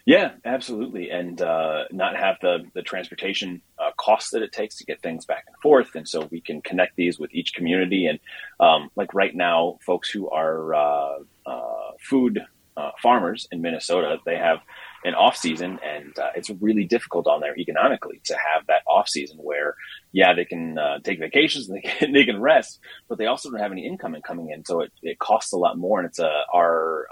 Yeah, 0.06 0.32
absolutely, 0.46 1.10
and 1.12 1.42
uh, 1.42 1.84
not 1.92 2.16
have 2.16 2.38
the 2.42 2.66
the 2.74 2.82
transportation 2.82 3.62
uh, 3.84 3.92
costs 3.98 4.32
that 4.32 4.42
it 4.42 4.52
takes 4.52 4.76
to 4.78 4.86
get 4.86 5.02
things 5.02 5.26
back 5.26 5.46
and 5.48 5.56
forth, 5.62 5.96
and 5.96 6.08
so 6.08 6.28
we 6.32 6.42
can 6.42 6.62
connect 6.62 6.96
these 6.96 7.20
with 7.20 7.34
each 7.34 7.54
community. 7.54 8.06
And 8.06 8.20
um, 8.60 8.90
like 8.96 9.14
right 9.14 9.36
now, 9.36 9.78
folks 9.86 10.10
who 10.10 10.30
are 10.30 10.74
uh, 10.74 11.18
uh 11.46 11.92
food 12.00 12.40
uh, 12.76 12.92
farmers 13.02 13.48
in 13.52 13.62
Minnesota, 13.62 14.18
they 14.26 14.38
have 14.38 14.60
an 15.04 15.14
off 15.14 15.36
season, 15.36 15.80
and 15.84 16.18
uh, 16.18 16.30
it's 16.36 16.50
really 16.62 16.86
difficult 16.86 17.28
on 17.28 17.42
there 17.42 17.58
economically 17.58 18.22
to 18.26 18.34
have 18.34 18.66
that 18.68 18.82
off 18.88 19.08
season 19.10 19.38
where, 19.38 19.76
yeah, 20.12 20.34
they 20.34 20.46
can 20.46 20.78
take 21.04 21.20
vacations, 21.20 21.68
they 21.74 21.82
can 21.82 22.14
they 22.14 22.26
can 22.26 22.40
rest, 22.42 22.80
but 23.10 23.18
they 23.18 23.26
also 23.26 23.50
don't 23.50 23.60
have 23.60 23.72
any 23.72 23.86
income 23.86 24.16
coming 24.26 24.50
in, 24.50 24.64
so 24.66 24.82
it, 24.82 24.92
it 25.02 25.20
costs 25.20 25.54
a 25.54 25.58
lot 25.58 25.78
more, 25.78 26.00
and 26.00 26.08
it's 26.08 26.20
a 26.20 26.44
our 26.54 27.08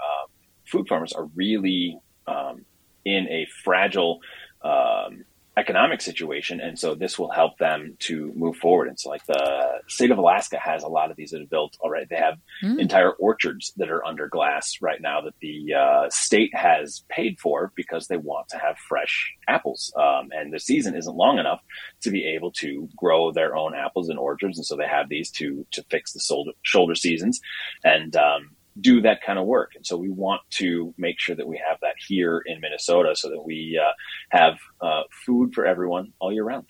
food 0.72 0.88
farmers 0.88 1.12
are 1.12 1.26
really 1.34 1.98
um, 2.26 2.64
in 3.04 3.28
a 3.28 3.46
fragile 3.62 4.20
um, 4.62 5.24
economic 5.56 6.00
situation, 6.00 6.60
and 6.60 6.78
so 6.78 6.94
this 6.94 7.18
will 7.18 7.30
help 7.30 7.58
them 7.58 7.96
to 8.00 8.32
move 8.34 8.56
forward. 8.56 8.88
And 8.88 8.98
so, 8.98 9.10
like 9.10 9.24
the 9.26 9.80
state 9.86 10.10
of 10.10 10.18
Alaska 10.18 10.58
has 10.58 10.82
a 10.82 10.88
lot 10.88 11.10
of 11.10 11.16
these 11.16 11.30
that 11.30 11.40
have 11.40 11.50
built 11.50 11.76
already. 11.80 12.06
They 12.08 12.16
have 12.16 12.38
mm. 12.64 12.78
entire 12.78 13.10
orchards 13.12 13.72
that 13.76 13.90
are 13.90 14.04
under 14.04 14.28
glass 14.28 14.78
right 14.80 15.00
now 15.00 15.20
that 15.20 15.34
the 15.40 15.74
uh, 15.74 16.10
state 16.10 16.54
has 16.54 17.04
paid 17.10 17.38
for 17.38 17.72
because 17.76 18.06
they 18.06 18.16
want 18.16 18.48
to 18.48 18.58
have 18.58 18.76
fresh 18.88 19.34
apples, 19.46 19.92
um, 19.96 20.30
and 20.32 20.52
the 20.52 20.60
season 20.60 20.96
isn't 20.96 21.16
long 21.16 21.38
enough 21.38 21.60
to 22.02 22.10
be 22.10 22.24
able 22.24 22.52
to 22.52 22.88
grow 22.96 23.30
their 23.30 23.54
own 23.54 23.74
apples 23.74 24.08
in 24.08 24.16
orchards, 24.16 24.56
and 24.56 24.66
so 24.66 24.76
they 24.76 24.86
have 24.86 25.08
these 25.08 25.30
to 25.32 25.66
to 25.72 25.82
fix 25.90 26.12
the 26.12 26.20
shoulder, 26.20 26.52
shoulder 26.62 26.94
seasons, 26.94 27.40
and 27.84 28.16
um, 28.16 28.50
do 28.80 29.02
that 29.02 29.22
kind 29.24 29.38
of 29.38 29.46
work. 29.46 29.72
And 29.76 29.86
so 29.86 29.96
we 29.96 30.08
want 30.08 30.42
to 30.52 30.94
make 30.96 31.20
sure 31.20 31.36
that 31.36 31.46
we 31.46 31.60
have 31.68 31.78
that 31.82 31.94
here 32.06 32.42
in 32.46 32.60
Minnesota 32.60 33.14
so 33.14 33.28
that 33.28 33.42
we 33.44 33.80
uh, 33.82 33.92
have 34.30 34.58
uh, 34.80 35.02
food 35.26 35.54
for 35.54 35.66
everyone 35.66 36.12
all 36.18 36.32
year 36.32 36.44
round. 36.44 36.66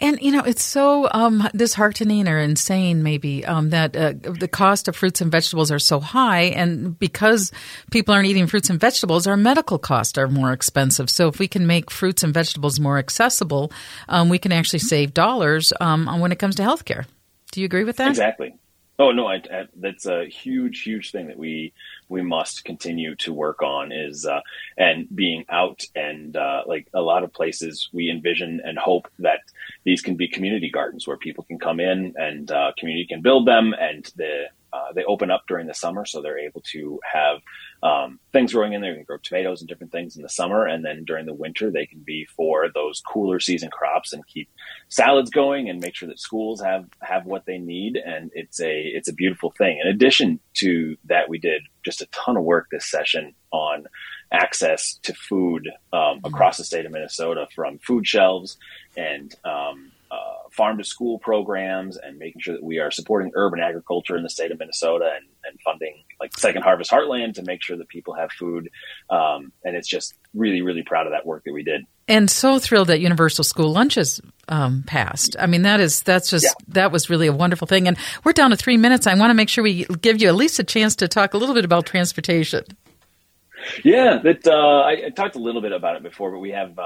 And, 0.00 0.20
you 0.20 0.32
know, 0.32 0.42
it's 0.44 0.62
so 0.62 1.08
um, 1.12 1.48
disheartening 1.54 2.28
or 2.28 2.38
insane, 2.38 3.02
maybe, 3.02 3.44
um, 3.44 3.70
that 3.70 3.96
uh, 3.96 4.12
the 4.22 4.48
cost 4.48 4.88
of 4.88 4.96
fruits 4.96 5.20
and 5.20 5.32
vegetables 5.32 5.70
are 5.70 5.78
so 5.78 6.00
high. 6.00 6.42
And 6.42 6.98
because 6.98 7.50
people 7.90 8.14
aren't 8.14 8.28
eating 8.28 8.46
fruits 8.46 8.70
and 8.70 8.80
vegetables, 8.80 9.26
our 9.26 9.36
medical 9.36 9.78
costs 9.78 10.16
are 10.18 10.28
more 10.28 10.52
expensive. 10.52 11.10
So 11.10 11.28
if 11.28 11.38
we 11.38 11.48
can 11.48 11.66
make 11.66 11.90
fruits 11.90 12.22
and 12.22 12.32
vegetables 12.32 12.78
more 12.78 12.98
accessible, 12.98 13.72
um, 14.08 14.28
we 14.28 14.38
can 14.38 14.52
actually 14.52 14.78
save 14.78 15.12
dollars 15.12 15.72
um, 15.80 16.20
when 16.20 16.32
it 16.32 16.38
comes 16.38 16.54
to 16.56 16.62
healthcare. 16.62 17.06
Do 17.50 17.60
you 17.60 17.66
agree 17.66 17.84
with 17.84 17.96
that? 17.96 18.08
Exactly. 18.08 18.54
Oh 19.02 19.10
no, 19.10 19.26
I, 19.26 19.42
I, 19.52 19.66
that's 19.74 20.06
a 20.06 20.26
huge, 20.26 20.82
huge 20.82 21.10
thing 21.10 21.26
that 21.26 21.36
we 21.36 21.72
we 22.08 22.22
must 22.22 22.64
continue 22.64 23.16
to 23.16 23.32
work 23.32 23.60
on 23.60 23.90
is 23.90 24.24
uh, 24.24 24.40
and 24.78 25.08
being 25.12 25.44
out 25.48 25.82
and 25.96 26.36
uh, 26.36 26.62
like 26.68 26.86
a 26.94 27.00
lot 27.00 27.24
of 27.24 27.32
places 27.32 27.88
we 27.92 28.08
envision 28.08 28.60
and 28.64 28.78
hope 28.78 29.08
that 29.18 29.40
these 29.82 30.02
can 30.02 30.14
be 30.14 30.28
community 30.28 30.70
gardens 30.70 31.08
where 31.08 31.16
people 31.16 31.42
can 31.42 31.58
come 31.58 31.80
in 31.80 32.14
and 32.16 32.52
uh, 32.52 32.70
community 32.78 33.04
can 33.04 33.22
build 33.22 33.44
them 33.44 33.74
and 33.76 34.12
the 34.14 34.44
uh, 34.72 34.92
they 34.94 35.04
open 35.04 35.30
up 35.30 35.42
during 35.48 35.66
the 35.66 35.74
summer, 35.74 36.06
so 36.06 36.22
they're 36.22 36.38
able 36.38 36.62
to 36.72 36.98
have 37.12 37.38
um, 37.82 38.20
things 38.32 38.52
growing 38.52 38.72
in 38.72 38.80
there. 38.80 38.90
You 38.90 38.98
can 38.98 39.04
grow 39.04 39.18
tomatoes 39.18 39.60
and 39.60 39.68
different 39.68 39.92
things 39.92 40.16
in 40.16 40.22
the 40.22 40.28
summer, 40.28 40.66
and 40.66 40.84
then 40.84 41.04
during 41.04 41.26
the 41.26 41.34
winter, 41.34 41.70
they 41.70 41.86
can 41.86 42.00
be 42.00 42.26
for 42.36 42.68
those 42.72 43.00
cooler 43.00 43.40
season 43.40 43.70
crops 43.70 44.12
and 44.12 44.26
keep 44.26 44.48
salads 44.88 45.30
going 45.30 45.68
and 45.68 45.80
make 45.80 45.94
sure 45.94 46.08
that 46.08 46.20
schools 46.20 46.60
have 46.60 46.86
have 47.00 47.26
what 47.26 47.44
they 47.44 47.58
need. 47.58 47.96
And 47.96 48.30
it's 48.34 48.60
a 48.60 48.80
it's 48.80 49.08
a 49.08 49.14
beautiful 49.14 49.50
thing. 49.50 49.80
In 49.82 49.88
addition 49.88 50.38
to 50.54 50.96
that, 51.06 51.28
we 51.28 51.38
did 51.38 51.62
just 51.84 52.02
a 52.02 52.06
ton 52.06 52.36
of 52.36 52.44
work 52.44 52.68
this 52.70 52.88
session 52.88 53.34
on 53.50 53.86
access 54.32 54.94
to 55.02 55.12
food 55.14 55.68
um, 55.92 56.00
mm-hmm. 56.00 56.26
across 56.26 56.58
the 56.58 56.64
state 56.64 56.86
of 56.86 56.92
Minnesota, 56.92 57.46
from 57.54 57.78
food 57.78 58.06
shelves 58.06 58.56
and 58.96 59.34
um, 59.44 59.90
uh, 60.12 60.48
farm 60.50 60.76
to 60.76 60.84
school 60.84 61.18
programs 61.18 61.96
and 61.96 62.18
making 62.18 62.40
sure 62.40 62.54
that 62.54 62.62
we 62.62 62.78
are 62.78 62.90
supporting 62.90 63.32
urban 63.34 63.60
agriculture 63.60 64.16
in 64.16 64.22
the 64.22 64.28
state 64.28 64.50
of 64.50 64.58
Minnesota 64.58 65.10
and, 65.16 65.26
and 65.44 65.58
funding 65.60 66.04
like 66.20 66.36
Second 66.38 66.62
Harvest 66.62 66.90
Heartland 66.90 67.34
to 67.34 67.42
make 67.42 67.62
sure 67.62 67.78
that 67.78 67.88
people 67.88 68.14
have 68.14 68.30
food. 68.30 68.68
Um, 69.08 69.52
and 69.64 69.74
it's 69.74 69.88
just 69.88 70.14
really, 70.34 70.60
really 70.60 70.82
proud 70.82 71.06
of 71.06 71.12
that 71.12 71.24
work 71.24 71.44
that 71.44 71.54
we 71.54 71.62
did. 71.62 71.86
And 72.08 72.30
so 72.30 72.58
thrilled 72.58 72.88
that 72.88 73.00
Universal 73.00 73.44
School 73.44 73.72
Lunches 73.72 74.20
um, 74.48 74.82
passed. 74.86 75.34
I 75.38 75.46
mean, 75.46 75.62
that 75.62 75.80
is 75.80 76.02
that's 76.02 76.28
just 76.28 76.44
yeah. 76.44 76.52
that 76.68 76.92
was 76.92 77.08
really 77.08 77.28
a 77.28 77.32
wonderful 77.32 77.66
thing. 77.66 77.88
And 77.88 77.96
we're 78.22 78.32
down 78.32 78.50
to 78.50 78.56
three 78.56 78.76
minutes. 78.76 79.06
I 79.06 79.14
want 79.14 79.30
to 79.30 79.34
make 79.34 79.48
sure 79.48 79.64
we 79.64 79.84
give 79.84 80.20
you 80.20 80.28
at 80.28 80.34
least 80.34 80.58
a 80.58 80.64
chance 80.64 80.96
to 80.96 81.08
talk 81.08 81.32
a 81.32 81.38
little 81.38 81.54
bit 81.54 81.64
about 81.64 81.86
transportation. 81.86 82.64
Yeah, 83.84 84.18
that 84.22 84.46
uh, 84.46 84.80
I, 84.80 85.06
I, 85.06 85.10
talked 85.10 85.36
a 85.36 85.38
little 85.38 85.62
bit 85.62 85.72
about 85.72 85.96
it 85.96 86.02
before, 86.02 86.32
but 86.32 86.40
we 86.40 86.50
have 86.50 86.76
uh, 86.78 86.84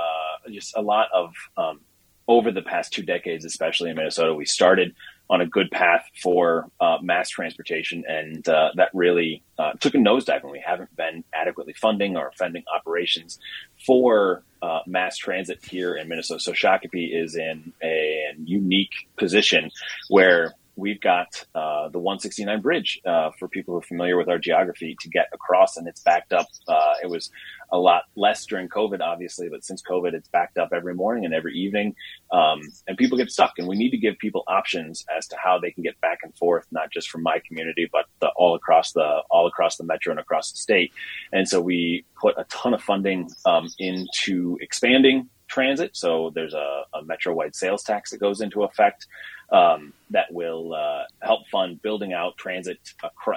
just 0.52 0.76
a 0.76 0.82
lot 0.82 1.08
of 1.12 1.32
um, 1.56 1.80
over 2.28 2.50
the 2.50 2.62
past 2.62 2.92
two 2.92 3.02
decades, 3.02 3.44
especially 3.44 3.90
in 3.90 3.96
Minnesota, 3.96 4.34
we 4.34 4.46
started 4.46 4.94
on 5.28 5.40
a 5.40 5.46
good 5.46 5.70
path 5.70 6.08
for 6.22 6.70
uh, 6.80 6.98
mass 7.02 7.28
transportation, 7.28 8.04
and 8.08 8.48
uh, 8.48 8.70
that 8.76 8.90
really 8.94 9.42
uh, 9.58 9.72
took 9.80 9.94
a 9.94 9.98
nosedive 9.98 10.42
when 10.42 10.52
we 10.52 10.62
haven't 10.64 10.94
been 10.96 11.24
adequately 11.32 11.72
funding 11.72 12.16
or 12.16 12.32
funding 12.38 12.62
operations 12.72 13.38
for 13.84 14.42
uh, 14.62 14.80
mass 14.86 15.16
transit 15.16 15.64
here 15.64 15.96
in 15.96 16.08
Minnesota. 16.08 16.40
So 16.40 16.52
Shakopee 16.52 17.12
is 17.12 17.36
in 17.36 17.72
a 17.82 18.34
unique 18.44 19.08
position 19.16 19.70
where 20.08 20.54
we've 20.76 21.00
got 21.00 21.44
uh, 21.54 21.88
the 21.88 21.98
169 21.98 22.60
bridge 22.60 23.00
uh, 23.04 23.30
for 23.38 23.48
people 23.48 23.74
who 23.74 23.78
are 23.78 23.82
familiar 23.82 24.16
with 24.16 24.28
our 24.28 24.38
geography 24.38 24.96
to 25.00 25.08
get 25.08 25.26
across, 25.32 25.76
and 25.76 25.88
it's 25.88 26.00
backed 26.00 26.32
up. 26.32 26.46
Uh, 26.68 26.94
it 27.02 27.08
was 27.08 27.30
a 27.72 27.78
lot 27.78 28.04
less 28.14 28.44
during 28.46 28.68
COVID, 28.68 29.00
obviously, 29.00 29.48
but 29.48 29.64
since 29.64 29.82
COVID, 29.82 30.12
it's 30.12 30.28
backed 30.28 30.58
up 30.58 30.70
every 30.72 30.94
morning 30.94 31.24
and 31.24 31.34
every 31.34 31.54
evening, 31.54 31.94
um, 32.30 32.60
and 32.86 32.96
people 32.96 33.18
get 33.18 33.30
stuck. 33.30 33.54
And 33.58 33.66
we 33.66 33.76
need 33.76 33.90
to 33.90 33.96
give 33.96 34.18
people 34.18 34.44
options 34.46 35.04
as 35.16 35.26
to 35.28 35.36
how 35.42 35.58
they 35.58 35.70
can 35.70 35.82
get 35.82 36.00
back 36.00 36.18
and 36.22 36.36
forth, 36.36 36.66
not 36.70 36.92
just 36.92 37.08
from 37.10 37.22
my 37.22 37.40
community, 37.46 37.88
but 37.90 38.04
the, 38.20 38.28
all 38.36 38.54
across 38.54 38.92
the 38.92 39.22
all 39.30 39.46
across 39.46 39.76
the 39.76 39.84
metro 39.84 40.10
and 40.10 40.20
across 40.20 40.52
the 40.52 40.58
state. 40.58 40.92
And 41.32 41.48
so 41.48 41.60
we 41.60 42.04
put 42.20 42.34
a 42.38 42.44
ton 42.44 42.74
of 42.74 42.82
funding 42.82 43.30
um, 43.46 43.68
into 43.78 44.58
expanding 44.60 45.28
transit. 45.56 45.96
So 45.96 46.30
there's 46.34 46.52
a, 46.52 46.82
a 46.92 47.02
metro 47.02 47.32
wide 47.32 47.54
sales 47.56 47.82
tax 47.82 48.10
that 48.10 48.20
goes 48.20 48.42
into 48.42 48.62
effect 48.62 49.06
um, 49.50 49.94
that 50.10 50.26
will 50.30 50.74
uh, 50.74 51.04
help 51.22 51.48
fund 51.48 51.80
building 51.80 52.12
out 52.12 52.36
transit 52.36 52.78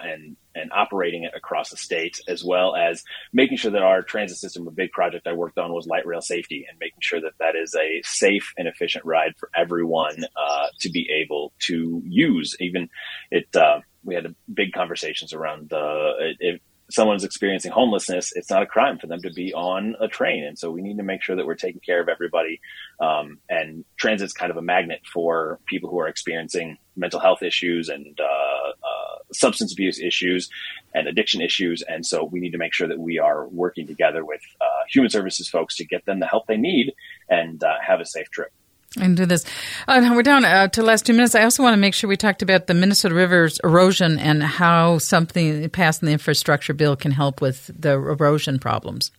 and 0.03 0.36
and 0.55 0.72
operating 0.74 1.24
it 1.24 1.34
across 1.34 1.70
the 1.70 1.78
state, 1.78 2.20
as 2.28 2.43
well 2.43 2.76
as 2.76 3.03
making 3.32 3.55
sure 3.55 3.72
that 3.72 3.84
our 3.84 4.01
transit 4.01 4.38
system. 4.38 4.67
A 4.67 4.72
big 4.72 4.91
project 4.91 5.28
I 5.28 5.34
worked 5.34 5.57
on 5.57 5.72
was 5.72 5.88
light 5.88 6.05
rail 6.05 6.22
safety 6.22 6.65
and 6.67 6.78
making 6.80 6.99
sure 7.01 7.22
that 7.22 7.38
that 7.39 7.55
is 7.55 7.74
a 7.76 8.01
safe 8.03 8.51
and 8.57 8.67
efficient 8.67 9.05
ride 9.05 9.34
for 9.38 9.49
everyone 9.55 10.17
uh, 10.36 10.67
to 10.82 10.89
be 10.89 11.07
able 11.22 11.53
to 11.67 12.01
use. 12.05 12.57
Even 12.59 12.89
it, 13.32 13.47
uh, 13.55 13.80
we 14.03 14.15
had 14.15 14.36
big 14.53 14.74
conversations 14.74 15.32
around 15.32 15.72
uh, 15.72 16.13
it, 16.39 16.61
someone's 16.89 17.23
experiencing 17.23 17.71
homelessness, 17.71 18.31
it's 18.35 18.49
not 18.49 18.63
a 18.63 18.65
crime 18.65 18.97
for 18.97 19.07
them 19.07 19.21
to 19.21 19.31
be 19.31 19.53
on 19.53 19.95
a 19.99 20.07
train. 20.07 20.43
And 20.43 20.57
so 20.57 20.71
we 20.71 20.81
need 20.81 20.97
to 20.97 21.03
make 21.03 21.21
sure 21.21 21.35
that 21.35 21.45
we're 21.45 21.55
taking 21.55 21.81
care 21.81 22.01
of 22.01 22.09
everybody. 22.09 22.59
Um, 22.99 23.39
and 23.49 23.85
transit's 23.97 24.33
kind 24.33 24.51
of 24.51 24.57
a 24.57 24.61
magnet 24.61 25.01
for 25.11 25.59
people 25.65 25.89
who 25.89 25.99
are 25.99 26.07
experiencing 26.07 26.77
mental 26.95 27.19
health 27.19 27.43
issues 27.43 27.89
and 27.89 28.19
uh, 28.19 28.23
uh, 28.23 29.17
substance 29.31 29.71
abuse 29.71 29.99
issues 29.99 30.49
and 30.93 31.07
addiction 31.07 31.41
issues. 31.41 31.83
And 31.87 32.05
so 32.05 32.23
we 32.23 32.39
need 32.39 32.51
to 32.51 32.57
make 32.57 32.73
sure 32.73 32.87
that 32.87 32.99
we 32.99 33.19
are 33.19 33.47
working 33.47 33.87
together 33.87 34.25
with 34.25 34.41
uh, 34.59 34.83
human 34.89 35.09
services 35.09 35.47
folks 35.47 35.75
to 35.77 35.85
get 35.85 36.05
them 36.05 36.19
the 36.19 36.27
help 36.27 36.47
they 36.47 36.57
need 36.57 36.93
and 37.29 37.63
uh, 37.63 37.75
have 37.85 37.99
a 37.99 38.05
safe 38.05 38.29
trip 38.31 38.51
and 38.97 39.15
do 39.15 39.25
this. 39.25 39.45
Uh, 39.87 40.11
we're 40.13 40.23
down 40.23 40.45
uh, 40.45 40.67
to 40.67 40.81
the 40.81 40.87
last 40.87 41.05
two 41.05 41.13
minutes. 41.13 41.35
I 41.35 41.43
also 41.43 41.63
want 41.63 41.73
to 41.73 41.79
make 41.79 41.93
sure 41.93 42.07
we 42.07 42.17
talked 42.17 42.41
about 42.41 42.67
the 42.67 42.73
Minnesota 42.73 43.13
River's 43.13 43.59
erosion 43.63 44.17
and 44.17 44.41
how 44.41 44.97
something 44.97 45.69
passed 45.69 46.01
in 46.01 46.07
the 46.07 46.13
infrastructure 46.13 46.73
bill 46.73 46.95
can 46.95 47.11
help 47.11 47.41
with 47.41 47.69
the 47.77 47.91
erosion 47.91 48.59
problems. 48.59 49.11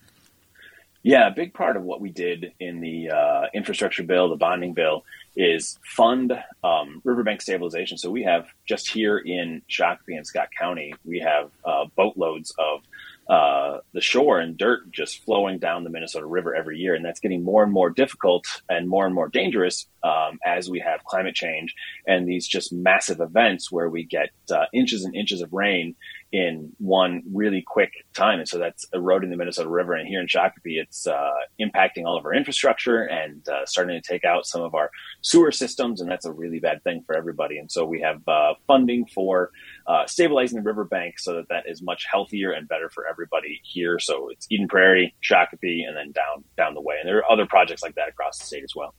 Yeah, 1.02 1.28
a 1.28 1.30
big 1.30 1.54
part 1.54 1.76
of 1.76 1.82
what 1.82 2.00
we 2.00 2.10
did 2.10 2.52
in 2.60 2.80
the 2.80 3.10
uh, 3.10 3.46
infrastructure 3.54 4.02
bill, 4.02 4.28
the 4.28 4.36
bonding 4.36 4.74
bill, 4.74 5.04
is 5.34 5.78
fund 5.82 6.32
um, 6.62 7.00
riverbank 7.04 7.40
stabilization. 7.40 7.96
So 7.96 8.10
we 8.10 8.24
have 8.24 8.48
just 8.66 8.88
here 8.88 9.16
in 9.16 9.62
Shakopee 9.70 10.16
and 10.16 10.26
Scott 10.26 10.48
County, 10.58 10.94
we 11.04 11.20
have 11.20 11.50
uh, 11.64 11.86
boatloads 11.96 12.52
of 12.58 12.82
uh, 13.30 13.78
the 13.94 14.00
shore 14.00 14.40
and 14.40 14.58
dirt 14.58 14.90
just 14.90 15.24
flowing 15.24 15.60
down 15.60 15.84
the 15.84 15.90
Minnesota 15.90 16.26
River 16.26 16.52
every 16.52 16.78
year. 16.78 16.96
And 16.96 17.04
that's 17.04 17.20
getting 17.20 17.44
more 17.44 17.62
and 17.62 17.72
more 17.72 17.88
difficult 17.88 18.44
and 18.68 18.88
more 18.88 19.06
and 19.06 19.14
more 19.14 19.28
dangerous 19.28 19.86
um, 20.02 20.40
as 20.44 20.68
we 20.68 20.80
have 20.80 21.04
climate 21.04 21.36
change 21.36 21.72
and 22.08 22.26
these 22.26 22.48
just 22.48 22.72
massive 22.72 23.20
events 23.20 23.70
where 23.70 23.88
we 23.88 24.02
get 24.02 24.30
uh, 24.50 24.64
inches 24.74 25.04
and 25.04 25.14
inches 25.14 25.42
of 25.42 25.52
rain 25.52 25.94
in 26.32 26.72
one 26.78 27.22
really 27.32 27.62
quick 27.66 27.90
time. 28.14 28.38
And 28.38 28.48
so 28.48 28.58
that's 28.58 28.86
eroding 28.92 29.30
the 29.30 29.36
Minnesota 29.36 29.68
River. 29.68 29.94
And 29.94 30.06
here 30.06 30.20
in 30.20 30.26
Shakopee, 30.26 30.80
it's 30.80 31.06
uh, 31.06 31.30
impacting 31.60 32.04
all 32.04 32.16
of 32.16 32.24
our 32.24 32.32
infrastructure 32.32 33.02
and 33.02 33.46
uh, 33.48 33.66
starting 33.66 34.00
to 34.00 34.06
take 34.06 34.24
out 34.24 34.46
some 34.46 34.62
of 34.62 34.74
our 34.74 34.90
sewer 35.22 35.50
systems. 35.50 36.00
And 36.00 36.10
that's 36.10 36.26
a 36.26 36.32
really 36.32 36.60
bad 36.60 36.84
thing 36.84 37.02
for 37.04 37.16
everybody. 37.16 37.58
And 37.58 37.70
so 37.70 37.84
we 37.84 38.00
have 38.00 38.26
uh, 38.28 38.54
funding 38.66 39.06
for 39.06 39.50
uh, 39.86 40.06
stabilizing 40.06 40.56
the 40.56 40.62
riverbank 40.62 41.18
so 41.18 41.34
that 41.34 41.48
that 41.48 41.64
is 41.66 41.82
much 41.82 42.06
healthier 42.10 42.52
and 42.52 42.68
better 42.68 42.88
for 42.90 43.06
everybody 43.08 43.60
here. 43.64 43.98
So 43.98 44.28
it's 44.30 44.46
Eden 44.50 44.68
Prairie, 44.68 45.14
Shakopee, 45.22 45.86
and 45.86 45.96
then 45.96 46.12
down, 46.12 46.44
down 46.56 46.74
the 46.74 46.80
way. 46.80 46.96
And 47.00 47.08
there 47.08 47.18
are 47.18 47.32
other 47.32 47.46
projects 47.46 47.82
like 47.82 47.96
that 47.96 48.08
across 48.08 48.38
the 48.38 48.44
state 48.44 48.62
as 48.62 48.74
well. 48.76 48.94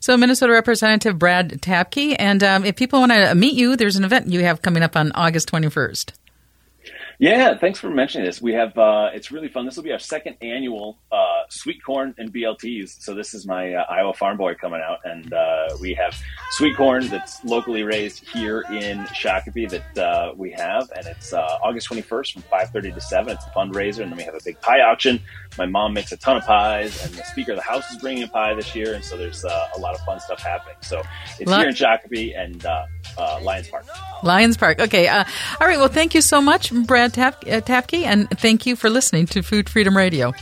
So, 0.00 0.14
Minnesota 0.18 0.52
Representative 0.52 1.18
Brad 1.18 1.62
Tabke. 1.62 2.16
And 2.18 2.44
um, 2.44 2.66
if 2.66 2.76
people 2.76 3.00
want 3.00 3.12
to 3.12 3.34
meet 3.34 3.54
you, 3.54 3.76
there's 3.76 3.96
an 3.96 4.04
event 4.04 4.28
you 4.28 4.44
have 4.44 4.60
coming 4.60 4.82
up 4.82 4.94
on 4.96 5.10
August 5.12 5.50
21st. 5.50 6.12
Yeah, 7.18 7.56
thanks 7.56 7.78
for 7.78 7.90
mentioning 7.90 8.26
this. 8.26 8.42
We 8.42 8.52
have 8.54 8.76
uh, 8.76 9.10
it's 9.14 9.30
really 9.30 9.48
fun. 9.48 9.64
This 9.64 9.76
will 9.76 9.84
be 9.84 9.92
our 9.92 9.98
second 9.98 10.36
annual 10.42 10.98
uh, 11.12 11.42
sweet 11.48 11.82
corn 11.84 12.14
and 12.18 12.32
BLTs. 12.32 13.02
So 13.02 13.14
this 13.14 13.34
is 13.34 13.46
my 13.46 13.74
uh, 13.74 13.84
Iowa 13.88 14.14
farm 14.14 14.36
boy 14.36 14.54
coming 14.54 14.80
out, 14.80 14.98
and 15.04 15.32
uh, 15.32 15.68
we 15.80 15.94
have 15.94 16.16
sweet 16.50 16.76
corn 16.76 17.06
that's 17.06 17.44
locally 17.44 17.84
raised 17.84 18.28
here 18.28 18.62
in 18.70 18.98
Shakopee 19.06 19.70
that 19.70 19.98
uh, 19.98 20.32
we 20.36 20.50
have, 20.52 20.90
and 20.96 21.06
it's 21.06 21.32
uh, 21.32 21.58
August 21.62 21.88
21st 21.88 22.32
from 22.32 22.42
5:30 22.42 22.94
to 22.94 23.00
7. 23.00 23.32
It's 23.32 23.46
a 23.46 23.50
fundraiser, 23.50 24.00
and 24.02 24.10
then 24.10 24.16
we 24.16 24.24
have 24.24 24.34
a 24.34 24.44
big 24.44 24.60
pie 24.60 24.80
auction. 24.80 25.20
My 25.56 25.66
mom 25.66 25.94
makes 25.94 26.10
a 26.10 26.16
ton 26.16 26.36
of 26.36 26.44
pies, 26.44 27.04
and 27.04 27.14
the 27.14 27.24
Speaker 27.24 27.52
of 27.52 27.58
the 27.58 27.64
House 27.64 27.88
is 27.92 27.98
bringing 27.98 28.24
a 28.24 28.28
pie 28.28 28.54
this 28.54 28.74
year, 28.74 28.94
and 28.94 29.04
so 29.04 29.16
there's 29.16 29.44
a 29.44 29.78
lot 29.78 29.94
of 29.94 30.00
fun 30.00 30.18
stuff 30.18 30.40
happening. 30.40 30.76
So 30.80 31.02
it's 31.38 31.52
here 31.52 31.68
in 31.68 31.74
Shakopee 31.74 32.36
and 32.36 32.66
uh, 33.18 33.40
Lions 33.42 33.68
Park. 33.68 33.86
Lions 34.22 34.56
Park. 34.56 34.80
Okay. 34.80 35.08
Uh, 35.08 35.24
all 35.60 35.66
right. 35.66 35.78
Well, 35.78 35.88
thank 35.88 36.14
you 36.14 36.20
so 36.20 36.40
much, 36.40 36.72
Brad 36.72 37.14
Tap- 37.14 37.44
uh, 37.44 37.60
Tabke, 37.60 38.04
and 38.04 38.28
thank 38.30 38.66
you 38.66 38.76
for 38.76 38.90
listening 38.90 39.26
to 39.26 39.42
Food 39.42 39.68
Freedom 39.68 39.96
Radio. 39.96 40.32